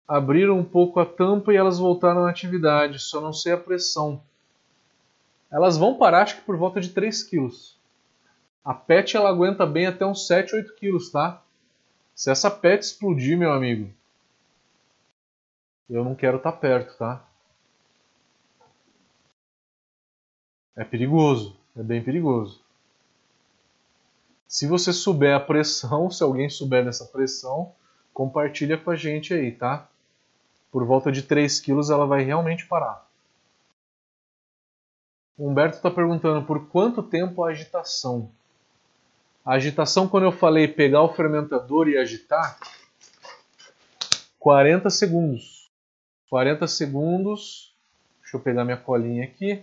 abriram 0.07 0.59
um 0.59 0.65
pouco 0.65 1.01
a 1.01 1.07
tampa 1.07 1.53
e 1.53 1.57
elas 1.57 1.79
voltaram 1.79 2.25
à 2.25 2.31
atividade, 2.31 2.99
só 2.99 3.21
não 3.21 3.33
sei 3.33 3.53
a 3.53 3.57
pressão. 3.57 4.23
Elas 5.51 5.77
vão 5.77 5.97
parar 5.97 6.23
acho 6.23 6.37
que 6.37 6.43
por 6.43 6.57
volta 6.57 6.81
de 6.81 6.91
3 6.91 7.23
kg. 7.23 7.51
A 8.65 8.75
PET 8.75 9.17
ela 9.17 9.29
aguenta 9.29 9.67
bem 9.67 9.87
até 9.87 10.05
uns 10.05 10.27
7, 10.27 10.55
8 10.57 10.75
kg, 10.77 11.11
tá? 11.13 11.43
Se 12.15 12.31
essa 12.31 12.51
PET 12.51 12.83
explodir, 12.83 13.37
meu 13.37 13.53
amigo, 13.53 13.91
eu 15.89 16.05
não 16.05 16.15
quero 16.15 16.39
estar 16.39 16.53
tá 16.53 16.59
perto, 16.59 16.97
tá? 16.97 17.25
É 20.77 20.85
perigoso, 20.85 21.57
é 21.77 21.83
bem 21.83 22.03
perigoso. 22.03 22.65
Se 24.49 24.67
você 24.67 24.93
souber 24.93 25.35
a 25.35 25.41
pressão, 25.41 26.11
se 26.11 26.23
alguém 26.23 26.49
souber 26.49 26.85
dessa 26.85 27.05
pressão, 27.05 27.73
compartilha 28.13 28.79
com 28.79 28.91
a 28.91 28.97
gente 28.97 29.35
aí, 29.35 29.53
tá? 29.53 29.89
Por 30.75 30.85
volta 30.85 31.13
de 31.13 31.23
3 31.23 31.61
quilos, 31.61 31.89
ela 31.89 32.05
vai 32.05 32.25
realmente 32.25 32.67
parar. 32.67 33.09
O 35.39 35.49
Humberto 35.49 35.77
está 35.77 35.89
perguntando 35.89 36.45
por 36.45 36.67
quanto 36.67 37.01
tempo 37.01 37.45
a 37.45 37.51
agitação. 37.51 38.29
A 39.45 39.53
agitação, 39.53 40.09
quando 40.09 40.25
eu 40.25 40.33
falei 40.33 40.67
pegar 40.67 41.03
o 41.03 41.15
fermentador 41.15 41.89
e 41.89 41.97
agitar, 41.97 42.59
40 44.41 44.91
segundos. 44.91 45.71
40 46.29 46.67
segundos. 46.67 47.73
Deixa 48.23 48.37
eu 48.37 48.41
pegar 48.41 48.65
minha 48.65 48.77
colinha 48.77 49.23
aqui. 49.23 49.63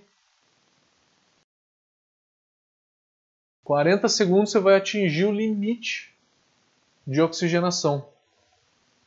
40 3.65 4.07
segundos 4.07 4.51
você 4.51 4.59
vai 4.59 4.77
atingir 4.77 5.25
o 5.25 5.31
limite 5.33 6.15
de 7.05 7.21
oxigenação 7.21 8.09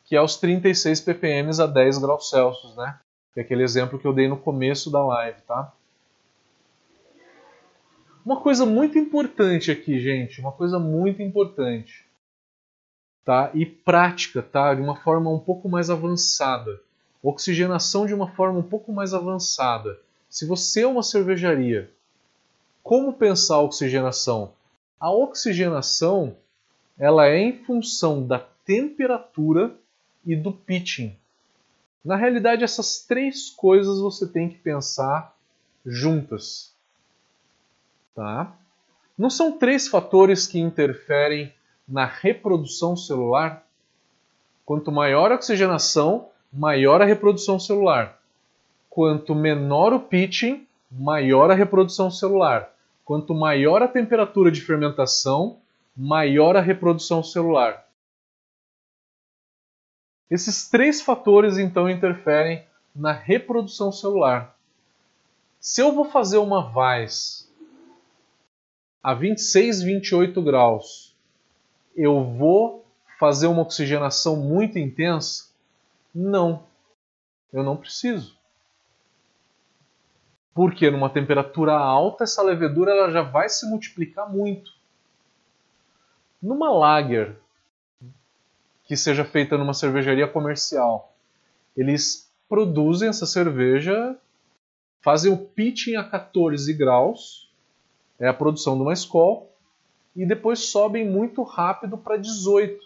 que 0.04 0.14
é 0.14 0.20
os 0.20 0.36
36 0.36 1.00
ppm 1.00 1.60
a 1.60 1.66
10 1.66 1.98
graus 1.98 2.28
Celsius, 2.28 2.76
né? 2.76 2.98
Que 3.32 3.40
é 3.40 3.42
aquele 3.42 3.62
exemplo 3.62 3.98
que 3.98 4.06
eu 4.06 4.12
dei 4.12 4.28
no 4.28 4.36
começo 4.36 4.90
da 4.90 5.04
live, 5.04 5.40
tá? 5.42 5.72
Uma 8.24 8.40
coisa 8.40 8.64
muito 8.64 8.98
importante 8.98 9.70
aqui, 9.70 9.98
gente, 10.00 10.40
uma 10.40 10.52
coisa 10.52 10.78
muito 10.78 11.20
importante, 11.20 12.06
tá? 13.24 13.50
E 13.54 13.66
prática, 13.66 14.42
tá? 14.42 14.74
De 14.74 14.80
uma 14.80 14.96
forma 14.96 15.30
um 15.30 15.38
pouco 15.38 15.68
mais 15.68 15.90
avançada. 15.90 16.80
Oxigenação 17.22 18.06
de 18.06 18.14
uma 18.14 18.28
forma 18.28 18.58
um 18.58 18.62
pouco 18.62 18.92
mais 18.92 19.14
avançada. 19.14 19.98
Se 20.28 20.46
você 20.46 20.82
é 20.82 20.86
uma 20.86 21.02
cervejaria, 21.02 21.90
como 22.82 23.14
pensar 23.14 23.56
a 23.56 23.62
oxigenação? 23.62 24.52
A 25.00 25.10
oxigenação 25.10 26.36
ela 26.98 27.26
é 27.26 27.38
em 27.38 27.64
função 27.64 28.26
da 28.26 28.38
temperatura 28.38 29.74
e 30.26 30.34
do 30.34 30.52
pitching. 30.52 31.16
Na 32.04 32.16
realidade, 32.16 32.64
essas 32.64 33.00
três 33.00 33.50
coisas 33.50 33.98
você 33.98 34.26
tem 34.26 34.48
que 34.48 34.58
pensar 34.58 35.34
juntas. 35.84 36.74
Tá? 38.14 38.52
Não 39.16 39.30
são 39.30 39.58
três 39.58 39.88
fatores 39.88 40.46
que 40.46 40.58
interferem 40.58 41.52
na 41.86 42.04
reprodução 42.04 42.96
celular? 42.96 43.64
Quanto 44.64 44.90
maior 44.90 45.30
a 45.30 45.36
oxigenação, 45.36 46.28
maior 46.52 47.02
a 47.02 47.04
reprodução 47.04 47.58
celular. 47.58 48.18
Quanto 48.88 49.34
menor 49.34 49.92
o 49.92 50.00
pitching, 50.00 50.66
maior 50.90 51.50
a 51.50 51.54
reprodução 51.54 52.10
celular. 52.10 52.70
Quanto 53.04 53.34
maior 53.34 53.82
a 53.82 53.88
temperatura 53.88 54.50
de 54.50 54.60
fermentação, 54.60 55.58
maior 55.96 56.56
a 56.56 56.60
reprodução 56.60 57.22
celular. 57.22 57.83
Esses 60.30 60.68
três 60.68 61.00
fatores 61.00 61.58
então 61.58 61.88
interferem 61.88 62.66
na 62.94 63.12
reprodução 63.12 63.92
celular. 63.92 64.56
Se 65.60 65.80
eu 65.80 65.92
vou 65.92 66.04
fazer 66.04 66.38
uma 66.38 66.70
vaz 66.70 67.50
a 69.02 69.12
26, 69.12 69.82
28 69.82 70.40
graus, 70.42 71.14
eu 71.94 72.24
vou 72.24 72.84
fazer 73.18 73.46
uma 73.46 73.62
oxigenação 73.62 74.36
muito 74.36 74.78
intensa? 74.78 75.50
Não, 76.14 76.64
eu 77.52 77.62
não 77.62 77.76
preciso. 77.76 78.36
Porque 80.54 80.90
numa 80.90 81.10
temperatura 81.10 81.72
alta 81.72 82.24
essa 82.24 82.42
levedura 82.42 82.92
ela 82.92 83.10
já 83.10 83.22
vai 83.22 83.48
se 83.48 83.68
multiplicar 83.68 84.30
muito. 84.30 84.72
Numa 86.40 86.70
lager 86.70 87.36
que 88.84 88.96
seja 88.96 89.24
feita 89.24 89.56
numa 89.56 89.74
cervejaria 89.74 90.28
comercial, 90.28 91.14
eles 91.76 92.30
produzem 92.48 93.08
essa 93.08 93.26
cerveja, 93.26 94.16
fazem 95.00 95.32
o 95.32 95.36
pitching 95.36 95.96
a 95.96 96.04
14 96.04 96.72
graus, 96.74 97.50
é 98.18 98.28
a 98.28 98.34
produção 98.34 98.76
de 98.76 98.82
uma 98.82 98.92
escola, 98.92 99.46
e 100.14 100.24
depois 100.24 100.60
sobem 100.60 101.08
muito 101.08 101.42
rápido 101.42 101.98
para 101.98 102.16
18. 102.16 102.84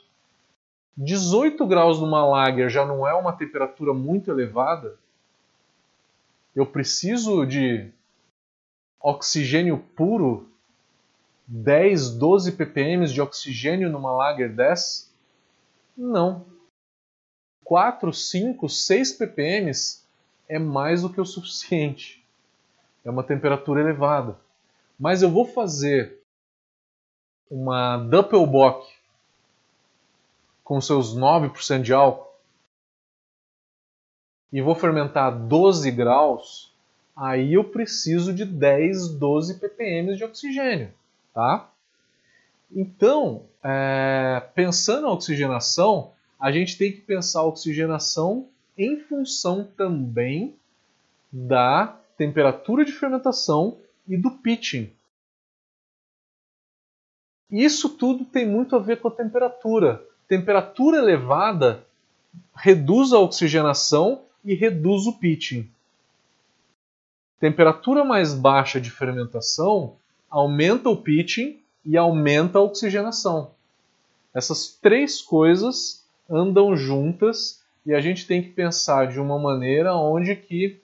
18 0.96 1.66
graus 1.66 2.00
numa 2.00 2.26
lager 2.26 2.68
já 2.68 2.84
não 2.84 3.06
é 3.06 3.14
uma 3.14 3.32
temperatura 3.32 3.92
muito 3.92 4.30
elevada? 4.30 4.96
Eu 6.56 6.66
preciso 6.66 7.46
de 7.46 7.90
oxigênio 9.00 9.78
puro, 9.94 10.48
10, 11.46 12.10
12 12.10 12.52
ppm 12.52 13.06
de 13.06 13.20
oxigênio 13.20 13.88
numa 13.90 14.12
lager 14.12 14.52
10? 14.52 15.07
Não. 15.98 16.46
4, 17.64 18.12
5, 18.12 18.68
6 18.68 19.12
ppm 19.14 19.72
é 20.48 20.58
mais 20.58 21.02
do 21.02 21.12
que 21.12 21.20
o 21.20 21.26
suficiente. 21.26 22.24
É 23.04 23.10
uma 23.10 23.24
temperatura 23.24 23.80
elevada. 23.80 24.38
Mas 24.98 25.22
eu 25.22 25.30
vou 25.30 25.44
fazer 25.44 26.22
uma 27.50 27.96
Doppelbock 27.96 28.86
com 30.62 30.80
seus 30.80 31.16
9% 31.16 31.82
de 31.82 31.92
álcool 31.92 32.28
e 34.52 34.62
vou 34.62 34.74
fermentar 34.74 35.26
a 35.26 35.30
12 35.30 35.90
graus, 35.90 36.72
aí 37.16 37.54
eu 37.54 37.64
preciso 37.64 38.32
de 38.32 38.44
10, 38.44 39.08
12 39.14 39.58
ppm 39.58 40.16
de 40.16 40.24
oxigênio, 40.24 40.92
tá? 41.34 41.70
Então, 42.70 43.46
é, 43.62 44.42
pensando 44.54 45.02
na 45.02 45.12
oxigenação, 45.12 46.12
a 46.38 46.52
gente 46.52 46.76
tem 46.76 46.92
que 46.92 47.00
pensar 47.00 47.40
a 47.40 47.46
oxigenação 47.46 48.48
em 48.76 49.00
função 49.00 49.64
também 49.64 50.54
da 51.32 51.98
temperatura 52.16 52.84
de 52.84 52.92
fermentação 52.92 53.78
e 54.06 54.16
do 54.16 54.30
pitching. 54.30 54.90
Isso 57.50 57.88
tudo 57.88 58.24
tem 58.24 58.46
muito 58.46 58.76
a 58.76 58.78
ver 58.78 59.00
com 59.00 59.08
a 59.08 59.12
temperatura. 59.12 60.04
Temperatura 60.28 60.98
elevada 60.98 61.86
reduz 62.54 63.12
a 63.12 63.18
oxigenação 63.18 64.22
e 64.44 64.54
reduz 64.54 65.06
o 65.06 65.18
pitching. 65.18 65.68
Temperatura 67.40 68.04
mais 68.04 68.34
baixa 68.34 68.80
de 68.80 68.90
fermentação 68.90 69.96
aumenta 70.28 70.90
o 70.90 70.96
pitching 70.96 71.60
e 71.88 71.96
aumenta 71.96 72.58
a 72.58 72.62
oxigenação. 72.62 73.52
Essas 74.34 74.68
três 74.68 75.22
coisas 75.22 76.04
andam 76.28 76.76
juntas 76.76 77.62
e 77.86 77.94
a 77.94 78.00
gente 78.00 78.26
tem 78.26 78.42
que 78.42 78.50
pensar 78.50 79.08
de 79.08 79.18
uma 79.18 79.38
maneira 79.38 79.96
onde 79.96 80.36
que 80.36 80.78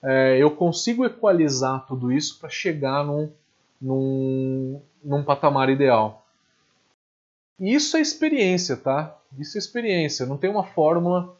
é, 0.00 0.38
eu 0.38 0.52
consigo 0.52 1.04
equalizar 1.04 1.84
tudo 1.88 2.12
isso 2.12 2.38
para 2.38 2.48
chegar 2.48 3.04
num, 3.04 3.32
num, 3.82 4.80
num 5.02 5.24
patamar 5.24 5.68
ideal. 5.68 6.24
Isso 7.58 7.96
é 7.96 8.00
experiência, 8.00 8.76
tá? 8.76 9.16
Isso 9.36 9.58
é 9.58 9.60
experiência. 9.60 10.24
Não 10.24 10.36
tem 10.36 10.48
uma 10.48 10.64
fórmula, 10.64 11.34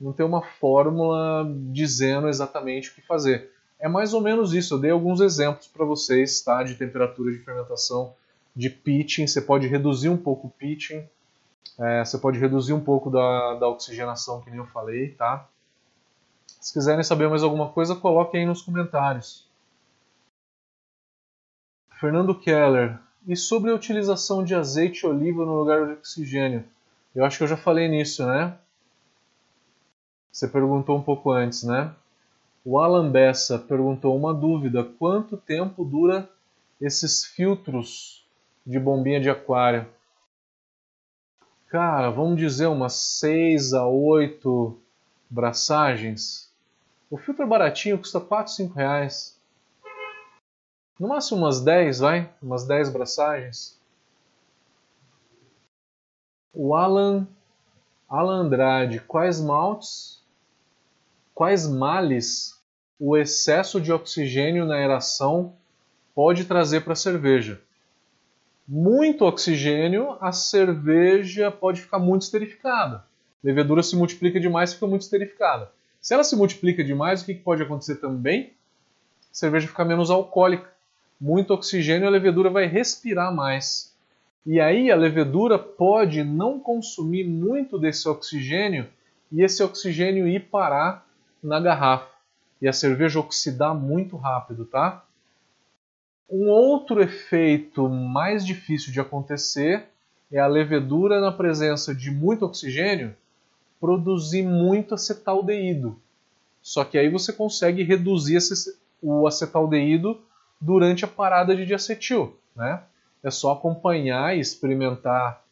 não 0.00 0.12
tem 0.12 0.24
uma 0.24 0.42
fórmula 0.42 1.44
dizendo 1.72 2.28
exatamente 2.28 2.90
o 2.90 2.94
que 2.94 3.02
fazer. 3.02 3.50
É 3.80 3.88
mais 3.88 4.14
ou 4.14 4.20
menos 4.20 4.54
isso. 4.54 4.74
Eu 4.74 4.78
dei 4.78 4.90
alguns 4.92 5.20
exemplos 5.20 5.66
para 5.66 5.84
vocês, 5.84 6.40
tá? 6.42 6.62
De 6.62 6.76
temperatura 6.76 7.32
de 7.32 7.38
fermentação, 7.38 8.14
de 8.54 8.70
pitching. 8.70 9.26
Você 9.26 9.40
pode 9.40 9.66
reduzir 9.66 10.08
um 10.08 10.16
pouco 10.16 10.48
o 10.48 10.50
pitching. 10.50 11.06
É, 11.78 12.04
você 12.04 12.18
pode 12.18 12.38
reduzir 12.38 12.72
um 12.72 12.80
pouco 12.80 13.10
da, 13.10 13.54
da 13.54 13.68
oxigenação, 13.68 14.42
que 14.42 14.50
nem 14.50 14.58
eu 14.58 14.66
falei, 14.66 15.10
tá? 15.10 15.48
Se 16.60 16.72
quiserem 16.72 17.02
saber 17.02 17.28
mais 17.28 17.42
alguma 17.42 17.70
coisa, 17.70 17.96
coloquem 17.96 18.40
aí 18.40 18.46
nos 18.46 18.60
comentários. 18.60 19.48
Fernando 21.98 22.34
Keller, 22.34 22.98
e 23.26 23.36
sobre 23.36 23.70
a 23.70 23.74
utilização 23.74 24.42
de 24.42 24.54
azeite 24.54 25.06
oliva 25.06 25.44
no 25.44 25.58
lugar 25.58 25.86
de 25.86 25.92
oxigênio? 25.92 26.64
Eu 27.14 27.24
acho 27.24 27.38
que 27.38 27.44
eu 27.44 27.48
já 27.48 27.56
falei 27.56 27.88
nisso, 27.88 28.26
né? 28.26 28.56
Você 30.30 30.48
perguntou 30.48 30.96
um 30.96 31.02
pouco 31.02 31.30
antes, 31.30 31.62
né? 31.62 31.94
O 32.64 32.78
Alan 32.78 33.10
Bessa 33.10 33.58
perguntou 33.58 34.16
uma 34.16 34.32
dúvida: 34.32 34.84
quanto 34.84 35.36
tempo 35.36 35.84
dura 35.84 36.28
esses 36.80 37.24
filtros 37.24 38.19
de 38.66 38.78
bombinha 38.78 39.20
de 39.20 39.30
aquário? 39.30 39.86
Cara, 41.68 42.10
vamos 42.10 42.36
dizer 42.38 42.66
umas 42.66 42.94
6 42.94 43.74
a 43.74 43.86
8 43.86 44.76
braçagens. 45.28 46.52
O 47.08 47.16
filtro 47.16 47.46
baratinho, 47.46 47.98
custa 47.98 48.20
4, 48.20 48.52
5 48.52 48.74
reais. 48.74 49.38
No 50.98 51.08
máximo 51.08 51.40
umas 51.40 51.60
10, 51.60 52.00
vai? 52.00 52.30
Umas 52.42 52.66
10 52.66 52.90
braçagens. 52.90 53.80
O 56.52 56.74
Alan, 56.74 57.26
Alan 58.08 58.40
Andrade, 58.42 59.00
quais 59.00 59.40
maltes, 59.40 60.20
quais 61.32 61.68
males 61.68 62.60
o 62.98 63.16
excesso 63.16 63.80
de 63.80 63.92
oxigênio 63.92 64.66
na 64.66 64.74
aeração 64.74 65.54
pode 66.14 66.44
trazer 66.44 66.80
para 66.80 66.92
a 66.92 66.96
cerveja? 66.96 67.62
Muito 68.72 69.24
oxigênio, 69.24 70.16
a 70.20 70.30
cerveja 70.30 71.50
pode 71.50 71.80
ficar 71.80 71.98
muito 71.98 72.22
esterificada. 72.22 73.04
Levedura 73.42 73.82
se 73.82 73.96
multiplica 73.96 74.38
demais 74.38 74.72
fica 74.72 74.86
muito 74.86 75.02
esterificada. 75.02 75.72
Se 76.00 76.14
ela 76.14 76.22
se 76.22 76.36
multiplica 76.36 76.84
demais, 76.84 77.20
o 77.20 77.26
que 77.26 77.34
pode 77.34 77.64
acontecer 77.64 77.96
também? 77.96 78.52
A 79.28 79.34
cerveja 79.34 79.66
fica 79.66 79.84
menos 79.84 80.08
alcoólica 80.08 80.70
muito 81.20 81.52
oxigênio, 81.52 82.06
a 82.06 82.10
levedura 82.12 82.48
vai 82.48 82.66
respirar 82.66 83.34
mais. 83.34 83.92
E 84.46 84.60
aí 84.60 84.88
a 84.88 84.94
levedura 84.94 85.58
pode 85.58 86.22
não 86.22 86.60
consumir 86.60 87.24
muito 87.24 87.76
desse 87.76 88.08
oxigênio 88.08 88.86
e 89.32 89.42
esse 89.42 89.64
oxigênio 89.64 90.28
ir 90.28 90.48
parar 90.48 91.04
na 91.42 91.58
garrafa 91.58 92.08
e 92.62 92.68
a 92.68 92.72
cerveja 92.72 93.18
oxidar 93.18 93.74
muito 93.74 94.16
rápido, 94.16 94.64
tá? 94.64 95.04
Um 96.30 96.48
outro 96.48 97.02
efeito 97.02 97.88
mais 97.88 98.46
difícil 98.46 98.92
de 98.92 99.00
acontecer 99.00 99.86
é 100.30 100.38
a 100.38 100.46
levedura 100.46 101.20
na 101.20 101.32
presença 101.32 101.92
de 101.92 102.10
muito 102.10 102.44
oxigênio 102.44 103.16
produzir 103.80 104.42
muito 104.42 104.94
acetaldeído. 104.94 105.98
Só 106.62 106.84
que 106.84 106.98
aí 106.98 107.08
você 107.08 107.32
consegue 107.32 107.82
reduzir 107.82 108.36
esse, 108.36 108.78
o 109.02 109.26
acetaldeído 109.26 110.20
durante 110.60 111.04
a 111.04 111.08
parada 111.08 111.56
de 111.56 111.66
diacetil. 111.66 112.36
Né? 112.54 112.80
É 113.24 113.30
só 113.30 113.52
acompanhar 113.52 114.36
e 114.36 114.40
experimentar 114.40 115.42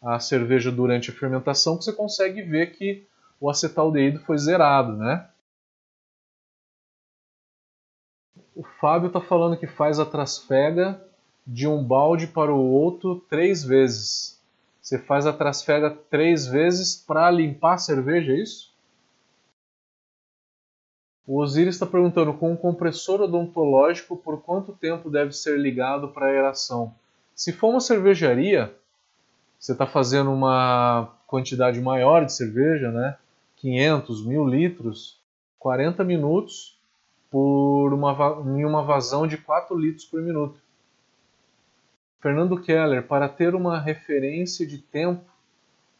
a 0.00 0.18
cerveja 0.18 0.70
durante 0.70 1.10
a 1.10 1.14
fermentação 1.14 1.76
que 1.76 1.84
você 1.84 1.92
consegue 1.92 2.40
ver 2.42 2.72
que 2.72 3.04
o 3.40 3.50
acetaldeído 3.50 4.20
foi 4.20 4.38
zerado. 4.38 4.96
Né? 4.96 5.26
O 8.54 8.62
Fábio 8.62 9.06
está 9.06 9.20
falando 9.20 9.56
que 9.56 9.66
faz 9.66 9.98
a 9.98 10.04
trasfega 10.04 11.02
de 11.46 11.66
um 11.66 11.82
balde 11.82 12.26
para 12.26 12.52
o 12.52 12.70
outro 12.70 13.24
três 13.28 13.64
vezes. 13.64 14.40
Você 14.80 14.98
faz 14.98 15.26
a 15.26 15.32
trasfega 15.32 15.90
três 16.10 16.46
vezes 16.46 16.96
para 16.96 17.30
limpar 17.30 17.74
a 17.74 17.78
cerveja, 17.78 18.32
é 18.32 18.36
isso? 18.36 18.72
O 21.26 21.40
Osiris 21.40 21.76
está 21.76 21.86
perguntando: 21.86 22.34
com 22.34 22.52
um 22.52 22.56
compressor 22.56 23.22
odontológico, 23.22 24.16
por 24.16 24.42
quanto 24.42 24.72
tempo 24.72 25.08
deve 25.08 25.32
ser 25.32 25.58
ligado 25.58 26.08
para 26.08 26.26
aeração? 26.26 26.94
Se 27.34 27.52
for 27.52 27.70
uma 27.70 27.80
cervejaria, 27.80 28.74
você 29.58 29.72
está 29.72 29.86
fazendo 29.86 30.30
uma 30.30 31.14
quantidade 31.26 31.80
maior 31.80 32.26
de 32.26 32.34
cerveja, 32.34 32.90
né? 32.90 33.16
500, 33.56 34.26
1000 34.26 34.44
litros, 34.46 35.20
40 35.58 36.04
minutos 36.04 36.81
por 37.32 37.94
uma, 37.94 38.12
em 38.44 38.62
uma 38.62 38.82
vazão 38.82 39.26
de 39.26 39.38
4 39.38 39.74
litros 39.74 40.04
por 40.04 40.20
minuto. 40.20 40.60
Fernando 42.20 42.60
Keller, 42.60 43.02
para 43.04 43.26
ter 43.26 43.54
uma 43.54 43.80
referência 43.80 44.66
de 44.66 44.76
tempo, 44.76 45.24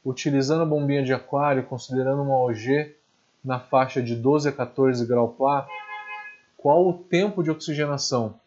utilizando 0.05 0.63
a 0.63 0.67
bombinha 0.67 1.03
de 1.03 1.15
aquário, 1.15 1.65
considerando 1.65 2.21
uma 2.21 2.39
OG 2.39 2.95
na 3.43 3.59
faixa 3.59 4.03
de 4.03 4.15
12 4.15 4.51
a 4.51 4.53
14 4.53 5.07
grau 5.07 5.31
Plá, 5.31 5.67
qual 6.57 6.87
o 6.87 6.99
tempo 6.99 7.43
de 7.43 7.51
oxigenação? 7.51 8.39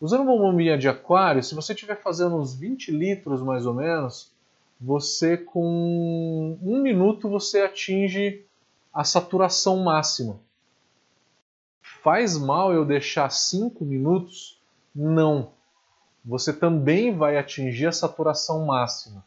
Usando 0.00 0.22
uma 0.22 0.38
bombinha 0.38 0.78
de 0.78 0.88
aquário, 0.88 1.42
se 1.42 1.54
você 1.54 1.72
estiver 1.72 1.96
fazendo 1.96 2.36
uns 2.36 2.54
20 2.54 2.92
litros 2.92 3.42
mais 3.42 3.66
ou 3.66 3.74
menos, 3.74 4.30
você 4.80 5.36
com 5.36 6.56
um 6.62 6.80
minuto 6.80 7.28
você 7.28 7.62
atinge 7.62 8.44
a 8.94 9.02
saturação 9.02 9.78
máxima. 9.82 10.38
Faz 12.02 12.38
mal 12.38 12.72
eu 12.72 12.84
deixar 12.84 13.30
5 13.30 13.84
minutos? 13.84 14.58
Não 14.94 15.52
você 16.24 16.52
também 16.52 17.16
vai 17.16 17.36
atingir 17.36 17.86
a 17.86 17.92
saturação 17.92 18.66
máxima. 18.66 19.24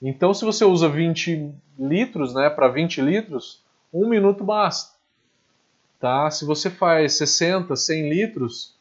Então, 0.00 0.32
se 0.32 0.44
você 0.44 0.64
usa 0.64 0.88
20 0.88 1.52
litros, 1.78 2.34
né, 2.34 2.48
para 2.50 2.68
20 2.68 3.00
litros, 3.00 3.62
um 3.92 4.08
minuto 4.08 4.44
basta. 4.44 4.96
Tá? 5.98 6.30
Se 6.30 6.44
você 6.44 6.70
faz 6.70 7.14
60, 7.14 7.74
100 7.74 8.08
litros, 8.08 8.76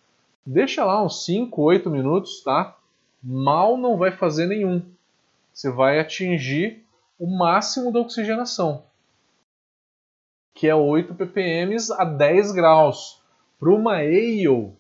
deixa 0.46 0.86
lá 0.86 1.04
uns 1.04 1.26
5, 1.26 1.60
8 1.60 1.90
minutos, 1.90 2.44
tá? 2.44 2.78
Mal 3.24 3.78
não 3.78 3.98
vai 3.98 4.12
fazer 4.12 4.46
nenhum. 4.46 4.84
Você 5.52 5.72
vai 5.72 6.00
atingir 6.00 6.86
o 7.18 7.26
máximo 7.26 7.92
da 7.92 8.00
oxigenação, 8.00 8.84
que 10.58 10.68
é 10.68 10.74
8 10.74 11.14
ppm 11.14 11.76
a 12.00 12.04
10 12.04 12.52
graus. 12.52 13.22
Para 13.60 13.70
uma 13.70 13.98
ale, 13.98 14.74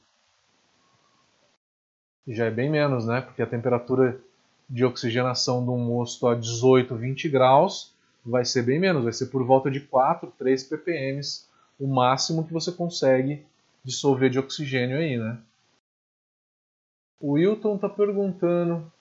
já 2.27 2.45
é 2.45 2.51
bem 2.51 2.67
menos, 2.67 3.05
né? 3.05 3.21
Porque 3.21 3.43
a 3.43 3.47
temperatura 3.47 4.19
de 4.67 4.83
oxigenação 4.83 5.63
de 5.63 5.69
um 5.69 5.77
mosto 5.77 6.27
a 6.27 6.33
18, 6.33 6.95
20 6.95 7.29
graus 7.29 7.93
vai 8.25 8.43
ser 8.43 8.63
bem 8.63 8.79
menos, 8.79 9.03
vai 9.03 9.13
ser 9.13 9.27
por 9.27 9.45
volta 9.45 9.69
de 9.69 9.79
4, 9.79 10.33
3 10.35 10.63
ppm, 10.63 11.21
o 11.79 11.87
máximo 11.87 12.43
que 12.43 12.51
você 12.51 12.71
consegue 12.71 13.45
dissolver 13.83 14.31
de 14.31 14.39
oxigênio 14.39 14.97
aí, 14.97 15.15
né? 15.15 15.37
O 17.19 17.33
Wilton 17.33 17.75
está 17.75 17.87
perguntando, 17.87 18.91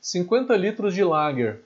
50 0.00 0.52
ah, 0.52 0.56
litros 0.56 0.92
de 0.92 1.04
lager, 1.04 1.62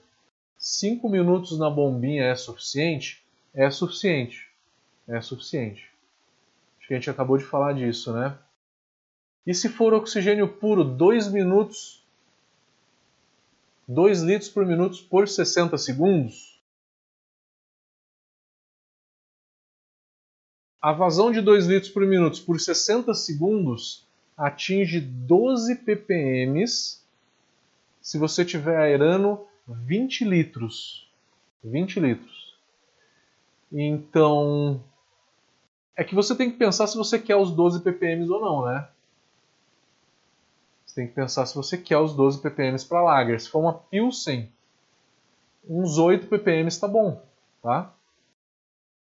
5 0.61 1.09
minutos 1.09 1.57
na 1.57 1.71
bombinha 1.71 2.25
é 2.25 2.35
suficiente? 2.35 3.25
É 3.51 3.71
suficiente, 3.71 4.47
é 5.07 5.19
suficiente. 5.19 5.89
Acho 6.77 6.87
que 6.87 6.93
a 6.93 6.97
gente 6.97 7.09
acabou 7.09 7.35
de 7.35 7.43
falar 7.43 7.73
disso, 7.73 8.13
né? 8.13 8.37
E 9.43 9.55
se 9.55 9.67
for 9.67 9.91
oxigênio 9.91 10.47
puro, 10.47 10.83
2 10.83 11.31
minutos, 11.31 12.05
2 13.87 14.21
litros 14.21 14.51
por 14.51 14.63
minuto 14.63 15.03
por 15.09 15.27
60 15.27 15.75
segundos? 15.79 16.61
A 20.79 20.93
vazão 20.93 21.31
de 21.31 21.41
2 21.41 21.65
litros 21.65 21.91
por 21.91 22.05
minuto 22.05 22.39
por 22.45 22.59
60 22.59 23.15
segundos 23.15 24.07
atinge 24.37 24.99
12 25.01 25.75
ppm 25.77 26.65
se 27.99 28.17
você 28.19 28.43
estiver 28.43 28.77
aerando 28.77 29.47
20 29.67 30.25
litros. 30.25 31.09
20 31.63 31.99
litros. 31.99 32.55
Então, 33.71 34.83
é 35.95 36.03
que 36.03 36.15
você 36.15 36.35
tem 36.35 36.51
que 36.51 36.57
pensar 36.57 36.87
se 36.87 36.97
você 36.97 37.17
quer 37.19 37.35
os 37.35 37.51
12 37.51 37.81
ppm 37.81 38.29
ou 38.29 38.41
não, 38.41 38.65
né? 38.65 38.87
Você 40.85 40.95
tem 40.95 41.07
que 41.07 41.13
pensar 41.13 41.45
se 41.45 41.55
você 41.55 41.77
quer 41.77 41.97
os 41.97 42.13
12 42.13 42.41
ppm 42.41 42.75
para 42.87 43.03
lager. 43.03 43.39
Se 43.39 43.49
for 43.49 43.59
uma 43.59 43.73
Pilsen, 43.73 44.51
uns 45.67 45.97
8 45.97 46.27
ppm 46.27 46.67
está 46.67 46.87
bom, 46.87 47.23
tá? 47.61 47.93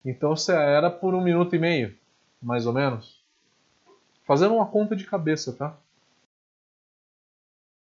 Então 0.06 0.36
você 0.36 0.54
era 0.54 0.90
por 0.90 1.14
um 1.14 1.22
minuto 1.22 1.56
e 1.56 1.60
meio, 1.60 1.98
mais 2.42 2.66
ou 2.66 2.72
menos. 2.72 3.22
Fazendo 4.24 4.56
uma 4.56 4.68
conta 4.68 4.96
de 4.96 5.06
cabeça, 5.06 5.52
tá? 5.52 5.76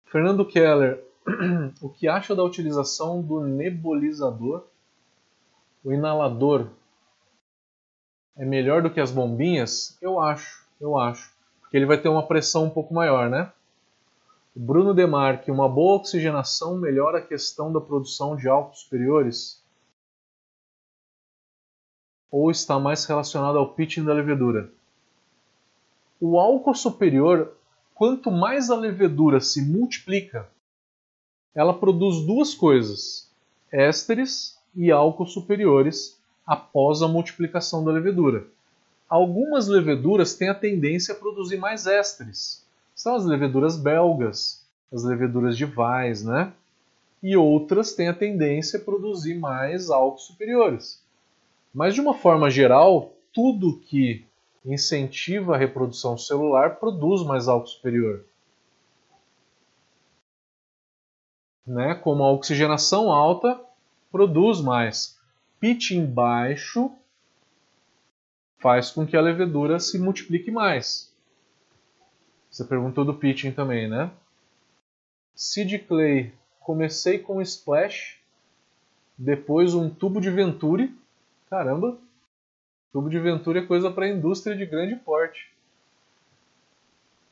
Fernando 0.04 0.44
Keller, 0.44 1.02
o 1.80 1.88
que 1.88 2.08
acha 2.08 2.34
da 2.34 2.42
utilização 2.42 3.22
do 3.22 3.40
nebulizador? 3.40 4.66
O 5.84 5.92
inalador 5.92 6.68
é 8.36 8.44
melhor 8.44 8.82
do 8.82 8.90
que 8.90 9.00
as 9.00 9.10
bombinhas? 9.10 9.96
Eu 10.00 10.20
acho, 10.20 10.66
eu 10.80 10.98
acho. 10.98 11.32
Porque 11.60 11.76
ele 11.76 11.86
vai 11.86 12.00
ter 12.00 12.08
uma 12.08 12.26
pressão 12.26 12.64
um 12.64 12.70
pouco 12.70 12.92
maior, 12.92 13.28
né? 13.28 13.52
Bruno 14.54 14.92
Demarque, 14.92 15.50
uma 15.50 15.68
boa 15.68 15.96
oxigenação 15.96 16.76
melhora 16.76 17.18
a 17.18 17.26
questão 17.26 17.72
da 17.72 17.80
produção 17.80 18.36
de 18.36 18.48
álcools 18.48 18.80
superiores? 18.80 19.64
Ou 22.30 22.50
está 22.50 22.78
mais 22.78 23.04
relacionado 23.04 23.58
ao 23.58 23.74
pitching 23.74 24.04
da 24.04 24.12
levedura? 24.12 24.70
O 26.20 26.38
álcool 26.38 26.74
superior, 26.74 27.56
quanto 27.94 28.30
mais 28.30 28.70
a 28.70 28.76
levedura 28.76 29.40
se 29.40 29.62
multiplica, 29.62 30.48
ela 31.55 31.74
produz 31.74 32.24
duas 32.24 32.55
coisas: 32.55 33.30
ésteres 33.72 34.59
e 34.74 34.90
álcools 34.90 35.32
superiores 35.32 36.18
após 36.46 37.03
a 37.03 37.09
multiplicação 37.09 37.84
da 37.84 37.92
levedura. 37.92 38.46
Algumas 39.09 39.66
leveduras 39.66 40.34
têm 40.34 40.48
a 40.48 40.55
tendência 40.55 41.14
a 41.14 41.18
produzir 41.18 41.57
mais 41.57 41.86
ésteres, 41.86 42.64
são 42.94 43.14
as 43.14 43.24
leveduras 43.24 43.76
belgas, 43.76 44.64
as 44.92 45.05
leveduras 45.05 45.57
de 45.57 45.64
Weiss, 45.64 46.24
né? 46.24 46.53
E 47.22 47.36
outras 47.36 47.92
têm 47.92 48.09
a 48.09 48.14
tendência 48.14 48.78
a 48.78 48.82
produzir 48.82 49.34
mais 49.34 49.90
álcools 49.90 50.24
superiores. 50.24 51.03
Mas 51.72 51.94
de 51.94 52.01
uma 52.01 52.14
forma 52.14 52.51
geral, 52.51 53.12
tudo 53.32 53.78
que 53.78 54.24
incentiva 54.64 55.55
a 55.55 55.59
reprodução 55.59 56.18
celular 56.18 56.76
produz 56.76 57.22
mais 57.22 57.48
álcool 57.48 57.68
superior. 57.68 58.24
Né? 61.70 61.94
Como 61.94 62.24
a 62.24 62.32
oxigenação 62.32 63.12
alta 63.12 63.60
produz 64.10 64.60
mais. 64.60 65.16
Pitching 65.60 66.04
baixo 66.04 66.90
faz 68.58 68.90
com 68.90 69.06
que 69.06 69.16
a 69.16 69.20
levedura 69.20 69.78
se 69.78 69.96
multiplique 69.96 70.50
mais. 70.50 71.14
Você 72.50 72.64
perguntou 72.64 73.04
do 73.04 73.14
pitching 73.14 73.52
também, 73.52 73.88
né? 73.88 74.10
Sid 75.32 75.78
Clay, 75.86 76.32
comecei 76.58 77.20
com 77.20 77.40
Splash, 77.40 78.18
depois 79.16 79.72
um 79.72 79.88
tubo 79.88 80.20
de 80.20 80.28
Venturi. 80.28 80.92
Caramba, 81.48 81.96
tubo 82.92 83.08
de 83.08 83.20
Venturi 83.20 83.60
é 83.60 83.66
coisa 83.66 83.92
para 83.92 84.08
indústria 84.08 84.56
de 84.56 84.66
grande 84.66 84.96
porte. 84.96 85.52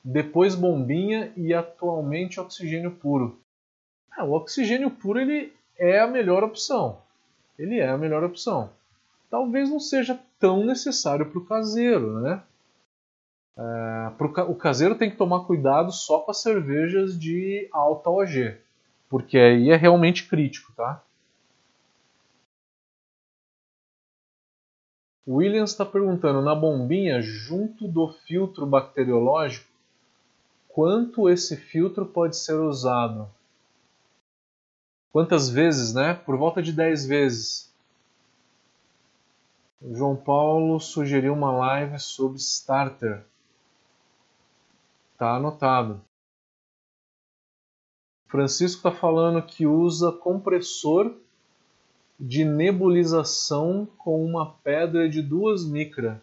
Depois 0.05 0.55
bombinha 0.55 1.33
e 1.37 1.53
atualmente 1.53 2.39
oxigênio 2.39 2.93
puro. 2.93 3.37
Ah, 4.19 4.25
o 4.25 4.33
oxigênio 4.33 4.91
puro 4.91 5.21
ele 5.21 5.53
é 5.79 6.01
a 6.01 6.07
melhor 6.09 6.43
opção. 6.43 7.01
Ele 7.57 7.79
é 7.79 7.89
a 7.89 7.97
melhor 7.97 8.25
opção. 8.25 8.69
Talvez 9.31 9.71
não 9.71 9.79
seja 9.79 10.19
tão 10.41 10.67
necessário 10.67 11.31
para 11.31 11.39
o 11.39 11.47
caseiro, 11.47 12.19
né? 12.21 12.43
É, 13.57 14.11
pro, 14.19 14.29
o 14.51 14.57
caseiro 14.57 14.97
tem 14.97 15.09
que 15.09 15.17
tomar 15.17 15.45
cuidado 15.45 15.93
só 15.93 16.19
com 16.19 16.33
as 16.33 16.43
cervejas 16.43 17.17
de 17.17 17.69
alta 17.71 18.11
OG, 18.11 18.57
porque 19.09 19.39
aí 19.39 19.71
é 19.71 19.77
realmente 19.77 20.29
crítico, 20.29 20.73
tá? 20.73 21.01
Williams 25.29 25.71
está 25.71 25.85
perguntando 25.85 26.43
na 26.43 26.57
bombinha, 26.57 27.21
junto 27.23 27.87
do 27.87 28.09
filtro 28.09 28.67
bacteriológico, 28.67 29.71
quanto 30.67 31.29
esse 31.29 31.57
filtro 31.57 32.05
pode 32.05 32.37
ser 32.37 32.55
usado? 32.55 33.38
Quantas 35.13 35.49
vezes, 35.49 35.95
né? 35.95 36.15
Por 36.15 36.37
volta 36.37 36.63
de 36.63 36.73
10 36.73 37.07
vezes. 37.07 37.73
O 39.81 39.95
João 39.95 40.17
Paulo 40.17 40.81
sugeriu 40.81 41.33
uma 41.33 41.53
live 41.53 41.99
sobre 41.99 42.39
starter. 42.39 43.25
Tá 45.17 45.37
anotado. 45.37 46.01
Francisco 48.29 48.79
está 48.87 48.91
falando 48.91 49.43
que 49.43 49.67
usa 49.67 50.13
compressor 50.13 51.15
de 52.21 52.45
nebulização 52.45 53.87
com 53.97 54.25
uma 54.25 54.53
pedra 54.63 55.09
de 55.09 55.23
2 55.23 55.65
micra. 55.65 56.23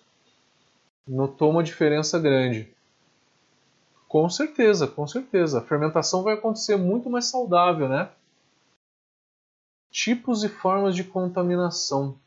Notou 1.07 1.49
uma 1.49 1.63
diferença 1.63 2.19
grande. 2.19 2.71
Com 4.07 4.29
certeza, 4.29 4.87
com 4.87 5.07
certeza. 5.07 5.59
A 5.59 5.63
fermentação 5.63 6.21
vai 6.21 6.35
acontecer 6.35 6.75
muito 6.75 7.09
mais 7.09 7.25
saudável, 7.25 7.89
né? 7.89 8.09
Tipos 9.95 10.43
e 10.43 10.49
formas 10.49 10.93
de 10.93 11.05
contaminação. 11.05 12.17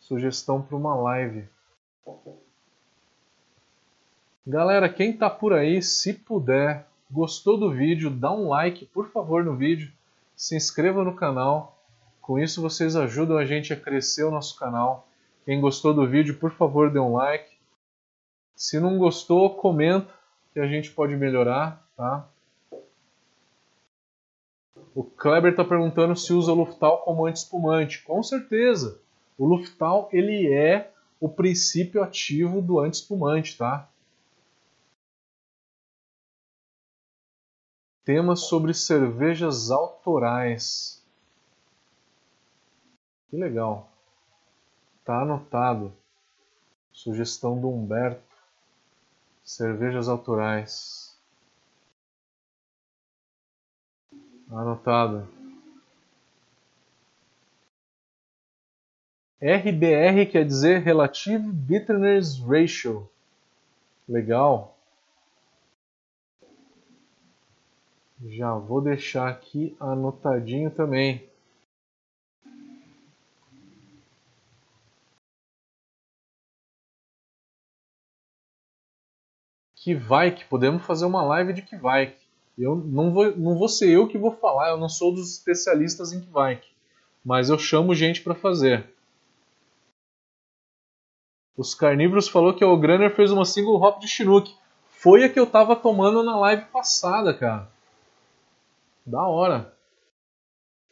Sugestão 0.00 0.60
para 0.60 0.76
uma 0.76 0.92
live. 0.96 1.48
Galera, 4.44 4.88
quem 4.88 5.12
está 5.12 5.30
por 5.30 5.52
aí, 5.52 5.80
se 5.80 6.12
puder, 6.12 6.84
gostou 7.08 7.56
do 7.56 7.70
vídeo, 7.70 8.10
dá 8.10 8.32
um 8.32 8.48
like, 8.48 8.86
por 8.86 9.12
favor, 9.12 9.44
no 9.44 9.54
vídeo. 9.54 9.92
Se 10.34 10.56
inscreva 10.56 11.04
no 11.04 11.14
canal. 11.14 11.80
Com 12.20 12.40
isso 12.40 12.60
vocês 12.60 12.96
ajudam 12.96 13.38
a 13.38 13.44
gente 13.44 13.72
a 13.72 13.80
crescer 13.80 14.24
o 14.24 14.32
nosso 14.32 14.58
canal. 14.58 15.06
Quem 15.44 15.60
gostou 15.60 15.94
do 15.94 16.08
vídeo, 16.08 16.36
por 16.38 16.50
favor, 16.50 16.90
dê 16.90 16.98
um 16.98 17.12
like. 17.12 17.56
Se 18.56 18.80
não 18.80 18.98
gostou, 18.98 19.54
comenta 19.54 20.12
que 20.52 20.58
a 20.58 20.66
gente 20.66 20.90
pode 20.90 21.14
melhorar, 21.14 21.88
tá? 21.96 22.28
O 24.94 25.04
Kleber 25.04 25.52
está 25.52 25.64
perguntando 25.64 26.16
se 26.16 26.32
usa 26.32 26.52
Luftal 26.52 27.02
como 27.02 27.26
anti-espumante. 27.26 28.02
Com 28.02 28.22
certeza. 28.22 29.00
O 29.38 29.46
Luftal 29.46 30.08
ele 30.12 30.52
é 30.52 30.92
o 31.20 31.28
princípio 31.28 32.02
ativo 32.02 32.60
do 32.60 32.80
anti-espumante, 32.80 33.56
tá? 33.56 33.88
Temas 38.04 38.40
sobre 38.40 38.74
cervejas 38.74 39.70
autorais. 39.70 41.00
Que 43.28 43.36
legal. 43.36 43.88
Tá 45.04 45.22
anotado. 45.22 45.92
Sugestão 46.90 47.60
do 47.60 47.68
Humberto. 47.68 48.34
Cervejas 49.44 50.08
autorais. 50.08 51.09
Anotado. 54.50 55.28
RBR 59.40 60.26
quer 60.30 60.44
dizer 60.44 60.78
Relative 60.80 61.50
Bitterness 61.50 62.38
Ratio. 62.40 63.08
Legal. 64.08 64.76
Já 68.22 68.54
vou 68.54 68.82
deixar 68.82 69.28
aqui 69.30 69.74
anotadinho 69.80 70.70
também. 70.70 71.30
Kivike, 79.74 80.44
podemos 80.44 80.84
fazer 80.84 81.06
uma 81.06 81.22
live 81.22 81.54
de 81.54 81.62
Kivike. 81.62 82.19
Eu 82.60 82.76
não 82.76 83.10
vou, 83.10 83.34
não 83.36 83.56
vou 83.56 83.68
ser 83.68 83.88
eu 83.88 84.06
que 84.06 84.18
vou 84.18 84.32
falar, 84.32 84.68
eu 84.68 84.76
não 84.76 84.88
sou 84.88 85.14
dos 85.14 85.32
especialistas 85.32 86.12
em 86.12 86.20
Kivike, 86.20 86.68
mas 87.24 87.48
eu 87.48 87.58
chamo 87.58 87.94
gente 87.94 88.20
para 88.20 88.34
fazer. 88.34 88.86
Os 91.56 91.74
carnívoros 91.74 92.28
falou 92.28 92.52
que 92.52 92.62
o 92.62 92.76
Granner 92.76 93.16
fez 93.16 93.30
uma 93.32 93.46
single 93.46 93.80
hop 93.80 93.98
de 93.98 94.06
Chinook. 94.06 94.54
Foi 94.90 95.24
a 95.24 95.28
que 95.28 95.40
eu 95.40 95.46
tava 95.46 95.74
tomando 95.74 96.22
na 96.22 96.38
live 96.38 96.66
passada, 96.66 97.32
cara. 97.32 97.66
Da 99.06 99.26
hora. 99.26 99.74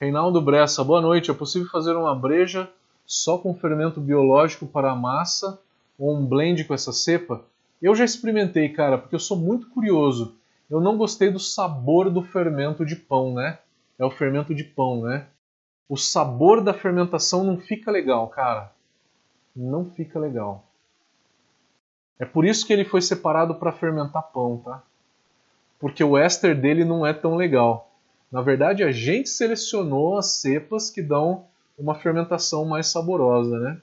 Reinaldo 0.00 0.40
Bressa, 0.40 0.82
boa 0.82 1.02
noite. 1.02 1.30
É 1.30 1.34
possível 1.34 1.68
fazer 1.68 1.92
uma 1.92 2.14
breja 2.14 2.70
só 3.06 3.36
com 3.36 3.54
fermento 3.54 4.00
biológico 4.00 4.66
para 4.66 4.92
a 4.92 4.96
massa 4.96 5.60
ou 5.98 6.16
um 6.16 6.24
blend 6.24 6.64
com 6.64 6.72
essa 6.72 6.92
cepa? 6.94 7.44
Eu 7.80 7.94
já 7.94 8.04
experimentei, 8.06 8.70
cara, 8.70 8.96
porque 8.96 9.14
eu 9.14 9.20
sou 9.20 9.36
muito 9.36 9.68
curioso. 9.68 10.37
Eu 10.70 10.80
não 10.80 10.96
gostei 10.98 11.30
do 11.30 11.38
sabor 11.38 12.10
do 12.10 12.22
fermento 12.22 12.84
de 12.84 12.94
pão, 12.94 13.32
né? 13.32 13.58
É 13.98 14.04
o 14.04 14.10
fermento 14.10 14.54
de 14.54 14.64
pão, 14.64 15.02
né? 15.02 15.26
O 15.88 15.96
sabor 15.96 16.62
da 16.62 16.74
fermentação 16.74 17.42
não 17.42 17.56
fica 17.56 17.90
legal, 17.90 18.28
cara. 18.28 18.70
Não 19.56 19.84
fica 19.84 20.18
legal. 20.18 20.64
É 22.18 22.24
por 22.24 22.44
isso 22.44 22.66
que 22.66 22.72
ele 22.72 22.84
foi 22.84 23.00
separado 23.00 23.54
para 23.54 23.72
fermentar 23.72 24.22
pão, 24.32 24.58
tá? 24.58 24.82
Porque 25.78 26.04
o 26.04 26.18
éster 26.18 26.58
dele 26.60 26.84
não 26.84 27.06
é 27.06 27.14
tão 27.14 27.36
legal. 27.36 27.90
Na 28.30 28.42
verdade, 28.42 28.82
a 28.82 28.90
gente 28.90 29.28
selecionou 29.28 30.18
as 30.18 30.40
cepas 30.40 30.90
que 30.90 31.00
dão 31.00 31.46
uma 31.78 31.94
fermentação 31.94 32.66
mais 32.66 32.88
saborosa, 32.88 33.58
né? 33.58 33.80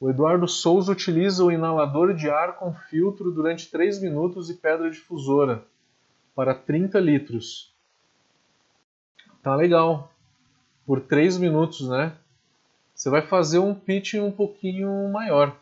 O 0.00 0.08
Eduardo 0.08 0.46
Souza 0.46 0.92
utiliza 0.92 1.44
o 1.44 1.50
inalador 1.50 2.14
de 2.14 2.30
ar 2.30 2.54
com 2.54 2.72
filtro 2.72 3.32
durante 3.32 3.68
3 3.68 4.00
minutos 4.00 4.48
e 4.48 4.54
pedra 4.54 4.88
difusora 4.88 5.64
para 6.36 6.54
30 6.54 7.00
litros. 7.00 7.74
Tá 9.42 9.56
legal. 9.56 10.12
Por 10.86 11.00
3 11.00 11.38
minutos, 11.38 11.88
né? 11.88 12.14
Você 12.94 13.10
vai 13.10 13.22
fazer 13.22 13.58
um 13.58 13.74
pitching 13.74 14.20
um 14.20 14.30
pouquinho 14.30 15.08
maior. 15.10 15.56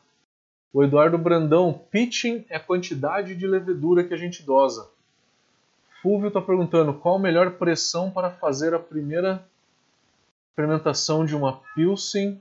O 0.71 0.85
Eduardo 0.85 1.17
Brandão, 1.17 1.73
pitching 1.91 2.45
é 2.51 2.57
a 2.57 2.61
quantidade 2.61 3.35
de 3.35 3.47
levedura 3.47 4.05
que 4.05 4.13
a 4.13 4.19
gente 4.19 4.43
dosa. 4.43 4.91
Fúvio 6.03 6.29
está 6.29 6.43
perguntando 6.43 6.93
qual 6.93 7.17
a 7.17 7.19
melhor 7.19 7.53
pressão 7.53 8.11
para 8.11 8.31
fazer 8.31 8.75
a 8.75 8.79
primeira 8.79 9.43
fermentação 10.55 11.25
de 11.25 11.35
uma 11.35 11.55
Pilsen 11.75 12.39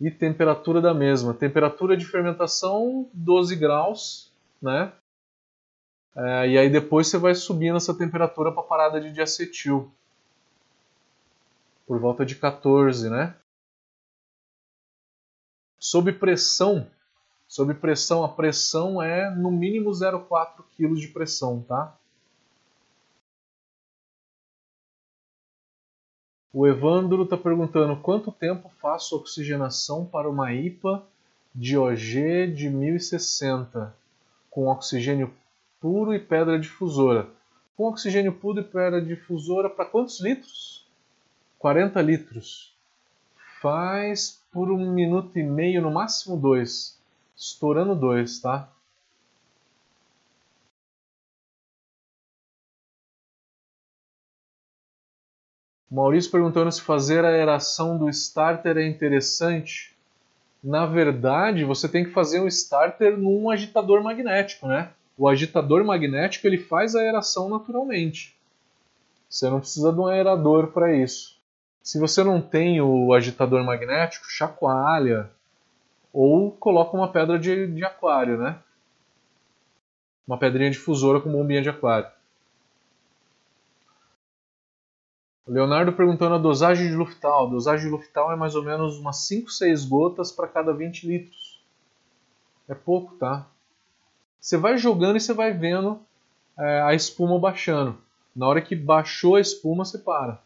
e 0.00 0.10
temperatura 0.10 0.80
da 0.80 0.92
mesma. 0.92 1.34
Temperatura 1.34 1.96
de 1.96 2.04
fermentação 2.04 3.08
12 3.12 3.56
graus, 3.56 4.32
né? 4.60 4.92
É, 6.16 6.48
e 6.48 6.58
aí 6.58 6.70
depois 6.70 7.08
você 7.08 7.18
vai 7.18 7.34
subindo 7.34 7.76
essa 7.76 7.96
temperatura 7.96 8.52
para 8.52 8.60
a 8.60 8.66
parada 8.66 9.00
de 9.00 9.12
diacetil. 9.12 9.92
Por 11.86 11.98
volta 11.98 12.24
de 12.24 12.36
14, 12.36 13.10
né? 13.10 13.34
Sob 15.78 16.12
pressão, 16.12 16.90
sob 17.46 17.74
pressão, 17.74 18.24
a 18.24 18.28
pressão 18.28 19.02
é 19.02 19.28
no 19.30 19.50
mínimo 19.50 19.90
0,4 19.90 20.64
kg 20.76 20.94
de 20.94 21.08
pressão, 21.08 21.62
tá? 21.62 21.94
O 26.56 26.68
Evandro 26.68 27.24
está 27.24 27.36
perguntando 27.36 27.96
quanto 27.96 28.30
tempo 28.30 28.70
faço 28.80 29.16
oxigenação 29.16 30.06
para 30.06 30.30
uma 30.30 30.54
IPA 30.54 31.02
de 31.52 31.76
OG 31.76 32.46
de 32.54 32.70
1060 32.70 33.92
com 34.48 34.68
oxigênio 34.68 35.34
puro 35.80 36.14
e 36.14 36.20
pedra 36.20 36.56
difusora. 36.56 37.26
Com 37.76 37.88
oxigênio 37.88 38.32
puro 38.32 38.60
e 38.60 38.62
pedra 38.62 39.02
difusora 39.02 39.68
para 39.68 39.84
quantos 39.84 40.20
litros? 40.20 40.86
40 41.58 42.00
litros. 42.00 42.72
Faz 43.60 44.40
por 44.52 44.70
um 44.70 44.92
minuto 44.92 45.36
e 45.36 45.42
meio, 45.42 45.82
no 45.82 45.90
máximo 45.90 46.36
dois. 46.36 46.96
Estourando 47.36 47.96
dois, 47.96 48.38
tá? 48.38 48.68
Maurício 55.94 56.28
perguntando 56.28 56.72
se 56.72 56.80
fazer 56.80 57.24
a 57.24 57.28
aeração 57.28 57.96
do 57.96 58.08
starter 58.08 58.76
é 58.76 58.84
interessante. 58.84 59.94
Na 60.62 60.86
verdade, 60.86 61.62
você 61.62 61.88
tem 61.88 62.02
que 62.02 62.10
fazer 62.10 62.40
um 62.40 62.48
starter 62.48 63.16
num 63.16 63.48
agitador 63.48 64.02
magnético, 64.02 64.66
né? 64.66 64.90
O 65.16 65.28
agitador 65.28 65.84
magnético 65.84 66.48
ele 66.48 66.58
faz 66.58 66.96
a 66.96 67.00
aeração 67.00 67.48
naturalmente. 67.48 68.36
Você 69.28 69.48
não 69.48 69.60
precisa 69.60 69.92
de 69.92 70.00
um 70.00 70.08
aerador 70.08 70.72
para 70.72 70.92
isso. 70.92 71.38
Se 71.80 72.00
você 72.00 72.24
não 72.24 72.40
tem 72.40 72.80
o 72.80 73.12
agitador 73.12 73.62
magnético, 73.62 74.26
chacoalha 74.28 75.30
ou 76.12 76.50
coloca 76.50 76.96
uma 76.96 77.06
pedra 77.06 77.38
de, 77.38 77.68
de 77.68 77.84
aquário, 77.84 78.36
né? 78.36 78.58
Uma 80.26 80.38
pedrinha 80.38 80.72
difusora 80.72 81.20
com 81.20 81.30
bombinha 81.30 81.62
de 81.62 81.68
aquário. 81.68 82.08
Leonardo 85.46 85.92
perguntando 85.92 86.36
a 86.36 86.38
dosagem 86.38 86.88
de 86.88 86.94
Luftal. 86.94 87.46
A 87.46 87.50
dosagem 87.50 87.86
de 87.86 87.90
Luftal 87.90 88.32
é 88.32 88.36
mais 88.36 88.54
ou 88.54 88.62
menos 88.62 88.98
umas 88.98 89.26
5, 89.26 89.50
6 89.50 89.84
gotas 89.84 90.32
para 90.32 90.48
cada 90.48 90.72
20 90.72 91.06
litros. 91.06 91.62
É 92.66 92.74
pouco, 92.74 93.14
tá? 93.16 93.46
Você 94.40 94.56
vai 94.56 94.78
jogando 94.78 95.16
e 95.16 95.20
você 95.20 95.34
vai 95.34 95.52
vendo 95.52 96.00
é, 96.58 96.80
a 96.82 96.94
espuma 96.94 97.38
baixando. 97.38 97.98
Na 98.34 98.48
hora 98.48 98.62
que 98.62 98.74
baixou 98.74 99.36
a 99.36 99.40
espuma, 99.40 99.84
você 99.84 99.98
para. 99.98 100.42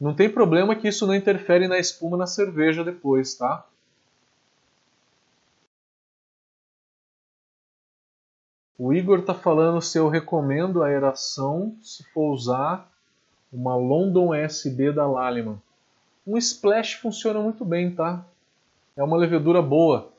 Não 0.00 0.14
tem 0.14 0.30
problema 0.30 0.74
que 0.74 0.88
isso 0.88 1.06
não 1.06 1.14
interfere 1.14 1.68
na 1.68 1.78
espuma 1.78 2.16
na 2.16 2.26
cerveja 2.26 2.82
depois, 2.82 3.34
tá? 3.34 3.66
O 8.78 8.94
Igor 8.94 9.18
está 9.18 9.34
falando 9.34 9.82
se 9.82 9.98
eu 9.98 10.08
recomendo 10.08 10.82
a 10.82 10.86
aeração 10.86 11.76
se 11.82 12.02
for 12.04 12.32
usar 12.32 12.89
uma 13.52 13.74
London 13.76 14.32
SB 14.34 14.92
da 14.92 15.06
Lallemand. 15.06 15.58
Um 16.26 16.36
splash 16.36 16.94
funciona 16.94 17.40
muito 17.40 17.64
bem, 17.64 17.94
tá? 17.94 18.24
É 18.96 19.02
uma 19.02 19.16
levedura 19.16 19.60
boa. 19.60 20.12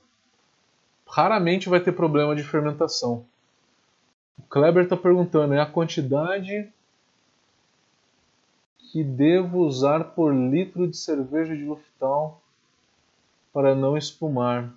Raramente 1.07 1.69
vai 1.69 1.79
ter 1.79 1.91
problema 1.91 2.35
de 2.35 2.43
fermentação. 2.43 3.25
O 4.37 4.41
Kleber 4.43 4.83
está 4.83 4.97
perguntando, 4.97 5.53
é 5.53 5.61
a 5.61 5.65
quantidade 5.65 6.71
que 8.77 9.03
devo 9.03 9.59
usar 9.59 10.03
por 10.03 10.33
litro 10.33 10.87
de 10.87 10.97
cerveja 10.97 11.55
de 11.55 11.63
Luftal 11.63 12.41
para 13.53 13.75
não 13.75 13.97
espumar? 13.97 14.73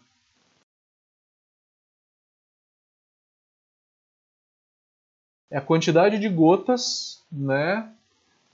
é 5.54 5.58
a 5.58 5.60
quantidade 5.60 6.18
de 6.18 6.28
gotas, 6.28 7.24
né? 7.30 7.88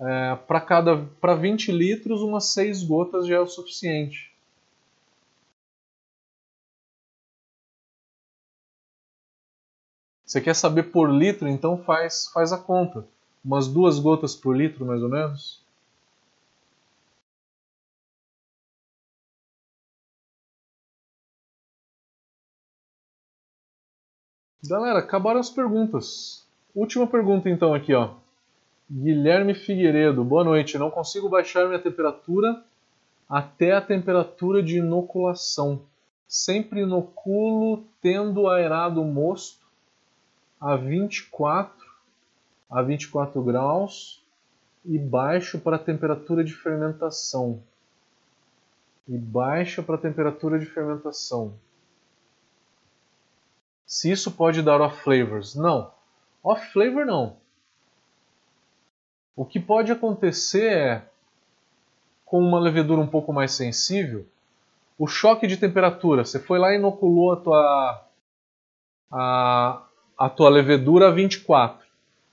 É, 0.00 0.34
para 0.34 0.60
cada 0.62 0.96
para 1.20 1.34
20 1.34 1.70
litros, 1.70 2.22
umas 2.22 2.52
6 2.52 2.82
gotas 2.82 3.26
já 3.26 3.36
é 3.36 3.40
o 3.40 3.46
suficiente. 3.46 4.30
Você 10.24 10.40
quer 10.40 10.54
saber 10.54 10.84
por 10.84 11.10
litro, 11.10 11.46
então 11.46 11.76
faz, 11.76 12.28
faz 12.32 12.52
a 12.52 12.56
conta. 12.56 13.06
Umas 13.44 13.68
duas 13.68 13.98
gotas 13.98 14.34
por 14.34 14.56
litro, 14.56 14.86
mais 14.86 15.02
ou 15.02 15.08
menos. 15.10 15.60
Galera, 24.64 25.00
acabaram 25.00 25.38
as 25.40 25.50
perguntas. 25.50 26.46
Última 26.74 27.06
pergunta 27.06 27.50
então 27.50 27.74
aqui, 27.74 27.92
ó. 27.92 28.14
Guilherme 28.92 29.54
Figueiredo, 29.54 30.24
boa 30.24 30.42
noite. 30.42 30.76
Não 30.76 30.90
consigo 30.90 31.28
baixar 31.28 31.64
minha 31.68 31.78
temperatura 31.78 32.60
até 33.28 33.70
a 33.70 33.80
temperatura 33.80 34.60
de 34.60 34.78
inoculação. 34.78 35.82
Sempre 36.26 36.80
inoculo 36.80 37.84
tendo 38.02 38.48
aerado 38.48 39.04
mosto 39.04 39.64
a 40.60 40.74
24 40.74 41.72
a 42.68 42.82
24 42.82 43.40
graus 43.44 44.24
e 44.84 44.98
baixo 44.98 45.60
para 45.60 45.76
a 45.76 45.78
temperatura 45.78 46.42
de 46.42 46.52
fermentação. 46.52 47.62
E 49.06 49.16
baixa 49.16 49.84
para 49.84 49.94
a 49.94 49.98
temperatura 49.98 50.58
de 50.58 50.66
fermentação. 50.66 51.54
Se 53.86 54.10
isso 54.10 54.32
pode 54.32 54.62
dar 54.62 54.80
off 54.80 55.00
flavors? 55.00 55.54
Não. 55.54 55.92
Off 56.42 56.72
flavor 56.72 57.06
não. 57.06 57.39
O 59.36 59.44
que 59.44 59.58
pode 59.58 59.90
acontecer 59.92 60.72
é, 60.72 61.02
com 62.24 62.38
uma 62.40 62.60
levedura 62.60 63.00
um 63.00 63.06
pouco 63.06 63.32
mais 63.32 63.52
sensível, 63.52 64.26
o 64.98 65.06
choque 65.06 65.46
de 65.46 65.56
temperatura. 65.56 66.24
Você 66.24 66.38
foi 66.38 66.58
lá 66.58 66.72
e 66.72 66.76
inoculou 66.76 67.32
a 67.32 67.36
tua, 67.36 68.04
a, 69.10 69.82
a 70.18 70.28
tua 70.28 70.50
levedura 70.50 71.08
a 71.08 71.10
24. 71.10 71.86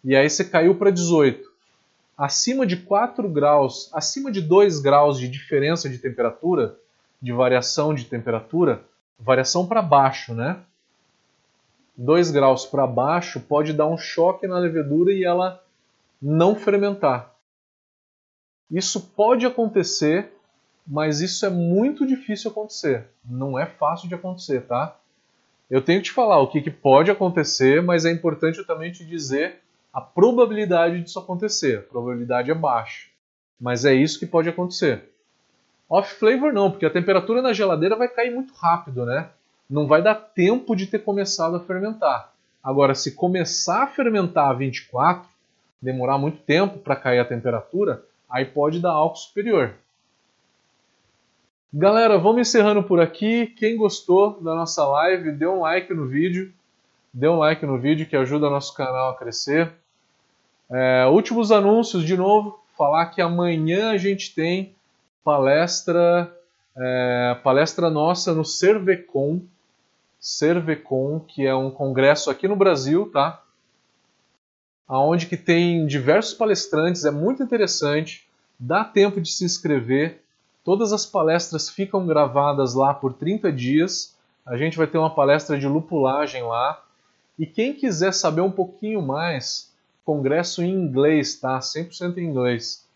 E 0.03 0.15
aí 0.15 0.29
você 0.29 0.43
caiu 0.43 0.75
para 0.75 0.91
18. 0.91 1.47
Acima 2.17 2.65
de 2.65 2.77
4 2.77 3.29
graus, 3.29 3.89
acima 3.93 4.31
de 4.31 4.41
2 4.41 4.79
graus 4.79 5.19
de 5.19 5.27
diferença 5.27 5.89
de 5.89 5.97
temperatura, 5.97 6.75
de 7.21 7.31
variação 7.31 7.93
de 7.93 8.05
temperatura, 8.05 8.83
variação 9.19 9.65
para 9.65 9.81
baixo, 9.81 10.33
né? 10.33 10.59
2 11.95 12.31
graus 12.31 12.65
para 12.65 12.85
baixo 12.85 13.39
pode 13.39 13.73
dar 13.73 13.87
um 13.87 13.97
choque 13.97 14.45
na 14.45 14.59
levedura 14.59 15.11
e 15.11 15.23
ela 15.23 15.63
não 16.21 16.55
fermentar. 16.55 17.33
Isso 18.69 18.99
pode 19.15 19.45
acontecer, 19.45 20.31
mas 20.85 21.21
isso 21.21 21.45
é 21.45 21.49
muito 21.49 22.05
difícil 22.05 22.51
acontecer. 22.51 23.07
Não 23.23 23.57
é 23.57 23.65
fácil 23.65 24.09
de 24.09 24.15
acontecer, 24.15 24.61
tá? 24.61 24.95
Eu 25.69 25.81
tenho 25.81 25.99
que 25.99 26.05
te 26.05 26.13
falar 26.13 26.39
o 26.39 26.47
que, 26.47 26.61
que 26.61 26.71
pode 26.71 27.11
acontecer, 27.11 27.81
mas 27.81 28.05
é 28.05 28.11
importante 28.11 28.59
eu 28.59 28.65
também 28.65 28.91
te 28.91 29.05
dizer 29.05 29.61
a 29.93 30.01
probabilidade 30.01 31.01
disso 31.01 31.19
acontecer. 31.19 31.79
A 31.79 31.81
probabilidade 31.81 32.51
é 32.51 32.55
baixa, 32.55 33.07
mas 33.59 33.85
é 33.85 33.93
isso 33.93 34.19
que 34.19 34.25
pode 34.25 34.49
acontecer. 34.49 35.09
Off 35.89 36.13
flavor 36.15 36.51
não, 36.51 36.69
porque 36.69 36.85
a 36.85 36.89
temperatura 36.89 37.41
na 37.41 37.53
geladeira 37.53 37.95
vai 37.95 38.07
cair 38.07 38.33
muito 38.33 38.53
rápido, 38.53 39.05
né? 39.05 39.29
não 39.69 39.85
vai 39.85 40.01
dar 40.01 40.15
tempo 40.15 40.75
de 40.75 40.87
ter 40.87 40.99
começado 40.99 41.55
a 41.55 41.59
fermentar. 41.59 42.31
Agora, 42.63 42.95
se 42.95 43.11
começar 43.11 43.83
a 43.83 43.87
fermentar 43.87 44.49
a 44.49 44.53
24, 44.53 45.27
demorar 45.81 46.17
muito 46.17 46.39
tempo 46.39 46.79
para 46.79 46.95
cair 46.95 47.19
a 47.19 47.25
temperatura, 47.25 48.03
aí 48.29 48.45
pode 48.45 48.79
dar 48.79 48.91
álcool 48.91 49.17
superior. 49.17 49.73
Galera, 51.73 52.17
vamos 52.17 52.41
encerrando 52.41 52.81
por 52.81 52.99
aqui. 52.99 53.47
Quem 53.47 53.75
gostou 53.75 54.41
da 54.41 54.55
nossa 54.55 54.85
live, 54.85 55.31
dê 55.31 55.45
um 55.45 55.59
like 55.59 55.93
no 55.93 56.07
vídeo. 56.07 56.53
Dê 57.13 57.27
um 57.27 57.37
like 57.37 57.65
no 57.65 57.77
vídeo 57.77 58.07
que 58.07 58.15
ajuda 58.15 58.49
nosso 58.49 58.73
canal 58.73 59.09
a 59.09 59.17
crescer. 59.17 59.73
É, 60.71 61.05
últimos 61.07 61.51
anúncios 61.51 62.03
de 62.03 62.15
novo. 62.15 62.59
Falar 62.77 63.07
que 63.07 63.21
amanhã 63.21 63.91
a 63.91 63.97
gente 63.97 64.33
tem 64.33 64.75
palestra, 65.23 66.33
é, 66.77 67.37
palestra 67.43 67.89
nossa 67.89 68.33
no 68.33 68.45
Cervecon, 68.45 69.41
Cervecon, 70.19 71.19
que 71.19 71.45
é 71.45 71.53
um 71.53 71.69
congresso 71.69 72.29
aqui 72.29 72.47
no 72.47 72.55
Brasil, 72.55 73.09
tá? 73.11 73.43
Aonde 74.87 75.25
que 75.25 75.35
tem 75.35 75.85
diversos 75.85 76.33
palestrantes, 76.33 77.03
é 77.03 77.11
muito 77.11 77.43
interessante, 77.43 78.25
dá 78.57 78.85
tempo 78.85 79.19
de 79.19 79.29
se 79.31 79.43
inscrever. 79.43 80.21
Todas 80.63 80.93
as 80.93 81.05
palestras 81.05 81.69
ficam 81.69 82.05
gravadas 82.05 82.73
lá 82.73 82.93
por 82.93 83.13
30 83.13 83.51
dias. 83.51 84.15
A 84.45 84.55
gente 84.55 84.77
vai 84.77 84.87
ter 84.87 84.97
uma 84.97 85.13
palestra 85.13 85.59
de 85.59 85.67
lupulagem 85.67 86.43
lá. 86.43 86.81
E 87.37 87.45
quem 87.45 87.73
quiser 87.73 88.13
saber 88.13 88.41
um 88.41 88.51
pouquinho 88.51 89.01
mais, 89.01 89.71
congresso 90.05 90.63
em 90.63 90.71
inglês, 90.71 91.35
tá? 91.35 91.59
100% 91.59 92.17
em 92.17 92.23
inglês. 92.23 92.87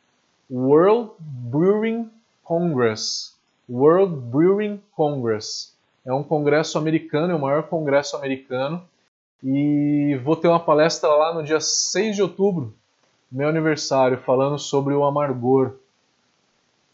World 0.50 1.12
Brewing 1.20 2.10
Congress. 2.44 3.34
World 3.70 4.16
Brewing 4.16 4.82
Congress. 4.96 5.74
É 6.06 6.14
um 6.14 6.24
congresso 6.24 6.78
americano, 6.78 7.34
é 7.34 7.36
o 7.36 7.40
maior 7.40 7.64
congresso 7.64 8.16
americano. 8.16 8.82
E 9.44 10.20
vou 10.24 10.36
ter 10.36 10.48
uma 10.48 10.60
palestra 10.60 11.10
lá 11.10 11.34
no 11.34 11.44
dia 11.44 11.60
6 11.60 12.16
de 12.16 12.22
outubro, 12.22 12.74
meu 13.32 13.50
aniversário, 13.50 14.20
falando 14.20 14.60
sobre 14.60 14.94
o 14.94 15.04
amargor. 15.04 15.74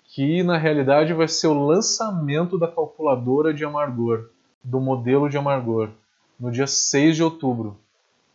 Que 0.06 0.42
na 0.44 0.58
realidade 0.58 1.14
vai 1.14 1.28
ser 1.28 1.48
o 1.48 1.66
lançamento 1.66 2.58
da 2.58 2.68
calculadora 2.68 3.54
de 3.54 3.66
amargor, 3.66 4.30
do 4.64 4.80
modelo 4.80 5.30
de 5.30 5.38
amargor, 5.38 5.90
no 6.40 6.50
dia 6.50 6.68
6 6.68 7.18
de 7.18 7.24
outubro. 7.24 7.78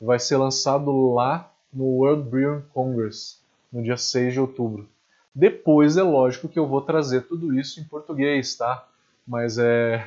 Vai 0.01 0.19
ser 0.19 0.37
lançado 0.37 1.15
lá 1.15 1.51
no 1.73 1.85
World 1.85 2.29
Brewing 2.29 2.65
Congress, 2.75 3.39
no 3.73 3.83
dia 3.83 3.97
6 3.97 4.35
de 4.35 4.41
outubro. 4.41 4.87
Depois 5.35 5.97
é 5.97 6.03
lógico 6.03 6.49
que 6.49 6.59
eu 6.59 6.67
vou 6.67 6.83
trazer 6.83 7.23
tudo 7.23 7.59
isso 7.59 7.81
em 7.81 7.85
português, 7.85 8.55
tá? 8.55 8.87
Mas 9.27 9.57
é 9.57 10.07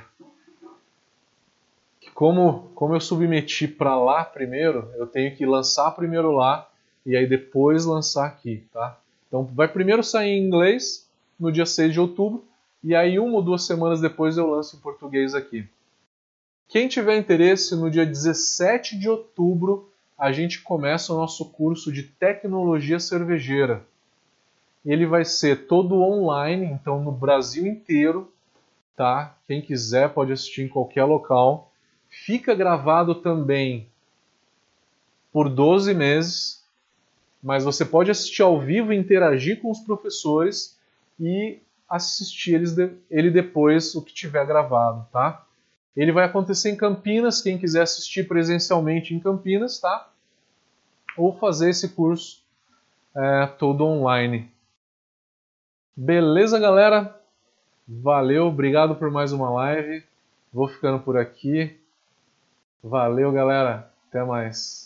como, 2.15 2.71
como 2.73 2.95
eu 2.95 3.01
submeti 3.01 3.67
para 3.67 3.93
lá 3.93 4.23
primeiro, 4.23 4.89
eu 4.95 5.05
tenho 5.05 5.35
que 5.35 5.45
lançar 5.45 5.91
primeiro 5.91 6.31
lá 6.31 6.65
e 7.05 7.13
aí 7.13 7.27
depois 7.27 7.85
lançar 7.85 8.25
aqui, 8.25 8.63
tá? 8.71 8.97
Então 9.27 9.43
vai 9.43 9.67
primeiro 9.67 10.01
sair 10.01 10.29
em 10.29 10.47
inglês 10.47 11.09
no 11.37 11.51
dia 11.51 11.65
6 11.65 11.91
de 11.91 11.99
outubro 11.99 12.45
e 12.81 12.95
aí 12.95 13.19
uma 13.19 13.35
ou 13.35 13.41
duas 13.41 13.63
semanas 13.63 13.99
depois 13.99 14.37
eu 14.37 14.49
lanço 14.49 14.77
em 14.77 14.79
português 14.79 15.35
aqui. 15.35 15.67
Quem 16.69 16.87
tiver 16.87 17.17
interesse, 17.17 17.75
no 17.75 17.91
dia 17.91 18.05
17 18.05 18.97
de 18.97 19.09
outubro 19.09 19.89
a 20.17 20.31
gente 20.31 20.61
começa 20.61 21.11
o 21.11 21.17
nosso 21.17 21.43
curso 21.49 21.91
de 21.91 22.03
tecnologia 22.03 22.97
cervejeira. 22.97 23.85
Ele 24.85 25.05
vai 25.05 25.25
ser 25.25 25.67
todo 25.67 26.01
online, 26.01 26.65
então 26.67 27.03
no 27.03 27.11
Brasil 27.11 27.67
inteiro, 27.67 28.31
tá? 28.95 29.35
Quem 29.45 29.61
quiser 29.61 30.13
pode 30.13 30.31
assistir 30.31 30.61
em 30.61 30.69
qualquer 30.69 31.03
local 31.03 31.73
fica 32.23 32.55
gravado 32.55 33.15
também 33.15 33.87
por 35.31 35.49
12 35.49 35.93
meses, 35.93 36.63
mas 37.43 37.63
você 37.63 37.83
pode 37.83 38.09
assistir 38.09 38.41
ao 38.41 38.59
vivo, 38.59 38.93
interagir 38.93 39.59
com 39.61 39.69
os 39.69 39.79
professores 39.79 40.79
e 41.19 41.59
assistir 41.89 42.55
eles 42.55 42.75
ele 43.11 43.29
depois 43.29 43.93
o 43.95 44.01
que 44.01 44.13
tiver 44.13 44.45
gravado, 44.45 45.05
tá? 45.11 45.45
Ele 45.95 46.11
vai 46.11 46.25
acontecer 46.25 46.69
em 46.69 46.75
Campinas, 46.75 47.41
quem 47.41 47.57
quiser 47.57 47.81
assistir 47.81 48.27
presencialmente 48.27 49.13
em 49.13 49.19
Campinas, 49.19 49.79
tá? 49.79 50.09
Ou 51.17 51.37
fazer 51.37 51.69
esse 51.69 51.89
curso 51.89 52.41
é, 53.15 53.45
todo 53.45 53.85
online. 53.85 54.49
Beleza, 55.95 56.59
galera? 56.59 57.21
Valeu, 57.87 58.47
obrigado 58.47 58.95
por 58.95 59.11
mais 59.11 59.31
uma 59.31 59.49
live. 59.49 60.03
Vou 60.51 60.67
ficando 60.67 60.99
por 60.99 61.17
aqui. 61.17 61.77
Valeu, 62.85 63.31
galera. 63.31 63.91
Até 64.09 64.23
mais. 64.23 64.84